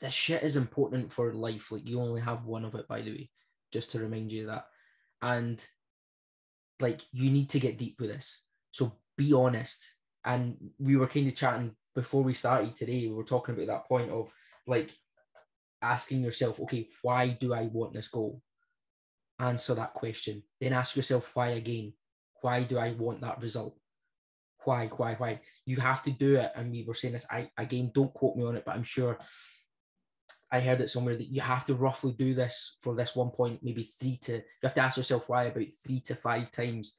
This 0.00 0.14
shit 0.14 0.42
is 0.42 0.56
important 0.56 1.12
for 1.12 1.32
life. 1.48 1.72
Like 1.72 1.86
you 1.88 2.00
only 2.00 2.20
have 2.20 2.44
one 2.46 2.64
of 2.64 2.74
it, 2.74 2.86
by 2.88 3.00
the 3.02 3.12
way, 3.16 3.30
just 3.72 3.90
to 3.92 4.00
remind 4.00 4.32
you 4.32 4.42
of 4.42 4.48
that. 4.54 4.66
And 5.20 5.56
like 6.80 7.00
you 7.12 7.30
need 7.30 7.50
to 7.50 7.60
get 7.60 7.78
deep 7.78 7.96
with 8.00 8.10
this. 8.10 8.42
So 8.72 8.82
be 9.16 9.32
honest. 9.32 9.80
And 10.24 10.56
we 10.78 10.96
were 10.96 11.06
kind 11.14 11.28
of 11.28 11.34
chatting 11.34 11.76
before 11.94 12.22
we 12.22 12.34
started 12.34 12.76
today. 12.76 13.06
We 13.06 13.14
were 13.14 13.24
talking 13.34 13.54
about 13.54 13.66
that 13.68 13.88
point 13.88 14.10
of 14.10 14.30
like 14.66 14.90
asking 15.82 16.20
yourself, 16.22 16.60
okay, 16.60 16.88
why 17.02 17.36
do 17.40 17.52
I 17.52 17.64
want 17.72 17.92
this 17.92 18.08
goal? 18.08 18.40
Answer 19.42 19.74
that 19.74 19.94
question. 19.94 20.42
Then 20.60 20.72
ask 20.72 20.96
yourself 20.96 21.30
why 21.34 21.48
again. 21.48 21.92
Why 22.40 22.62
do 22.62 22.78
I 22.78 22.92
want 22.92 23.20
that 23.20 23.40
result? 23.40 23.76
Why, 24.64 24.86
why, 24.86 25.14
why? 25.14 25.40
You 25.66 25.76
have 25.76 26.02
to 26.04 26.10
do 26.10 26.36
it. 26.36 26.52
And 26.56 26.72
we 26.72 26.84
were 26.84 26.94
saying 26.94 27.14
this. 27.14 27.26
I 27.30 27.50
again 27.58 27.90
don't 27.94 28.14
quote 28.14 28.36
me 28.36 28.44
on 28.44 28.56
it, 28.56 28.64
but 28.64 28.74
I'm 28.74 28.84
sure 28.84 29.18
I 30.50 30.60
heard 30.60 30.80
it 30.80 30.90
somewhere 30.90 31.16
that 31.16 31.28
you 31.28 31.40
have 31.40 31.64
to 31.66 31.74
roughly 31.74 32.12
do 32.12 32.34
this 32.34 32.76
for 32.80 32.94
this 32.94 33.16
one 33.16 33.30
point, 33.30 33.60
maybe 33.62 33.84
three 33.84 34.18
to 34.22 34.34
you 34.34 34.42
have 34.62 34.74
to 34.74 34.82
ask 34.82 34.98
yourself 34.98 35.28
why 35.28 35.44
about 35.44 35.66
three 35.84 36.00
to 36.00 36.14
five 36.14 36.52
times 36.52 36.94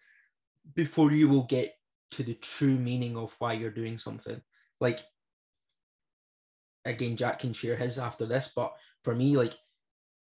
before 0.73 1.11
you 1.11 1.29
will 1.29 1.43
get 1.43 1.75
to 2.11 2.23
the 2.23 2.33
true 2.33 2.77
meaning 2.77 3.15
of 3.15 3.35
why 3.39 3.53
you're 3.53 3.69
doing 3.69 3.99
something. 3.99 4.41
Like 4.79 5.01
again, 6.83 7.15
Jack 7.15 7.39
can 7.39 7.53
share 7.53 7.75
his 7.75 7.99
after 7.99 8.25
this, 8.25 8.51
but 8.55 8.73
for 9.03 9.13
me, 9.13 9.37
like 9.37 9.53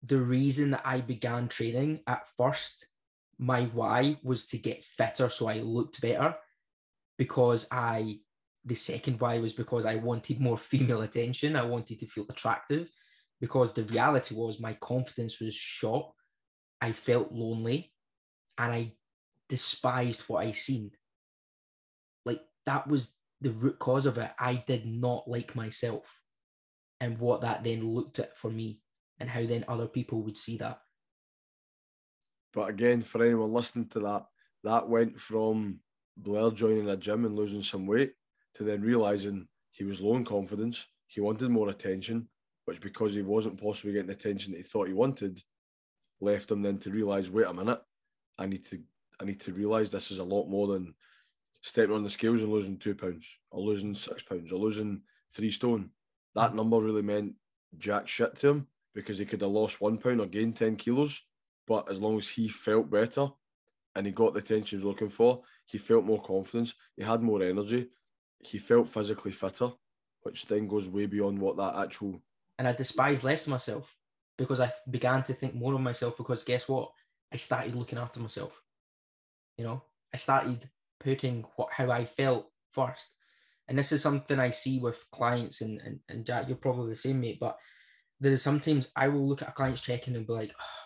the 0.07 0.17
reason 0.17 0.71
that 0.71 0.83
I 0.85 1.01
began 1.01 1.47
training 1.47 2.01
at 2.07 2.27
first, 2.37 2.87
my 3.37 3.65
why 3.65 4.17
was 4.23 4.47
to 4.47 4.57
get 4.57 4.83
fitter 4.83 5.29
so 5.29 5.47
I 5.47 5.59
looked 5.59 6.01
better. 6.01 6.35
Because 7.17 7.67
I, 7.71 8.19
the 8.63 8.75
second 8.75 9.19
why 9.19 9.39
was 9.39 9.53
because 9.53 9.85
I 9.85 9.95
wanted 9.95 10.39
more 10.39 10.57
female 10.57 11.01
attention. 11.01 11.55
I 11.55 11.65
wanted 11.65 11.99
to 11.99 12.07
feel 12.07 12.25
attractive. 12.29 12.89
Because 13.39 13.71
the 13.73 13.83
reality 13.83 14.33
was 14.33 14.59
my 14.59 14.73
confidence 14.73 15.39
was 15.39 15.53
shot. 15.53 16.11
I 16.81 16.91
felt 16.91 17.31
lonely 17.31 17.91
and 18.57 18.71
I 18.71 18.93
despised 19.49 20.21
what 20.27 20.45
I 20.45 20.51
seen. 20.51 20.91
Like 22.25 22.41
that 22.65 22.87
was 22.87 23.13
the 23.41 23.51
root 23.51 23.77
cause 23.77 24.05
of 24.05 24.17
it. 24.17 24.31
I 24.39 24.63
did 24.67 24.85
not 24.85 25.27
like 25.27 25.55
myself 25.55 26.03
and 26.99 27.19
what 27.19 27.41
that 27.41 27.63
then 27.63 27.93
looked 27.93 28.19
at 28.19 28.37
for 28.37 28.49
me 28.49 28.81
and 29.19 29.29
how 29.29 29.45
then 29.45 29.65
other 29.67 29.87
people 29.87 30.21
would 30.21 30.37
see 30.37 30.57
that. 30.57 30.79
But 32.53 32.69
again, 32.69 33.01
for 33.01 33.23
anyone 33.23 33.53
listening 33.53 33.87
to 33.89 33.99
that, 33.99 34.25
that 34.63 34.87
went 34.87 35.19
from 35.19 35.79
Blair 36.17 36.51
joining 36.51 36.89
a 36.89 36.97
gym 36.97 37.25
and 37.25 37.35
losing 37.35 37.61
some 37.61 37.85
weight 37.85 38.13
to 38.55 38.63
then 38.63 38.81
realizing 38.81 39.47
he 39.71 39.83
was 39.83 40.01
low 40.01 40.15
in 40.15 40.25
confidence. 40.25 40.87
He 41.07 41.21
wanted 41.21 41.49
more 41.49 41.69
attention, 41.69 42.27
which 42.65 42.81
because 42.81 43.13
he 43.13 43.21
wasn't 43.21 43.61
possibly 43.61 43.93
getting 43.93 44.07
the 44.07 44.13
attention 44.13 44.53
that 44.53 44.57
he 44.57 44.63
thought 44.63 44.87
he 44.87 44.93
wanted, 44.93 45.41
left 46.19 46.51
him 46.51 46.61
then 46.61 46.79
to 46.79 46.89
realize, 46.89 47.29
wait 47.29 47.47
a 47.47 47.53
minute, 47.53 47.81
I 48.37 48.47
need 48.47 48.65
to 48.67 48.79
I 49.19 49.25
need 49.25 49.39
to 49.41 49.53
realize 49.53 49.91
this 49.91 50.11
is 50.11 50.19
a 50.19 50.23
lot 50.23 50.47
more 50.47 50.67
than 50.67 50.93
stepping 51.63 51.95
on 51.95 52.03
the 52.03 52.09
scales 52.09 52.43
and 52.43 52.51
losing 52.51 52.77
two 52.77 52.93
pounds 52.93 53.39
or 53.49 53.61
losing 53.61 53.95
six 53.95 54.21
pounds 54.21 54.51
or 54.51 54.59
losing 54.59 55.01
three 55.31 55.51
stone. 55.51 55.89
That 56.35 56.51
mm. 56.51 56.55
number 56.55 56.77
really 56.77 57.01
meant 57.01 57.33
jack 57.77 58.07
shit 58.07 58.35
to 58.37 58.49
him 58.49 58.67
because 58.97 59.19
he 59.19 59.25
could 59.25 59.41
have 59.41 59.51
lost 59.51 59.79
one 59.79 59.95
pound 59.95 60.19
or 60.19 60.25
gained 60.25 60.57
10 60.57 60.75
kilos. 60.75 61.21
But 61.67 61.87
as 61.91 62.01
long 62.01 62.17
as 62.17 62.27
he 62.27 62.47
felt 62.47 62.89
better 62.89 63.27
and 63.95 64.07
he 64.07 64.11
got 64.11 64.33
the 64.33 64.39
attention 64.39 64.79
he 64.79 64.83
was 64.83 64.91
looking 64.91 65.09
for, 65.09 65.43
he 65.67 65.77
felt 65.77 66.03
more 66.03 66.19
confidence, 66.19 66.73
he 66.95 67.03
had 67.03 67.21
more 67.21 67.43
energy, 67.43 67.89
he 68.39 68.57
felt 68.57 68.87
physically 68.87 69.31
fitter, 69.31 69.69
which 70.23 70.47
then 70.47 70.67
goes 70.67 70.89
way 70.89 71.05
beyond 71.05 71.37
what 71.37 71.57
that 71.57 71.75
actual 71.75 72.19
And 72.57 72.67
I 72.67 72.73
despised 72.73 73.23
less 73.23 73.45
myself 73.45 73.95
because 74.35 74.59
I 74.59 74.73
began 74.89 75.21
to 75.25 75.33
think 75.33 75.53
more 75.53 75.75
of 75.75 75.81
myself 75.81 76.17
because 76.17 76.43
guess 76.43 76.67
what? 76.67 76.89
I 77.31 77.37
started 77.37 77.75
looking 77.75 77.99
after 77.99 78.19
myself. 78.19 78.59
You 79.59 79.65
know, 79.65 79.83
I 80.11 80.17
started 80.17 80.67
putting 80.99 81.45
what 81.55 81.69
how 81.71 81.91
I 81.91 82.05
felt 82.05 82.47
first. 82.71 83.13
And 83.67 83.77
this 83.77 83.91
is 83.91 84.01
something 84.01 84.39
I 84.39 84.49
see 84.49 84.79
with 84.79 85.05
clients 85.11 85.61
and, 85.61 85.79
and, 85.81 85.99
and 86.09 86.25
Jack, 86.25 86.47
you're 86.47 86.57
probably 86.57 86.89
the 86.89 86.95
same, 86.95 87.19
mate. 87.19 87.37
But 87.39 87.59
there 88.19 88.31
is 88.33 88.41
sometimes 88.43 88.89
I 88.95 89.07
will 89.09 89.27
look 89.27 89.41
at 89.41 89.49
a 89.49 89.53
client's 89.53 89.81
check-in 89.81 90.15
and 90.15 90.27
be 90.27 90.33
like, 90.33 90.53
"Ah, 90.59 90.85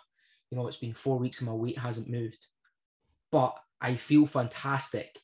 you 0.52 0.58
know, 0.58 0.68
it's 0.68 0.78
been 0.78 0.94
four 0.94 1.18
weeks 1.18 1.40
and 1.40 1.50
my 1.50 1.56
weight 1.56 1.78
hasn't 1.78 2.10
moved. 2.10 2.48
But 3.32 3.58
I 3.82 3.96
feel 3.96 4.26
fantastic. 4.26 5.18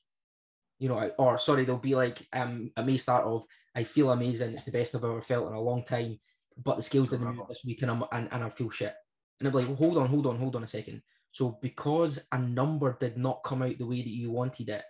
You 0.80 0.90
know, 0.90 1.00
I- 1.00 1.10
or 1.18 1.38
sorry, 1.40 1.66
they'll 1.66 1.78
be 1.78 1.96
like, 1.96 2.28
um, 2.34 2.72
I 2.78 2.84
may 2.84 2.98
start 2.98 3.26
off, 3.26 3.46
I 3.76 3.84
feel 3.84 4.12
amazing. 4.12 4.54
It's 4.54 4.66
the 4.66 4.72
best 4.72 4.96
I've 4.96 5.04
ever 5.04 5.22
felt 5.22 5.48
in 5.48 5.54
a 5.54 5.62
long 5.62 5.84
time. 5.84 6.20
But 6.58 6.78
the 6.78 6.84
scales 6.84 7.10
didn't 7.10 7.28
move 7.28 7.48
this 7.48 7.64
week 7.66 7.82
and 7.84 7.92
I'm 7.92 8.04
and, 8.12 8.30
and 8.32 8.44
I 8.44 8.50
feel 8.50 8.70
shit. 8.70 8.94
And 9.40 9.48
I'm 9.48 9.54
like, 9.54 9.68
hold 9.78 9.98
on, 9.98 10.08
hold 10.08 10.26
on, 10.28 10.38
hold 10.40 10.56
on 10.56 10.64
a 10.64 10.68
second. 10.68 11.04
So 11.32 11.60
because 11.62 12.26
a 12.32 12.38
number 12.40 12.98
did 13.00 13.18
not 13.18 13.44
come 13.44 13.62
out 13.62 13.78
the 13.78 13.86
way 13.86 14.02
that 14.02 14.10
you 14.10 14.32
wanted 14.32 14.70
it, 14.70 14.84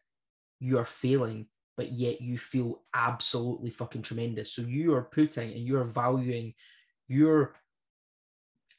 you 0.60 0.78
are 0.78 0.86
failing, 0.86 1.48
but 1.76 1.92
yet 1.92 2.22
you 2.22 2.38
feel 2.38 2.84
absolutely 2.94 3.70
fucking 3.72 4.02
tremendous. 4.04 4.54
So 4.54 4.62
you 4.62 4.94
are 4.96 5.04
putting 5.04 5.52
and 5.54 5.66
you're 5.66 5.84
valuing 5.84 6.54
your 7.08 7.54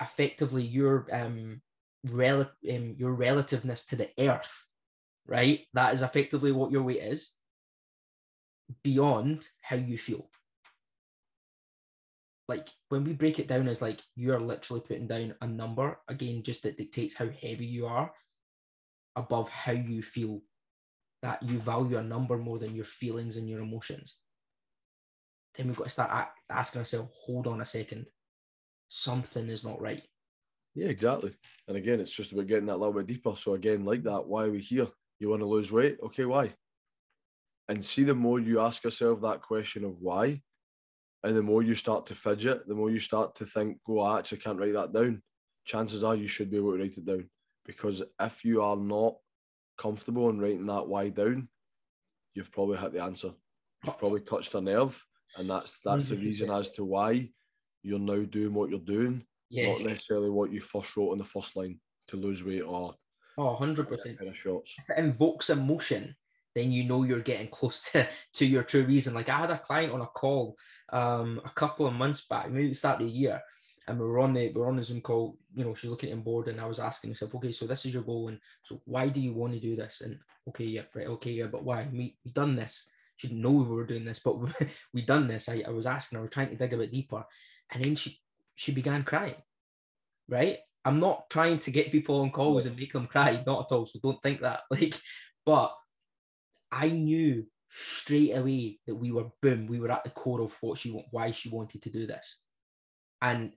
effectively 0.01 0.63
your 0.63 1.07
um, 1.13 1.61
rel- 2.05 2.51
um 2.71 2.95
your 2.99 3.15
relativeness 3.15 3.87
to 3.87 3.97
the 3.97 4.11
earth, 4.19 4.67
right? 5.27 5.61
That 5.75 5.95
is 5.95 6.03
effectively 6.03 6.53
what 6.53 6.71
your 6.71 6.83
weight 6.83 7.03
is 7.03 7.33
beyond 8.83 9.47
how 9.63 9.77
you 9.77 9.99
feel. 9.99 10.29
Like 12.49 12.69
when 12.89 13.05
we 13.05 13.13
break 13.13 13.39
it 13.39 13.49
down 13.49 13.69
as 13.69 13.83
like 13.83 14.01
you 14.15 14.33
are 14.33 14.41
literally 14.41 14.81
putting 14.81 15.07
down 15.07 15.35
a 15.41 15.47
number 15.47 15.99
again, 16.09 16.43
just 16.43 16.63
that 16.63 16.79
dictates 16.79 17.15
how 17.15 17.29
heavy 17.29 17.67
you 17.67 17.87
are 17.87 18.13
above 19.17 19.51
how 19.51 19.73
you 19.73 20.03
feel. 20.03 20.41
That 21.21 21.43
you 21.43 21.59
value 21.59 21.99
a 21.99 22.03
number 22.03 22.39
more 22.39 22.59
than 22.59 22.77
your 22.77 22.85
feelings 22.85 23.37
and 23.37 23.49
your 23.51 23.61
emotions. 23.61 24.17
Then 25.57 25.67
we've 25.67 25.77
got 25.77 25.85
to 25.85 25.91
start 25.91 26.29
asking 26.49 26.79
ourselves, 26.79 27.11
hold 27.25 27.49
on 27.49 27.61
a 27.61 27.67
second, 27.67 28.07
something 28.89 29.49
is 29.49 29.65
not 29.65 29.81
right. 29.81 30.03
Yeah, 30.75 30.89
exactly. 30.89 31.35
And 31.67 31.77
again, 31.77 32.01
it's 32.01 32.13
just 32.13 32.33
about 32.33 32.47
getting 32.47 32.67
that 32.67 32.79
little 32.79 32.95
bit 32.95 33.07
deeper. 33.07 33.35
So 33.37 33.55
again, 33.55 33.85
like 33.85 34.03
that, 34.05 34.27
why 34.27 34.45
are 34.45 34.51
we 34.51 34.61
here? 34.61 34.89
You 35.19 35.31
want 35.31 35.43
to 35.43 35.47
lose 35.47 35.73
weight? 35.73 35.99
Okay, 36.03 36.25
why? 36.25 36.55
And 37.69 37.85
see, 37.85 38.05
the 38.05 38.15
more 38.15 38.39
you 38.39 38.61
ask 38.61 38.85
yourself 38.85 39.21
that 39.23 39.43
question 39.43 39.85
of 39.85 40.01
why, 40.01 40.41
and 41.25 41.37
the 41.37 41.43
more 41.43 41.63
you 41.63 41.75
start 41.75 42.07
to 42.07 42.15
fidget, 42.15 42.67
the 42.67 42.75
more 42.75 42.91
you 42.91 43.01
start 43.01 43.35
to 43.37 43.45
think, 43.45 43.79
"Go, 43.85 44.01
I 44.01 44.21
actually 44.21 44.39
can't 44.39 44.59
write 44.59 44.75
that 44.75 44.93
down." 44.93 45.23
Chances 45.65 46.05
are 46.05 46.15
you 46.15 46.29
should 46.29 46.51
be 46.51 46.57
able 46.57 46.73
to 46.73 46.79
write 46.79 46.97
it 46.97 47.05
down, 47.05 47.29
because 47.67 48.03
if 48.21 48.45
you 48.45 48.63
are 48.63 48.77
not 48.77 49.17
comfortable 49.77 50.31
in 50.31 50.41
writing 50.41 50.67
that 50.67 50.87
why 50.87 51.09
down, 51.09 51.49
you've 52.35 52.53
probably 52.53 52.79
hit 52.79 52.93
the 52.93 53.03
answer. 53.03 53.33
You've 53.85 53.99
probably 53.99 54.21
touched 54.21 54.55
a 54.55 54.61
nerve, 54.61 55.05
and 55.37 55.51
that's 55.51 55.81
that's 55.81 56.09
the 56.09 56.15
mm-hmm. 56.15 56.25
reason 56.25 56.51
as 56.51 56.71
to 56.71 56.85
why 56.85 57.31
you're 57.89 57.99
now 57.99 58.23
doing 58.25 58.53
what 58.55 58.71
you're 58.71 58.79
doing 58.97 59.25
Yeah. 59.51 59.73
not 59.73 59.83
necessarily 59.83 60.31
what 60.31 60.53
you 60.53 60.61
first 60.61 60.97
wrote 60.97 61.13
on 61.13 61.19
the 61.19 61.25
first 61.25 61.57
line 61.57 61.81
to 62.09 62.17
lose 62.17 62.45
weight 62.45 62.63
or 62.63 62.95
Oh, 63.39 63.57
100%. 63.57 64.19
kind 64.19 64.29
of 64.31 64.37
shots. 64.37 64.75
if 64.79 64.91
it 64.91 64.99
invokes 64.99 65.49
emotion, 65.51 66.17
then 66.57 66.73
you 66.73 66.83
know 66.85 67.05
you're 67.05 67.21
getting 67.21 67.49
close 67.49 67.83
to, 67.93 68.07
to 68.35 68.45
your 68.45 68.65
true 68.65 68.85
reason. 68.85 69.15
Like 69.15 69.29
I 69.29 69.39
had 69.39 69.51
a 69.51 69.59
client 69.59 69.93
on 69.93 70.01
a 70.01 70.07
call 70.07 70.57
um, 70.93 71.41
a 71.45 71.51
couple 71.51 71.87
of 71.87 71.95
months 71.95 72.27
back, 72.27 72.51
maybe 72.51 72.69
the 72.69 72.75
start 72.75 73.01
of 73.01 73.07
the 73.07 73.13
year, 73.13 73.41
and 73.87 73.99
we 73.99 74.07
were 74.07 74.19
on 74.19 74.33
the 74.33 74.49
we 74.49 74.61
were 74.61 74.69
on 74.69 74.77
the 74.77 74.83
Zoom 74.85 75.01
call. 75.01 75.39
You 75.55 75.65
know, 75.65 75.75
she's 75.75 75.89
looking 75.91 76.11
at 76.11 76.25
board, 76.25 76.49
and 76.49 76.61
I 76.61 76.67
was 76.67 76.81
asking 76.81 77.11
myself, 77.11 77.35
okay, 77.37 77.53
so 77.53 77.67
this 77.67 77.87
is 77.87 77.95
your 77.95 78.03
goal, 78.03 78.29
and 78.29 78.39
so 78.65 78.83
why 78.85 79.09
do 79.09 79.21
you 79.21 79.33
want 79.35 79.53
to 79.55 79.61
do 79.61 79.77
this? 79.77 80.01
And 80.01 80.19
okay, 80.49 80.65
yeah, 80.65 80.83
right, 80.95 81.07
okay, 81.07 81.31
yeah, 81.33 81.47
but 81.47 81.63
why? 81.65 81.87
We 81.93 82.17
we 82.25 82.33
done 82.33 82.57
this. 82.57 82.89
She 83.17 83.29
didn't 83.29 83.43
know 83.43 83.51
we 83.53 83.65
were 83.65 83.87
doing 83.87 84.05
this, 84.05 84.19
but 84.21 84.41
we, 84.41 84.51
we 84.95 85.03
done 85.03 85.29
this. 85.29 85.49
I, 85.49 85.63
I 85.67 85.71
was 85.71 85.87
asking 85.87 86.17
her, 86.17 86.23
we're 86.23 86.29
trying 86.29 86.51
to 86.51 86.57
dig 86.57 86.73
a 86.73 86.77
bit 86.77 86.91
deeper, 86.93 87.25
and 87.73 87.85
then 87.85 87.97
she 87.97 88.21
she 88.55 88.73
began 88.73 89.03
crying. 89.05 89.37
Right, 90.29 90.59
I'm 90.85 91.01
not 91.01 91.31
trying 91.31 91.59
to 91.61 91.71
get 91.71 91.93
people 91.93 92.21
on 92.21 92.31
calls 92.31 92.67
and 92.67 92.77
make 92.77 92.93
them 92.93 93.07
cry, 93.07 93.43
not 93.47 93.67
at 93.67 93.75
all. 93.75 93.87
So 93.87 93.99
don't 94.03 94.21
think 94.23 94.41
that. 94.41 94.63
Like, 94.71 94.95
but 95.45 95.75
I 96.71 96.89
knew 96.89 97.47
straight 97.71 98.33
away 98.33 98.79
that 98.87 98.95
we 98.95 99.13
were 99.13 99.31
boom, 99.43 99.67
we 99.67 99.81
were 99.81 99.91
at 99.91 100.05
the 100.05 100.11
core 100.11 100.43
of 100.43 100.57
what 100.61 100.79
she 100.79 100.91
why 101.11 101.31
she 101.31 101.49
wanted 101.49 101.83
to 101.83 101.91
do 101.91 102.07
this. 102.07 102.41
And 103.21 103.53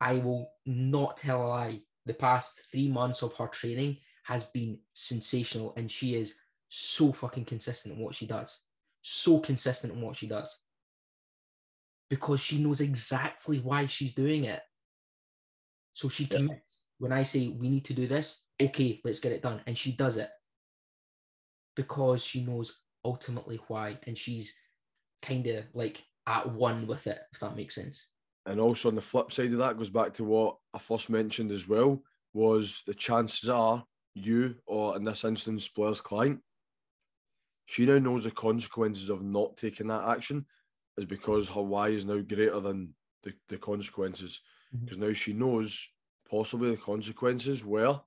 I 0.00 0.14
will 0.14 0.50
not 0.66 1.16
tell 1.16 1.46
a 1.46 1.48
lie. 1.48 1.80
The 2.06 2.14
past 2.14 2.60
three 2.70 2.88
months 2.88 3.22
of 3.22 3.32
her 3.34 3.46
training 3.46 3.98
has 4.24 4.44
been 4.44 4.78
sensational, 4.92 5.72
and 5.76 5.90
she 5.90 6.16
is 6.16 6.34
so 6.68 7.12
fucking 7.12 7.44
consistent 7.44 7.94
in 7.94 8.00
what 8.02 8.14
she 8.14 8.26
does. 8.26 8.60
So 9.02 9.38
consistent 9.38 9.94
in 9.94 10.00
what 10.00 10.16
she 10.16 10.26
does. 10.26 10.63
Because 12.14 12.40
she 12.40 12.58
knows 12.62 12.80
exactly 12.80 13.58
why 13.58 13.86
she's 13.86 14.14
doing 14.14 14.44
it. 14.44 14.62
So 15.94 16.08
she 16.08 16.26
commits. 16.26 16.82
When 16.98 17.10
I 17.12 17.24
say 17.24 17.48
we 17.48 17.68
need 17.68 17.84
to 17.86 17.92
do 17.92 18.06
this, 18.06 18.40
okay, 18.62 19.00
let's 19.02 19.18
get 19.18 19.32
it 19.32 19.42
done. 19.42 19.60
And 19.66 19.76
she 19.76 19.90
does 19.90 20.16
it 20.16 20.30
because 21.74 22.24
she 22.24 22.44
knows 22.44 22.78
ultimately 23.04 23.58
why. 23.66 23.98
And 24.06 24.16
she's 24.16 24.54
kind 25.22 25.44
of 25.48 25.64
like 25.74 26.04
at 26.28 26.48
one 26.48 26.86
with 26.86 27.08
it, 27.08 27.18
if 27.32 27.40
that 27.40 27.56
makes 27.56 27.74
sense. 27.74 28.06
And 28.46 28.60
also 28.60 28.90
on 28.90 28.94
the 28.94 29.00
flip 29.00 29.32
side 29.32 29.52
of 29.52 29.58
that 29.58 29.76
goes 29.76 29.90
back 29.90 30.14
to 30.14 30.22
what 30.22 30.56
I 30.72 30.78
first 30.78 31.10
mentioned 31.10 31.50
as 31.50 31.66
well 31.66 32.00
was 32.32 32.84
the 32.86 32.94
chances 32.94 33.48
are 33.48 33.84
you 34.14 34.54
or 34.66 34.94
in 34.94 35.02
this 35.02 35.24
instance 35.24 35.66
Blair's 35.66 36.00
client, 36.00 36.38
she 37.66 37.86
now 37.86 37.98
knows 37.98 38.22
the 38.22 38.30
consequences 38.30 39.10
of 39.10 39.20
not 39.20 39.56
taking 39.56 39.88
that 39.88 40.08
action 40.08 40.46
is 40.96 41.04
because 41.04 41.48
her 41.48 41.62
why 41.62 41.88
is 41.88 42.04
now 42.04 42.20
greater 42.20 42.60
than 42.60 42.94
the, 43.22 43.32
the 43.48 43.58
consequences. 43.58 44.40
Because 44.72 44.96
mm-hmm. 44.96 45.08
now 45.08 45.12
she 45.12 45.32
knows 45.32 45.88
possibly 46.30 46.70
the 46.70 46.76
consequences 46.76 47.64
were 47.64 48.00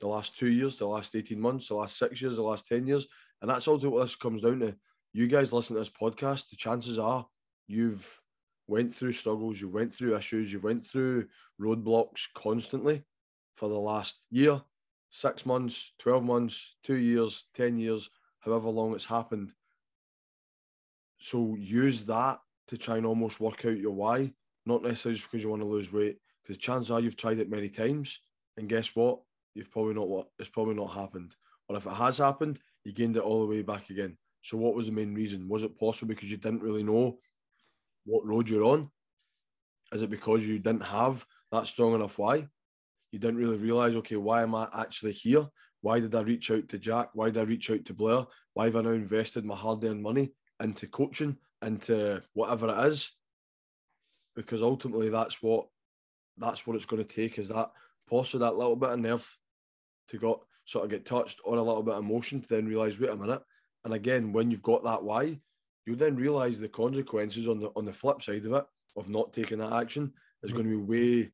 the 0.00 0.08
last 0.08 0.36
two 0.36 0.48
years, 0.48 0.76
the 0.76 0.86
last 0.86 1.14
18 1.14 1.40
months, 1.40 1.68
the 1.68 1.74
last 1.74 1.98
six 1.98 2.20
years, 2.20 2.36
the 2.36 2.42
last 2.42 2.66
10 2.66 2.86
years. 2.86 3.06
And 3.40 3.50
that's 3.50 3.68
all 3.68 3.78
what 3.78 4.02
this 4.02 4.16
comes 4.16 4.42
down 4.42 4.60
to. 4.60 4.74
You 5.12 5.28
guys 5.28 5.52
listen 5.52 5.74
to 5.76 5.80
this 5.80 5.90
podcast, 5.90 6.50
the 6.50 6.56
chances 6.56 6.98
are 6.98 7.26
you've 7.68 8.20
went 8.66 8.94
through 8.94 9.12
struggles, 9.12 9.60
you've 9.60 9.74
went 9.74 9.94
through 9.94 10.16
issues, 10.16 10.52
you've 10.52 10.64
went 10.64 10.84
through 10.84 11.26
roadblocks 11.60 12.26
constantly 12.34 13.02
for 13.56 13.68
the 13.68 13.78
last 13.78 14.26
year, 14.30 14.60
six 15.10 15.46
months, 15.46 15.92
12 16.00 16.24
months, 16.24 16.76
two 16.82 16.96
years, 16.96 17.44
10 17.54 17.78
years, 17.78 18.10
however 18.40 18.70
long 18.70 18.94
it's 18.94 19.04
happened. 19.04 19.52
So 21.24 21.56
use 21.58 22.04
that 22.04 22.38
to 22.68 22.76
try 22.76 22.98
and 22.98 23.06
almost 23.06 23.40
work 23.40 23.64
out 23.64 23.78
your 23.78 23.94
why, 23.94 24.30
not 24.66 24.82
necessarily 24.82 25.16
just 25.16 25.30
because 25.30 25.42
you 25.42 25.48
want 25.48 25.62
to 25.62 25.66
lose 25.68 25.90
weight, 25.90 26.18
because 26.42 26.58
chances 26.58 26.90
are 26.90 27.00
you've 27.00 27.16
tried 27.16 27.38
it 27.38 27.48
many 27.48 27.70
times, 27.70 28.20
and 28.58 28.68
guess 28.68 28.94
what? 28.94 29.20
You've 29.54 29.70
probably 29.70 29.94
not 29.94 30.06
what 30.06 30.26
it's 30.38 30.50
probably 30.50 30.74
not 30.74 30.92
happened. 30.92 31.34
Or 31.66 31.78
if 31.78 31.86
it 31.86 31.94
has 31.94 32.18
happened, 32.18 32.58
you 32.84 32.92
gained 32.92 33.16
it 33.16 33.22
all 33.22 33.40
the 33.40 33.46
way 33.46 33.62
back 33.62 33.88
again. 33.88 34.18
So 34.42 34.58
what 34.58 34.74
was 34.74 34.84
the 34.84 34.92
main 34.92 35.14
reason? 35.14 35.48
Was 35.48 35.62
it 35.62 35.78
possible 35.78 36.10
because 36.10 36.30
you 36.30 36.36
didn't 36.36 36.62
really 36.62 36.82
know 36.82 37.16
what 38.04 38.26
road 38.26 38.50
you're 38.50 38.64
on? 38.64 38.90
Is 39.94 40.02
it 40.02 40.10
because 40.10 40.46
you 40.46 40.58
didn't 40.58 40.84
have 40.84 41.24
that 41.52 41.66
strong 41.66 41.94
enough 41.94 42.18
why? 42.18 42.46
You 43.12 43.18
didn't 43.18 43.38
really 43.38 43.56
realize, 43.56 43.96
okay, 43.96 44.16
why 44.16 44.42
am 44.42 44.54
I 44.54 44.68
actually 44.78 45.12
here? 45.12 45.46
Why 45.80 46.00
did 46.00 46.14
I 46.14 46.20
reach 46.20 46.50
out 46.50 46.68
to 46.68 46.78
Jack? 46.78 47.08
Why 47.14 47.30
did 47.30 47.38
I 47.38 47.44
reach 47.44 47.70
out 47.70 47.86
to 47.86 47.94
Blair? 47.94 48.26
Why 48.52 48.66
have 48.66 48.76
I 48.76 48.82
now 48.82 48.90
invested 48.90 49.46
my 49.46 49.56
hard 49.56 49.82
earned 49.84 50.02
money 50.02 50.30
into 50.62 50.86
coaching, 50.86 51.36
into 51.62 52.22
whatever 52.32 52.68
it 52.68 52.86
is? 52.86 53.12
Because 54.36 54.62
ultimately 54.62 55.10
that's 55.10 55.42
what 55.42 55.66
that's 56.36 56.66
what 56.66 56.76
it's 56.76 56.84
going 56.84 57.04
to 57.04 57.08
take 57.08 57.38
is 57.38 57.48
that 57.48 57.70
possibly 58.08 58.44
that 58.44 58.56
little 58.56 58.76
bit 58.76 58.90
of 58.90 58.98
nerve 58.98 59.38
to 60.08 60.18
got 60.18 60.40
sort 60.64 60.84
of 60.84 60.90
get 60.90 61.06
touched 61.06 61.40
or 61.44 61.56
a 61.56 61.62
little 61.62 61.82
bit 61.82 61.94
of 61.94 62.02
emotion 62.02 62.40
to 62.40 62.48
then 62.48 62.66
realize, 62.66 62.98
wait 62.98 63.10
a 63.10 63.16
minute. 63.16 63.42
And 63.84 63.94
again, 63.94 64.32
when 64.32 64.50
you've 64.50 64.62
got 64.62 64.82
that 64.84 65.02
why, 65.02 65.38
you'll 65.86 65.96
then 65.96 66.16
realize 66.16 66.58
the 66.58 66.68
consequences 66.68 67.48
on 67.48 67.60
the 67.60 67.70
on 67.76 67.84
the 67.84 67.92
flip 67.92 68.22
side 68.22 68.46
of 68.46 68.52
it 68.52 68.64
of 68.96 69.08
not 69.08 69.32
taking 69.32 69.58
that 69.58 69.72
action 69.72 70.12
is 70.42 70.52
mm. 70.52 70.56
going 70.56 70.68
to 70.68 70.84
be 70.84 71.22
way 71.22 71.32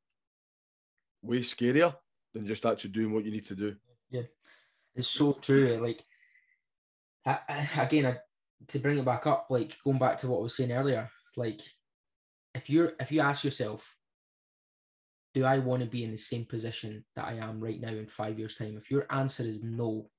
way 1.23 1.41
scarier 1.41 1.95
than 2.35 2.47
just 2.47 2.67
actually 2.67 2.91
doing 2.91 3.13
what 3.13 3.25
you 3.25 3.31
need 3.31 3.47
to 3.47 3.55
do. 3.55 3.77
Yeah, 4.11 4.23
it's 4.95 5.09
so 5.09 5.33
true. 5.35 5.79
Like, 5.83 6.05
I, 7.27 7.39
I, 7.49 7.83
again, 7.83 8.07
I, 8.07 8.19
to 8.69 8.79
bring 8.79 8.99
it 8.99 9.05
back 9.05 9.27
up, 9.27 9.47
like 9.51 9.77
going 9.85 9.99
back 9.99 10.19
to 10.19 10.29
what 10.29 10.39
I 10.39 10.43
was 10.43 10.57
saying 10.57 10.73
earlier, 10.73 11.11
like 11.37 11.61
if 12.55 12.69
you're 12.69 12.93
if 13.01 13.13
you 13.13 13.21
ask 13.21 13.45
yourself, 13.45 13.97
do 15.35 15.45
I 15.45 15.59
want 15.59 15.83
to 15.83 15.89
be 15.89 16.05
in 16.05 16.11
the 16.11 16.19
same 16.19 16.45
position 16.45 17.05
that 17.17 17.27
I 17.27 17.35
am 17.35 17.61
right 17.61 17.81
now 17.81 17.91
in 17.91 18.07
five 18.07 18.39
years' 18.39 18.57
time? 18.57 18.77
If 18.77 18.91
your 18.91 19.07
answer 19.11 19.45
is 19.45 19.63
no, 19.63 20.11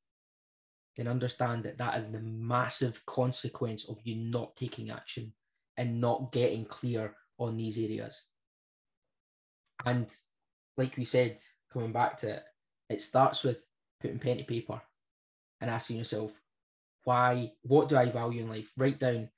then 0.98 1.08
understand 1.08 1.64
that 1.64 1.78
that 1.78 1.98
is 1.98 2.12
the 2.12 2.20
massive 2.20 3.06
consequence 3.06 3.88
of 3.88 3.98
you 4.04 4.16
not 4.16 4.56
taking 4.56 4.90
action 4.90 5.34
and 5.78 6.00
not 6.00 6.32
getting 6.32 6.66
clear 6.66 7.16
on 7.38 7.58
these 7.58 7.78
areas. 7.78 8.28
And 9.86 10.14
like 10.78 10.96
we 10.98 11.06
said, 11.06 11.40
coming 11.72 11.92
back 11.92 12.18
to 12.20 12.36
it, 12.36 12.44
it 12.90 13.02
starts 13.02 13.44
with 13.44 13.66
putting 14.02 14.20
pen 14.20 14.38
to 14.38 14.44
paper 14.44 14.82
and 15.60 15.70
asking 15.70 15.98
yourself, 15.98 16.32
why, 17.04 17.52
what 17.64 17.90
do 17.90 17.98
I 17.98 18.10
value 18.10 18.42
in 18.42 18.50
life? 18.50 18.72
Write 18.78 19.00
down 19.00 19.30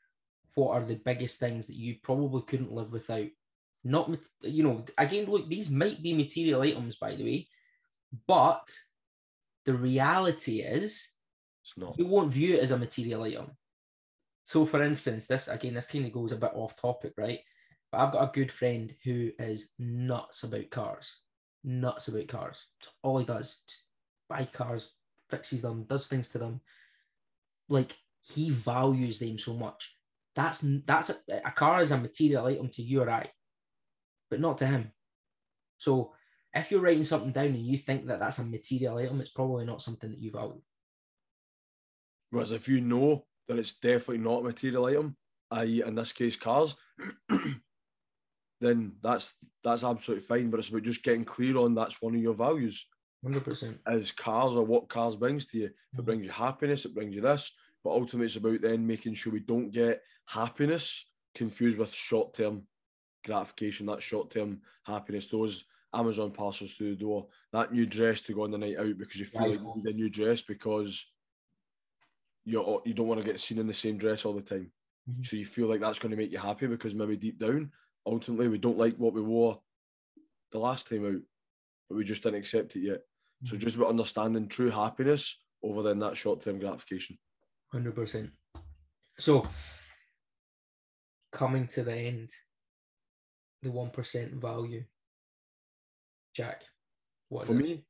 what 0.56 0.72
are 0.72 0.86
the 0.86 0.96
biggest 0.96 1.40
things 1.40 1.68
that 1.68 1.76
you 1.76 1.96
probably 2.04 2.42
couldn't 2.44 2.72
live 2.72 2.92
without. 2.92 3.28
Not, 3.84 4.12
you 4.42 4.64
know, 4.64 4.86
again, 4.98 5.26
look, 5.30 5.50
these 5.50 5.70
might 5.70 6.02
be 6.02 6.14
material 6.14 6.62
items, 6.62 6.96
by 6.96 7.16
the 7.16 7.24
way, 7.24 7.48
but 8.28 8.72
the 9.66 9.74
reality 9.74 10.62
is 10.62 11.10
it's 11.64 11.78
not. 11.78 11.98
You 11.98 12.06
won't 12.06 12.34
view 12.34 12.56
it 12.56 12.62
as 12.62 12.72
a 12.72 12.78
material 12.78 13.24
item. 13.24 13.52
So, 14.46 14.66
for 14.66 14.84
instance, 14.84 15.28
this 15.28 15.48
again, 15.48 15.74
this 15.74 15.88
kind 15.88 16.06
of 16.06 16.12
goes 16.12 16.32
a 16.32 16.38
bit 16.38 16.52
off 16.54 16.80
topic, 16.80 17.14
right? 17.18 17.40
But 17.92 18.00
I've 18.00 18.12
got 18.12 18.30
a 18.30 18.34
good 18.34 18.52
friend 18.52 18.94
who 19.04 19.32
is 19.40 19.72
nuts 19.80 20.44
about 20.44 20.70
cars, 20.70 21.18
nuts 21.64 22.08
about 22.08 22.28
cars. 22.28 22.66
All 23.02 23.20
he 23.20 23.26
does, 23.26 23.62
buy 24.30 24.46
cars, 24.52 24.90
fixes 25.30 25.62
them, 25.62 25.86
does 25.86 26.08
things 26.08 26.30
to 26.30 26.38
them. 26.38 26.62
Like 27.70 27.96
he 28.22 28.50
values 28.50 29.20
them 29.20 29.38
so 29.38 29.56
much. 29.56 29.96
That's 30.36 30.66
that's 30.86 31.10
a, 31.10 31.16
a 31.46 31.52
car 31.52 31.82
is 31.82 31.92
a 31.92 31.98
material 31.98 32.46
item 32.46 32.70
to 32.70 32.82
you 32.82 33.02
or 33.02 33.10
I, 33.10 33.30
but 34.30 34.40
not 34.40 34.58
to 34.60 34.66
him. 34.66 34.92
So 35.78 36.14
if 36.54 36.72
you're 36.72 36.82
writing 36.82 37.04
something 37.04 37.32
down 37.32 37.48
and 37.48 37.66
you 37.66 37.78
think 37.78 38.08
that 38.08 38.20
that's 38.20 38.40
a 38.40 38.44
material 38.44 38.98
item, 38.98 39.22
it's 39.22 39.32
probably 39.32 39.66
not 39.66 39.82
something 39.82 40.10
that 40.10 40.20
you 40.20 40.32
value. 40.32 40.62
Whereas 42.30 42.52
if 42.52 42.68
you 42.68 42.82
know 42.82 43.26
that 43.48 43.60
it's 43.60 43.74
definitely 43.74 44.20
not 44.20 44.42
a 44.42 44.44
material 44.44 44.86
item, 44.86 45.16
i.e., 45.52 45.84
in 45.86 45.96
this 45.96 46.12
case, 46.12 46.36
cars, 46.36 46.76
then 48.62 48.94
that's 49.04 49.36
that's 49.64 49.84
absolutely 49.84 50.26
fine. 50.26 50.50
But 50.50 50.60
it's 50.60 50.70
about 50.70 50.84
just 50.84 51.04
getting 51.04 51.26
clear 51.26 51.58
on 51.58 51.76
that's 51.76 52.02
one 52.02 52.16
of 52.16 52.22
your 52.22 52.34
values. 52.34 52.88
Hundred 53.24 53.46
percent. 53.46 53.80
As 53.88 54.12
cars 54.12 54.56
or 54.56 54.66
what 54.66 54.90
cars 54.90 55.16
brings 55.16 55.46
to 55.48 55.58
you. 55.58 55.66
If 55.66 55.72
it 55.72 55.76
mm-hmm. 55.96 56.06
brings 56.06 56.26
you 56.26 56.32
happiness, 56.32 56.86
it 56.86 56.94
brings 56.94 57.16
you 57.16 57.22
this. 57.22 57.52
But 57.84 57.92
ultimately, 57.92 58.26
it's 58.26 58.36
about 58.36 58.62
then 58.62 58.86
making 58.86 59.14
sure 59.14 59.32
we 59.32 59.40
don't 59.40 59.72
get 59.72 60.02
happiness 60.26 61.06
confused 61.36 61.78
with 61.78 61.94
short 61.94 62.34
term 62.34 62.64
gratification. 63.26 63.86
That 63.86 64.04
short 64.04 64.30
term 64.30 64.62
happiness. 64.86 65.28
Those 65.28 65.66
Amazon 65.94 66.32
parcels 66.32 66.74
through 66.74 66.92
the 66.92 67.02
door. 67.02 67.28
That 67.52 67.72
new 67.72 67.86
dress 67.86 68.22
to 68.24 68.34
go 68.34 68.44
on 68.44 68.52
the 68.52 68.58
night 68.58 68.78
out 68.78 68.98
because 68.98 69.20
you 69.20 69.26
feel 69.26 69.42
right. 69.42 69.52
like 69.52 69.60
you 69.60 69.74
need 69.76 69.94
a 69.94 69.98
new 69.98 70.10
dress 70.10 70.42
because 70.42 71.10
you 72.46 72.82
you 72.86 72.94
don't 72.94 73.08
want 73.08 73.22
to 73.22 73.26
get 73.26 73.40
seen 73.40 73.60
in 73.60 73.68
the 73.68 73.74
same 73.74 73.98
dress 73.98 74.26
all 74.26 74.34
the 74.34 74.42
time. 74.42 74.72
Mm-hmm. 75.10 75.24
So 75.24 75.38
you 75.38 75.46
feel 75.46 75.68
like 75.68 75.82
that's 75.82 76.00
going 76.00 76.12
to 76.12 76.18
make 76.18 76.32
you 76.32 76.40
happy 76.40 76.68
because 76.68 76.96
maybe 76.96 77.18
deep 77.18 77.40
down, 77.40 77.72
ultimately, 78.06 78.48
we 78.48 78.58
don't 78.58 78.78
like 78.78 78.96
what 78.98 79.14
we 79.14 79.22
wore 79.22 79.60
the 80.52 80.60
last 80.60 80.88
time 80.88 81.06
out, 81.06 81.22
but 81.90 81.96
we 81.96 82.04
just 82.04 82.24
didn't 82.24 82.40
accept 82.40 82.76
it 82.76 82.82
yet. 82.82 83.02
So 83.44 83.58
just 83.58 83.76
about 83.76 83.90
understanding 83.90 84.48
true 84.48 84.70
happiness 84.70 85.38
over 85.64 85.82
then 85.82 86.00
that 86.00 86.18
short 86.18 86.42
term 86.42 86.60
gratification. 86.60 87.18
Hundred 87.72 87.96
percent. 87.96 88.30
So 89.20 89.48
coming 91.32 91.68
to 91.68 91.84
the 91.84 91.94
end, 91.94 92.30
the 93.62 93.72
one 93.72 93.90
percent 93.90 94.34
value. 94.34 94.84
Jack, 96.36 96.64
what 97.30 97.46
for 97.46 97.54
me? 97.54 97.86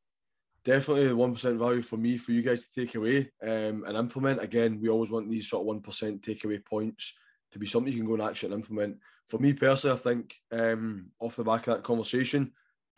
definitely 0.66 1.08
the 1.08 1.16
one 1.16 1.34
percent 1.34 1.60
value 1.60 1.82
for 1.82 1.98
me 1.98 2.18
for 2.18 2.32
you 2.32 2.42
guys 2.42 2.66
to 2.66 2.82
take 2.82 2.96
away 2.96 3.32
um, 3.42 3.84
and 3.86 3.98
implement. 3.98 4.42
Again, 4.42 4.80
we 4.82 4.90
always 4.90 5.12
want 5.12 5.30
these 5.30 5.50
sort 5.50 5.62
of 5.62 5.68
one 5.68 5.82
percent 5.82 6.22
takeaway 6.22 6.64
points 6.64 7.14
to 7.52 7.60
be 7.60 7.68
something 7.68 7.92
you 7.92 8.00
can 8.00 8.08
go 8.08 8.14
and 8.14 8.24
actually 8.24 8.54
implement. 8.54 8.98
For 9.30 9.40
me 9.40 9.54
personally, 9.54 9.96
I 9.96 10.00
think 10.00 10.36
um, 10.52 11.12
off 11.20 11.36
the 11.36 11.44
back 11.44 11.68
of 11.68 11.76
that 11.76 11.84
conversation, 11.84 12.52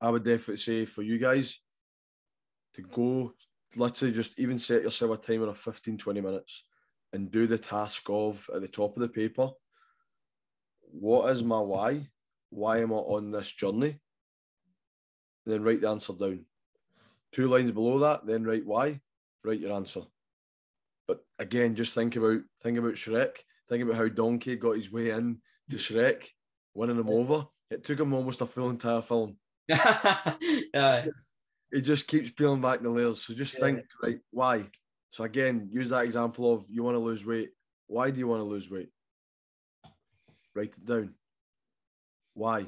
I 0.00 0.10
would 0.10 0.24
definitely 0.24 0.58
say 0.58 0.84
for 0.84 1.02
you 1.02 1.18
guys 1.18 1.60
to 2.74 2.82
go 2.82 3.32
literally 3.76 4.14
just 4.14 4.38
even 4.38 4.58
set 4.58 4.82
yourself 4.82 5.12
a 5.12 5.16
timer 5.16 5.48
of 5.48 5.58
15, 5.58 5.98
20 5.98 6.20
minutes 6.20 6.64
and 7.12 7.30
do 7.30 7.46
the 7.46 7.58
task 7.58 8.02
of 8.08 8.48
at 8.54 8.60
the 8.60 8.68
top 8.68 8.96
of 8.96 9.00
the 9.00 9.08
paper. 9.08 9.48
What 10.80 11.30
is 11.30 11.42
my 11.42 11.60
why? 11.60 12.08
Why 12.50 12.78
am 12.78 12.92
I 12.92 12.96
on 12.96 13.30
this 13.30 13.50
journey? 13.50 14.00
then 15.46 15.62
write 15.62 15.80
the 15.80 15.88
answer 15.88 16.12
down. 16.12 16.44
Two 17.32 17.48
lines 17.48 17.72
below 17.72 17.98
that, 17.98 18.26
then 18.26 18.44
write 18.44 18.64
why, 18.64 19.00
write 19.44 19.60
your 19.60 19.72
answer. 19.72 20.02
But 21.06 21.20
again, 21.38 21.74
just 21.74 21.94
think 21.94 22.16
about 22.16 22.40
think 22.62 22.78
about 22.78 22.94
Shrek. 22.94 23.36
Think 23.68 23.82
about 23.82 23.96
how 23.96 24.08
Donkey 24.08 24.56
got 24.56 24.76
his 24.76 24.92
way 24.92 25.10
in 25.10 25.38
to 25.70 25.76
Shrek, 25.76 26.28
winning 26.74 26.98
him 26.98 27.08
over. 27.08 27.46
It 27.70 27.84
took 27.84 28.00
him 28.00 28.12
almost 28.12 28.40
a 28.40 28.46
full 28.46 28.70
entire 28.70 29.02
film. 29.02 29.36
yeah. 29.68 31.06
It 31.72 31.80
just 31.80 32.06
keeps 32.06 32.30
peeling 32.30 32.60
back 32.60 32.80
the 32.82 32.90
layers. 32.90 33.22
So 33.22 33.34
just 33.34 33.58
Yeah. 33.58 33.64
think, 33.64 33.86
right, 34.02 34.20
why? 34.30 34.70
So 35.10 35.24
again, 35.24 35.68
use 35.70 35.88
that 35.90 36.04
example 36.04 36.52
of 36.52 36.66
you 36.68 36.82
want 36.82 36.96
to 36.96 37.00
lose 37.00 37.24
weight. 37.24 37.50
Why 37.86 38.10
do 38.10 38.18
you 38.18 38.26
want 38.28 38.40
to 38.40 38.44
lose 38.44 38.70
weight? 38.70 38.90
Write 40.54 40.74
it 40.76 40.84
down. 40.84 41.14
Why? 42.34 42.66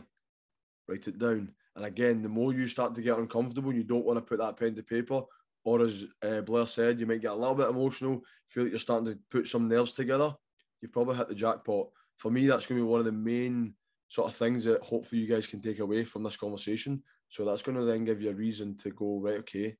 Write 0.88 1.08
it 1.08 1.18
down. 1.18 1.54
And 1.74 1.84
again, 1.84 2.22
the 2.22 2.28
more 2.28 2.52
you 2.52 2.66
start 2.68 2.94
to 2.94 3.02
get 3.02 3.18
uncomfortable, 3.18 3.72
you 3.72 3.84
don't 3.84 4.04
want 4.04 4.18
to 4.18 4.24
put 4.24 4.38
that 4.38 4.56
pen 4.56 4.74
to 4.76 4.82
paper. 4.82 5.22
Or 5.64 5.82
as 5.82 6.06
uh, 6.22 6.40
Blair 6.42 6.66
said, 6.66 7.00
you 7.00 7.06
might 7.06 7.20
get 7.20 7.32
a 7.32 7.34
little 7.34 7.54
bit 7.54 7.68
emotional, 7.68 8.22
feel 8.46 8.62
like 8.62 8.72
you're 8.72 8.78
starting 8.78 9.12
to 9.12 9.18
put 9.30 9.48
some 9.48 9.68
nerves 9.68 9.92
together. 9.92 10.32
You've 10.80 10.92
probably 10.92 11.16
hit 11.16 11.28
the 11.28 11.34
jackpot. 11.34 11.88
For 12.18 12.30
me, 12.30 12.46
that's 12.46 12.66
going 12.66 12.80
to 12.80 12.84
be 12.84 12.88
one 12.88 13.00
of 13.00 13.04
the 13.06 13.12
main 13.12 13.74
sort 14.08 14.28
of 14.28 14.36
things 14.36 14.64
that 14.64 14.82
hopefully 14.82 15.20
you 15.20 15.26
guys 15.26 15.46
can 15.46 15.60
take 15.60 15.80
away 15.80 16.04
from 16.04 16.22
this 16.22 16.36
conversation. 16.36 17.02
So 17.28 17.44
that's 17.44 17.62
going 17.62 17.76
to 17.76 17.84
then 17.84 18.04
give 18.04 18.22
you 18.22 18.30
a 18.30 18.34
reason 18.34 18.76
to 18.78 18.90
go, 18.90 19.18
right, 19.20 19.38
okay, 19.38 19.76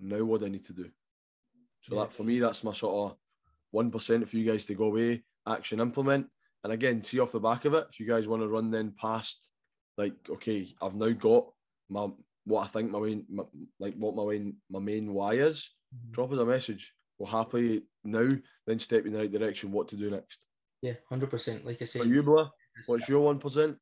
now 0.00 0.24
what 0.24 0.40
do 0.40 0.46
I 0.46 0.50
need 0.50 0.64
to 0.64 0.72
do? 0.72 0.90
So 1.82 1.94
Yeah. 1.94 2.02
that 2.02 2.12
for 2.12 2.24
me, 2.24 2.38
that's 2.40 2.64
my 2.64 2.72
sort 2.72 3.12
of 3.12 3.18
one 3.70 3.90
percent 3.90 4.28
for 4.28 4.36
you 4.36 4.50
guys 4.50 4.64
to 4.64 4.74
go 4.74 4.84
away, 4.86 5.22
action, 5.46 5.80
implement. 5.80 6.26
And 6.64 6.72
again, 6.72 7.02
see 7.02 7.20
off 7.20 7.32
the 7.32 7.40
back 7.40 7.64
of 7.66 7.74
it, 7.74 7.86
if 7.92 8.00
you 8.00 8.06
guys 8.06 8.26
want 8.26 8.42
to 8.42 8.48
run 8.48 8.70
then 8.70 8.94
past, 9.00 9.50
like, 9.96 10.14
okay, 10.28 10.74
I've 10.82 10.96
now 10.96 11.10
got 11.10 11.46
my 11.88 12.08
what 12.44 12.64
I 12.64 12.66
think 12.68 12.90
my 12.90 12.98
main, 13.00 13.26
my, 13.28 13.44
like 13.78 13.94
what 13.96 14.16
my 14.16 14.24
main 14.24 14.56
my 14.70 14.80
main 14.80 15.12
why 15.12 15.34
is. 15.34 15.70
Mm-hmm. 15.94 16.12
Drop 16.12 16.32
us 16.32 16.38
a 16.38 16.44
message. 16.44 16.94
We'll 17.18 17.28
happily 17.28 17.82
now 18.04 18.36
then 18.66 18.78
step 18.78 19.06
in 19.06 19.12
the 19.12 19.20
right 19.20 19.32
direction. 19.32 19.70
What 19.70 19.88
to 19.88 19.96
do 19.96 20.10
next? 20.10 20.38
Yeah, 20.82 20.94
hundred 21.08 21.30
percent. 21.30 21.64
Like 21.64 21.76
I 21.76 21.84
For 21.84 21.86
said, 21.86 22.08
you, 22.08 22.22
Blair, 22.22 22.46
what's 22.86 23.08
your 23.08 23.20
one 23.20 23.38
percent? 23.38 23.78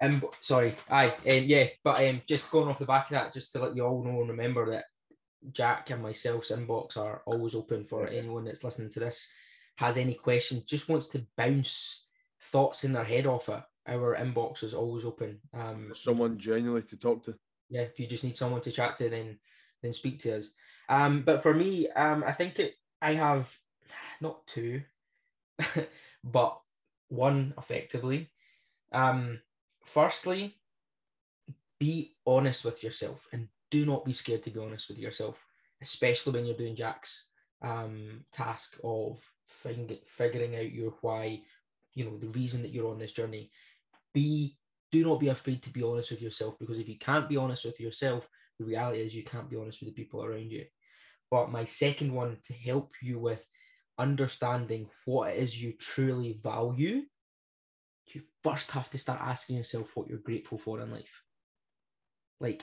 Um, 0.00 0.22
sorry, 0.40 0.74
aye, 0.90 1.08
um, 1.08 1.44
yeah, 1.44 1.68
but 1.82 2.04
um, 2.04 2.20
just 2.26 2.50
going 2.50 2.68
off 2.68 2.78
the 2.78 2.84
back 2.84 3.06
of 3.06 3.10
that, 3.12 3.32
just 3.32 3.52
to 3.52 3.60
let 3.60 3.74
you 3.74 3.84
all 3.84 4.04
know 4.04 4.20
and 4.20 4.28
remember 4.30 4.70
that 4.70 4.84
Jack 5.52 5.90
and 5.90 6.02
myself's 6.02 6.50
inbox 6.50 6.96
are 6.96 7.22
always 7.26 7.54
open 7.54 7.84
for 7.84 8.06
anyone 8.06 8.44
that's 8.44 8.64
listening 8.64 8.90
to 8.90 9.00
this 9.00 9.30
has 9.76 9.96
any 9.96 10.14
questions, 10.14 10.64
just 10.64 10.88
wants 10.88 11.08
to 11.08 11.26
bounce 11.36 12.06
thoughts 12.40 12.84
in 12.84 12.92
their 12.92 13.04
head 13.04 13.26
off 13.26 13.48
it. 13.48 13.62
Our 13.86 14.16
inbox 14.16 14.64
is 14.64 14.74
always 14.74 15.04
open. 15.04 15.38
Um, 15.54 15.92
Someone 15.94 16.38
genuinely 16.38 16.82
to 16.88 16.96
talk 16.96 17.24
to. 17.24 17.34
yeah, 17.68 17.82
if 17.82 18.00
you 18.00 18.06
just 18.06 18.24
need 18.24 18.36
someone 18.36 18.62
to 18.62 18.72
chat 18.72 18.96
to, 18.96 19.08
then 19.08 19.38
then 19.82 19.92
speak 19.92 20.18
to 20.20 20.38
us. 20.38 20.52
Um, 20.88 21.22
but 21.22 21.42
for 21.42 21.54
me, 21.54 21.88
um, 21.90 22.24
I 22.26 22.32
think 22.32 22.58
it, 22.58 22.74
I 23.00 23.12
have 23.12 23.48
not 24.20 24.46
two, 24.46 24.82
but 26.24 26.58
one 27.08 27.54
effectively. 27.56 28.30
Um, 28.92 29.40
firstly, 29.84 30.56
be 31.78 32.14
honest 32.26 32.64
with 32.64 32.82
yourself 32.82 33.26
and 33.32 33.48
do 33.70 33.84
not 33.84 34.04
be 34.04 34.12
scared 34.12 34.44
to 34.44 34.50
be 34.50 34.60
honest 34.60 34.88
with 34.88 34.98
yourself, 34.98 35.36
especially 35.82 36.32
when 36.32 36.46
you're 36.46 36.56
doing 36.56 36.76
Jack's 36.76 37.28
um, 37.62 38.24
task 38.32 38.76
of 38.84 39.20
fing- 39.46 39.98
figuring 40.06 40.56
out 40.56 40.72
your 40.72 40.94
why, 41.00 41.40
you 41.94 42.04
know, 42.04 42.16
the 42.18 42.28
reason 42.28 42.62
that 42.62 42.70
you're 42.70 42.90
on 42.90 42.98
this 42.98 43.12
journey. 43.12 43.50
Be 44.14 44.56
do 44.92 45.02
not 45.04 45.20
be 45.20 45.28
afraid 45.28 45.62
to 45.62 45.70
be 45.70 45.82
honest 45.82 46.10
with 46.10 46.22
yourself 46.22 46.58
because 46.58 46.78
if 46.78 46.88
you 46.88 46.98
can't 46.98 47.28
be 47.28 47.36
honest 47.36 47.64
with 47.64 47.80
yourself, 47.80 48.26
the 48.58 48.64
reality 48.64 49.00
is 49.00 49.14
you 49.14 49.24
can't 49.24 49.50
be 49.50 49.56
honest 49.56 49.80
with 49.80 49.94
the 49.94 50.02
people 50.02 50.24
around 50.24 50.50
you. 50.50 50.64
But 51.30 51.50
my 51.50 51.64
second 51.64 52.12
one 52.12 52.38
to 52.44 52.54
help 52.54 52.92
you 53.02 53.18
with 53.18 53.46
understanding 53.98 54.88
what 55.04 55.30
it 55.30 55.38
is 55.38 55.60
you 55.60 55.72
truly 55.72 56.38
value, 56.42 57.02
you 58.14 58.22
first 58.42 58.70
have 58.72 58.90
to 58.90 58.98
start 58.98 59.20
asking 59.20 59.56
yourself 59.56 59.88
what 59.94 60.08
you're 60.08 60.18
grateful 60.18 60.58
for 60.58 60.80
in 60.80 60.90
life. 60.90 61.22
Like, 62.40 62.62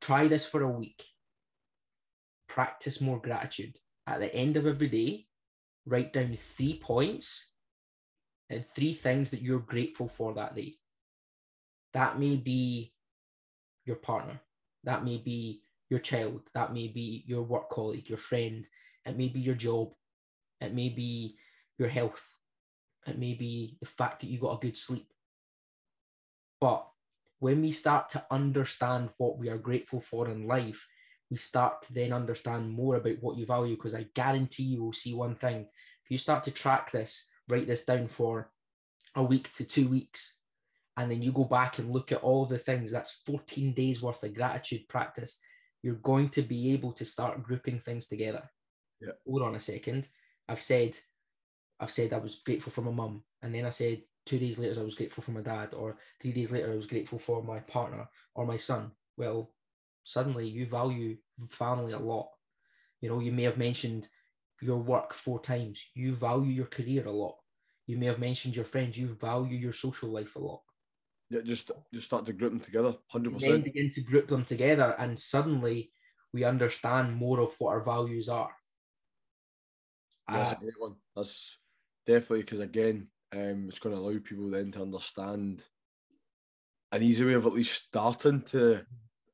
try 0.00 0.28
this 0.28 0.46
for 0.46 0.62
a 0.62 0.70
week. 0.70 1.04
Practice 2.48 3.00
more 3.00 3.20
gratitude. 3.20 3.78
At 4.06 4.20
the 4.20 4.34
end 4.34 4.56
of 4.56 4.66
every 4.66 4.88
day, 4.88 5.26
write 5.84 6.12
down 6.12 6.36
three 6.38 6.78
points 6.82 7.50
and 8.48 8.64
three 8.74 8.92
things 8.92 9.30
that 9.30 9.42
you're 9.42 9.58
grateful 9.58 10.08
for 10.08 10.34
that 10.34 10.54
day. 10.54 10.76
That 11.92 12.18
may 12.18 12.36
be 12.36 12.92
your 13.84 13.96
partner, 13.96 14.40
that 14.84 15.04
may 15.04 15.18
be 15.18 15.62
your 15.88 16.00
child, 16.00 16.42
that 16.54 16.72
may 16.72 16.88
be 16.88 17.24
your 17.26 17.42
work 17.42 17.70
colleague, 17.70 18.08
your 18.08 18.18
friend, 18.18 18.64
it 19.04 19.16
may 19.16 19.28
be 19.28 19.40
your 19.40 19.54
job, 19.54 19.92
it 20.60 20.74
may 20.74 20.88
be 20.88 21.36
your 21.78 21.88
health, 21.88 22.35
it 23.06 23.18
may 23.18 23.34
be 23.34 23.76
the 23.80 23.86
fact 23.86 24.20
that 24.20 24.28
you 24.28 24.38
got 24.38 24.56
a 24.56 24.66
good 24.66 24.76
sleep. 24.76 25.12
But 26.60 26.86
when 27.38 27.60
we 27.60 27.72
start 27.72 28.10
to 28.10 28.24
understand 28.30 29.10
what 29.18 29.38
we 29.38 29.48
are 29.48 29.58
grateful 29.58 30.00
for 30.00 30.28
in 30.28 30.46
life, 30.46 30.86
we 31.30 31.36
start 31.36 31.82
to 31.82 31.92
then 31.92 32.12
understand 32.12 32.70
more 32.70 32.96
about 32.96 33.20
what 33.20 33.36
you 33.36 33.46
value. 33.46 33.76
Because 33.76 33.94
I 33.94 34.06
guarantee 34.14 34.64
you 34.64 34.82
will 34.82 34.92
see 34.92 35.14
one 35.14 35.34
thing. 35.34 35.66
If 36.04 36.10
you 36.10 36.18
start 36.18 36.44
to 36.44 36.50
track 36.50 36.92
this, 36.92 37.26
write 37.48 37.66
this 37.66 37.84
down 37.84 38.08
for 38.08 38.50
a 39.14 39.22
week 39.22 39.52
to 39.54 39.64
two 39.64 39.88
weeks, 39.88 40.36
and 40.96 41.10
then 41.10 41.22
you 41.22 41.32
go 41.32 41.44
back 41.44 41.78
and 41.78 41.92
look 41.92 42.12
at 42.12 42.22
all 42.22 42.46
the 42.46 42.58
things, 42.58 42.90
that's 42.90 43.20
14 43.26 43.72
days 43.72 44.02
worth 44.02 44.22
of 44.22 44.34
gratitude 44.34 44.88
practice. 44.88 45.38
You're 45.82 45.94
going 45.94 46.30
to 46.30 46.42
be 46.42 46.72
able 46.72 46.92
to 46.92 47.04
start 47.04 47.42
grouping 47.42 47.80
things 47.80 48.08
together. 48.08 48.50
Yeah. 49.00 49.12
Hold 49.26 49.42
on 49.42 49.56
a 49.56 49.60
second. 49.60 50.08
I've 50.48 50.62
said, 50.62 50.96
I've 51.80 51.90
said 51.90 52.12
I 52.12 52.18
was 52.18 52.36
grateful 52.36 52.72
for 52.72 52.82
my 52.82 52.90
mum, 52.90 53.22
and 53.42 53.54
then 53.54 53.66
I 53.66 53.70
said 53.70 54.02
two 54.24 54.38
days 54.38 54.58
later 54.58 54.80
I 54.80 54.84
was 54.84 54.94
grateful 54.94 55.22
for 55.22 55.32
my 55.32 55.42
dad, 55.42 55.74
or 55.74 55.98
three 56.20 56.32
days 56.32 56.52
later 56.52 56.72
I 56.72 56.76
was 56.76 56.86
grateful 56.86 57.18
for 57.18 57.42
my 57.42 57.60
partner 57.60 58.08
or 58.34 58.46
my 58.46 58.56
son. 58.56 58.92
Well, 59.16 59.52
suddenly 60.04 60.48
you 60.48 60.66
value 60.66 61.16
family 61.48 61.92
a 61.92 61.98
lot. 61.98 62.30
You 63.00 63.10
know, 63.10 63.20
you 63.20 63.32
may 63.32 63.44
have 63.44 63.58
mentioned 63.58 64.08
your 64.60 64.78
work 64.78 65.12
four 65.12 65.40
times. 65.40 65.90
You 65.94 66.14
value 66.16 66.50
your 66.50 66.66
career 66.66 67.06
a 67.06 67.12
lot. 67.12 67.36
You 67.86 67.98
may 67.98 68.06
have 68.06 68.18
mentioned 68.18 68.56
your 68.56 68.64
friends. 68.64 68.98
You 68.98 69.14
value 69.14 69.56
your 69.56 69.72
social 69.72 70.08
life 70.08 70.34
a 70.36 70.40
lot. 70.40 70.62
Yeah, 71.28 71.40
just 71.44 71.70
just 71.92 72.06
start 72.06 72.24
to 72.26 72.32
group 72.32 72.52
them 72.52 72.60
together. 72.60 72.96
Hundred 73.08 73.32
And 73.32 73.40
then 73.40 73.50
percent. 73.50 73.64
begin 73.64 73.90
to 73.90 74.00
group 74.00 74.28
them 74.28 74.44
together, 74.44 74.94
and 74.98 75.18
suddenly 75.18 75.90
we 76.32 76.44
understand 76.44 77.16
more 77.16 77.40
of 77.40 77.54
what 77.58 77.70
our 77.70 77.80
values 77.80 78.28
are. 78.28 78.54
That's 80.28 80.52
Uh, 80.52 80.54
a 80.54 80.60
great 80.60 80.80
one. 80.80 80.96
That's 81.14 81.58
definitely 82.06 82.40
because 82.40 82.60
again, 82.60 83.08
um, 83.32 83.66
it's 83.68 83.78
going 83.78 83.94
to 83.94 84.00
allow 84.00 84.18
people 84.18 84.50
then 84.50 84.70
to 84.72 84.82
understand 84.82 85.64
an 86.92 87.02
easy 87.02 87.24
way 87.24 87.34
of 87.34 87.46
at 87.46 87.52
least 87.52 87.84
starting 87.84 88.42
to. 88.42 88.82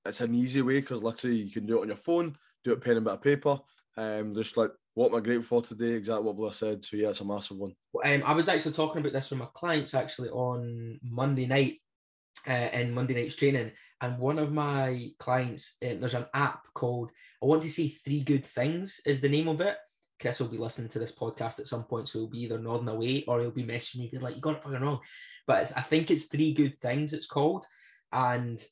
It's 0.05 0.21
an 0.21 0.35
easy 0.35 0.63
way 0.63 0.81
because 0.81 1.03
literally 1.03 1.37
you 1.37 1.53
can 1.53 1.67
do 1.67 1.79
it 1.79 1.83
on 1.83 1.89
your 1.89 1.97
phone, 1.97 2.37
do 2.65 2.73
it 2.73 2.83
pen 2.83 2.97
and 2.97 3.05
bit 3.05 3.15
of 3.15 3.23
paper. 3.23 3.59
Um, 3.97 4.35
just 4.35 4.57
like 4.57 4.71
what 4.95 5.11
am 5.11 5.17
I 5.17 5.21
grateful 5.21 5.63
for 5.63 5.67
today? 5.67 5.95
Exactly 5.95 6.25
what 6.25 6.37
Blair 6.37 6.53
said. 6.53 6.85
So 6.85 6.97
yeah, 6.97 7.11
it's 7.11 7.21
a 7.21 7.25
massive 7.25 7.59
one. 7.59 7.75
Um, 8.05 8.23
I 8.27 8.33
was 8.33 8.49
actually 8.49 8.73
talking 8.73 9.01
about 9.01 9.13
this 9.13 9.31
with 9.31 9.39
my 9.39 9.49
clients 9.55 9.95
actually 9.95 10.29
on 10.31 10.99
Monday 11.03 11.47
night 11.47 11.79
uh, 12.49 12.69
in 12.73 12.93
Monday 12.93 13.15
night's 13.15 13.37
training. 13.37 13.73
And 14.01 14.19
one 14.19 14.39
of 14.39 14.53
my 14.53 15.11
clients, 15.19 15.77
um, 15.83 16.01
there's 16.01 16.15
an 16.15 16.27
app 16.35 16.63
called, 16.75 17.11
I 17.43 17.47
want 17.47 17.63
to 17.63 17.71
say 17.71 17.89
Three 17.89 18.21
Good 18.21 18.47
Things 18.47 19.01
is 19.07 19.21
the 19.21 19.29
name 19.29 19.49
of 19.49 19.61
it. 19.61 19.77
Chris 20.23 20.41
will 20.41 20.49
be 20.49 20.59
listening 20.59 20.89
to 20.91 20.99
this 20.99 21.15
podcast 21.15 21.59
at 21.59 21.67
some 21.67 21.85
point, 21.85 22.09
so 22.09 22.21
he'll 22.21 22.29
be 22.29 22.43
either 22.43 22.59
nodding 22.59 22.89
away 22.89 23.25
or 23.29 23.41
he'll 23.41 23.51
be 23.51 23.65
messaging 23.65 23.99
me, 23.99 24.09
be 24.11 24.19
like, 24.19 24.35
you 24.35 24.41
got 24.41 24.57
it 24.57 24.63
fucking 24.63 24.81
wrong. 24.81 25.01
But 25.47 25.71
I 25.77 25.83
think 25.83 26.11
it's 26.11 26.25
Three 26.25 26.55
Good 26.55 26.79
Things 26.79 27.13
it's 27.13 27.27
called. 27.27 27.67
And 28.13 28.63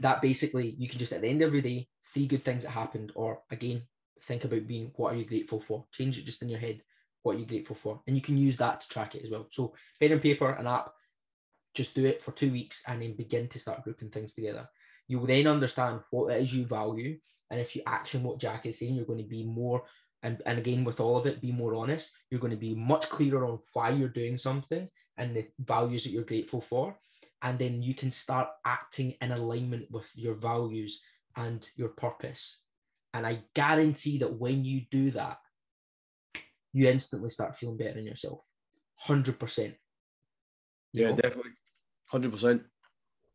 that 0.00 0.22
basically, 0.22 0.74
you 0.78 0.88
can 0.88 0.98
just 0.98 1.12
at 1.12 1.20
the 1.20 1.28
end 1.28 1.42
of 1.42 1.48
every 1.48 1.60
day, 1.60 1.88
three 2.14 2.26
good 2.26 2.42
things 2.42 2.64
that 2.64 2.70
happened, 2.70 3.12
or 3.14 3.40
again, 3.50 3.82
think 4.22 4.44
about 4.44 4.66
being 4.66 4.92
what 4.96 5.12
are 5.12 5.16
you 5.16 5.26
grateful 5.26 5.60
for? 5.60 5.84
Change 5.92 6.18
it 6.18 6.24
just 6.24 6.42
in 6.42 6.48
your 6.48 6.58
head 6.58 6.80
what 7.22 7.36
are 7.36 7.38
you 7.38 7.46
grateful 7.46 7.76
for? 7.76 8.00
And 8.06 8.16
you 8.16 8.22
can 8.22 8.36
use 8.36 8.56
that 8.58 8.80
to 8.80 8.88
track 8.88 9.14
it 9.14 9.24
as 9.24 9.30
well. 9.30 9.46
So 9.50 9.74
pen 10.00 10.12
and 10.12 10.22
paper, 10.22 10.50
an 10.50 10.66
app, 10.66 10.92
just 11.74 11.94
do 11.94 12.06
it 12.06 12.22
for 12.22 12.32
two 12.32 12.50
weeks 12.50 12.82
and 12.86 13.02
then 13.02 13.16
begin 13.16 13.48
to 13.48 13.58
start 13.58 13.84
grouping 13.84 14.10
things 14.10 14.34
together. 14.34 14.68
You 15.06 15.18
will 15.18 15.26
then 15.26 15.46
understand 15.46 16.00
what 16.10 16.32
it 16.32 16.42
is 16.42 16.54
you 16.54 16.64
value. 16.64 17.18
And 17.50 17.60
if 17.60 17.74
you 17.76 17.82
action 17.86 18.22
what 18.22 18.40
Jack 18.40 18.66
is 18.66 18.78
saying, 18.78 18.94
you're 18.94 19.04
going 19.04 19.22
to 19.22 19.24
be 19.24 19.44
more, 19.44 19.82
and, 20.22 20.42
and 20.46 20.58
again, 20.58 20.84
with 20.84 21.00
all 21.00 21.16
of 21.16 21.26
it, 21.26 21.40
be 21.40 21.52
more 21.52 21.74
honest. 21.74 22.12
You're 22.30 22.40
going 22.40 22.50
to 22.52 22.56
be 22.56 22.74
much 22.74 23.08
clearer 23.08 23.46
on 23.46 23.60
why 23.72 23.90
you're 23.90 24.08
doing 24.08 24.36
something 24.38 24.88
and 25.16 25.34
the 25.34 25.46
values 25.58 26.04
that 26.04 26.10
you're 26.10 26.24
grateful 26.24 26.60
for. 26.60 26.96
And 27.42 27.58
then 27.58 27.82
you 27.82 27.94
can 27.94 28.10
start 28.10 28.48
acting 28.66 29.14
in 29.20 29.32
alignment 29.32 29.90
with 29.90 30.10
your 30.14 30.34
values 30.34 31.00
and 31.36 31.66
your 31.74 31.88
purpose. 31.88 32.62
And 33.14 33.26
I 33.26 33.40
guarantee 33.54 34.18
that 34.18 34.38
when 34.38 34.64
you 34.64 34.82
do 34.90 35.10
that, 35.12 35.38
you 36.72 36.88
instantly 36.88 37.30
start 37.30 37.56
feeling 37.56 37.78
better 37.78 37.98
in 37.98 38.04
yourself. 38.04 38.40
100%. 39.08 39.74
You 40.92 41.02
Yeah, 41.02 41.10
know? 41.10 41.16
definitely. 41.16 41.52
Hundred 42.06 42.32
percent. 42.32 42.62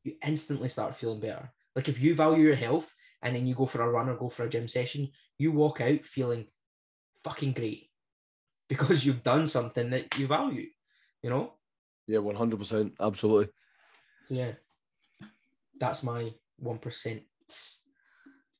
you 0.03 0.15
instantly 0.25 0.69
start 0.69 0.95
feeling 0.95 1.19
better. 1.19 1.51
Like 1.75 1.89
if 1.89 1.99
you 1.99 2.15
value 2.15 2.43
your 2.43 2.55
health 2.55 2.89
and 3.21 3.35
then 3.35 3.45
you 3.47 3.55
go 3.55 3.65
for 3.65 3.81
a 3.81 3.89
run 3.89 4.09
or 4.09 4.15
go 4.15 4.29
for 4.29 4.43
a 4.45 4.49
gym 4.49 4.67
session, 4.67 5.09
you 5.37 5.51
walk 5.51 5.81
out 5.81 6.05
feeling 6.05 6.45
fucking 7.25 7.53
great. 7.53 7.89
because 8.69 9.05
you've 9.05 9.23
done 9.23 9.45
something 9.47 9.89
that 9.91 10.17
you 10.17 10.25
value, 10.27 10.67
you 11.21 11.29
know? 11.29 11.53
Yeah, 12.07 12.19
100%. 12.19 12.93
Absolutely. 12.99 13.47
So, 14.25 14.33
yeah, 14.35 14.51
that's 15.79 16.01
my 16.03 16.33
1% 16.63 17.21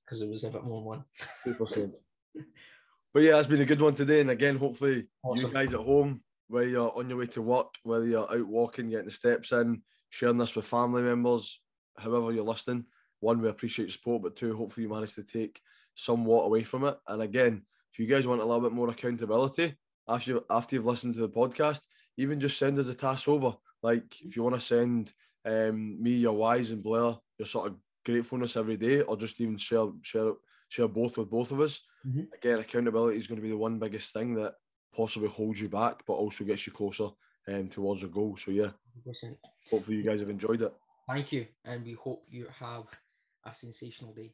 because 0.06 0.22
it 0.22 0.30
was 0.30 0.44
a 0.44 0.50
bit 0.50 0.64
more 0.64 0.80
than 0.80 0.86
one. 0.86 1.04
2%. 1.48 1.92
but 3.14 3.24
yeah, 3.24 3.38
it's 3.40 3.48
been 3.48 3.62
a 3.62 3.66
good 3.66 3.82
one 3.82 3.96
today. 3.96 4.22
And 4.22 4.30
again, 4.30 4.58
hopefully, 4.58 5.08
Awesome. 5.24 5.48
you 5.48 5.54
guys 5.54 5.74
at 5.74 5.80
home, 5.80 6.22
whether 6.48 6.68
you're 6.68 6.96
on 6.96 7.10
your 7.10 7.18
way 7.18 7.26
to 7.28 7.42
work, 7.42 7.74
whether 7.84 8.06
you're 8.06 8.32
out 8.32 8.48
walking, 8.48 8.90
getting 8.90 9.06
the 9.06 9.12
steps 9.12 9.52
in, 9.54 9.82
sharing 10.12 10.38
this 10.38 10.56
with 10.56 10.66
family 10.66 11.02
members, 11.02 11.62
however 11.98 12.32
you're 12.32 12.44
listening, 12.44 12.86
one, 13.22 13.42
we 13.42 13.50
appreciate 13.50 13.86
your 13.86 13.92
support, 13.92 14.22
but 14.22 14.36
two, 14.36 14.56
hopefully 14.56 14.86
you 14.86 14.94
manage 14.94 15.16
to 15.16 15.24
take 15.24 15.60
somewhat 15.96 16.44
away 16.44 16.64
from 16.64 16.86
it. 16.86 16.96
And 17.08 17.24
again, 17.24 17.64
if 17.96 18.00
you 18.00 18.08
guys 18.08 18.28
want 18.28 18.42
a 18.42 18.46
little 18.46 18.62
bit 18.62 18.74
more 18.74 18.90
accountability 18.90 19.74
after 20.10 20.32
you, 20.32 20.46
after 20.50 20.76
you've 20.76 20.86
listened 20.86 21.14
to 21.14 21.22
the 21.22 21.30
podcast, 21.30 21.80
even 22.18 22.42
just 22.42 22.60
send 22.60 22.78
us 22.78 22.90
a 22.90 22.94
task 22.94 23.30
over. 23.30 23.56
Like 23.82 24.22
if 24.22 24.36
you 24.36 24.44
want 24.44 24.56
to 24.56 24.62
send 24.62 25.14
um, 25.46 26.04
me 26.04 26.12
your 26.12 26.34
whys 26.34 26.72
and 26.72 26.84
Blair 26.84 27.16
your 27.40 27.46
sort 27.46 27.68
of 27.68 27.78
gratefulness 28.04 28.58
every 28.58 28.76
day, 28.76 29.00
or 29.00 29.16
just 29.16 29.40
even 29.40 29.56
share 29.56 29.88
share 30.02 30.34
share 30.68 30.90
both 30.90 31.18
with 31.18 31.30
both 31.30 31.52
of 31.52 31.62
us. 31.62 31.82
Mhm. 32.06 32.28
Again, 32.34 32.60
accountability 32.60 33.18
is 33.18 33.28
going 33.28 33.38
to 33.38 33.42
be 33.42 33.50
the 33.50 33.58
one 33.58 33.80
biggest 33.80 34.12
thing 34.12 34.36
that 34.36 34.56
possibly 34.94 35.30
holds 35.30 35.62
you 35.62 35.70
back, 35.70 36.04
but 36.06 36.14
also 36.16 36.44
gets 36.44 36.68
you 36.68 36.74
closer 36.74 37.08
um, 37.48 37.70
towards 37.70 38.04
a 38.04 38.08
goal. 38.08 38.36
So 38.36 38.52
yeah, 38.52 38.72
100%. 39.08 39.38
hopefully 39.72 39.96
you 39.98 40.04
guys 40.04 40.20
have 40.20 40.30
enjoyed 40.30 40.64
it. 40.64 40.74
Thank 41.08 41.32
you. 41.32 41.48
And 41.64 41.86
we 41.86 41.94
hope 41.94 42.26
you 42.30 42.48
have 42.60 42.84
a 43.46 43.54
sensational 43.54 44.14
day. 44.14 44.34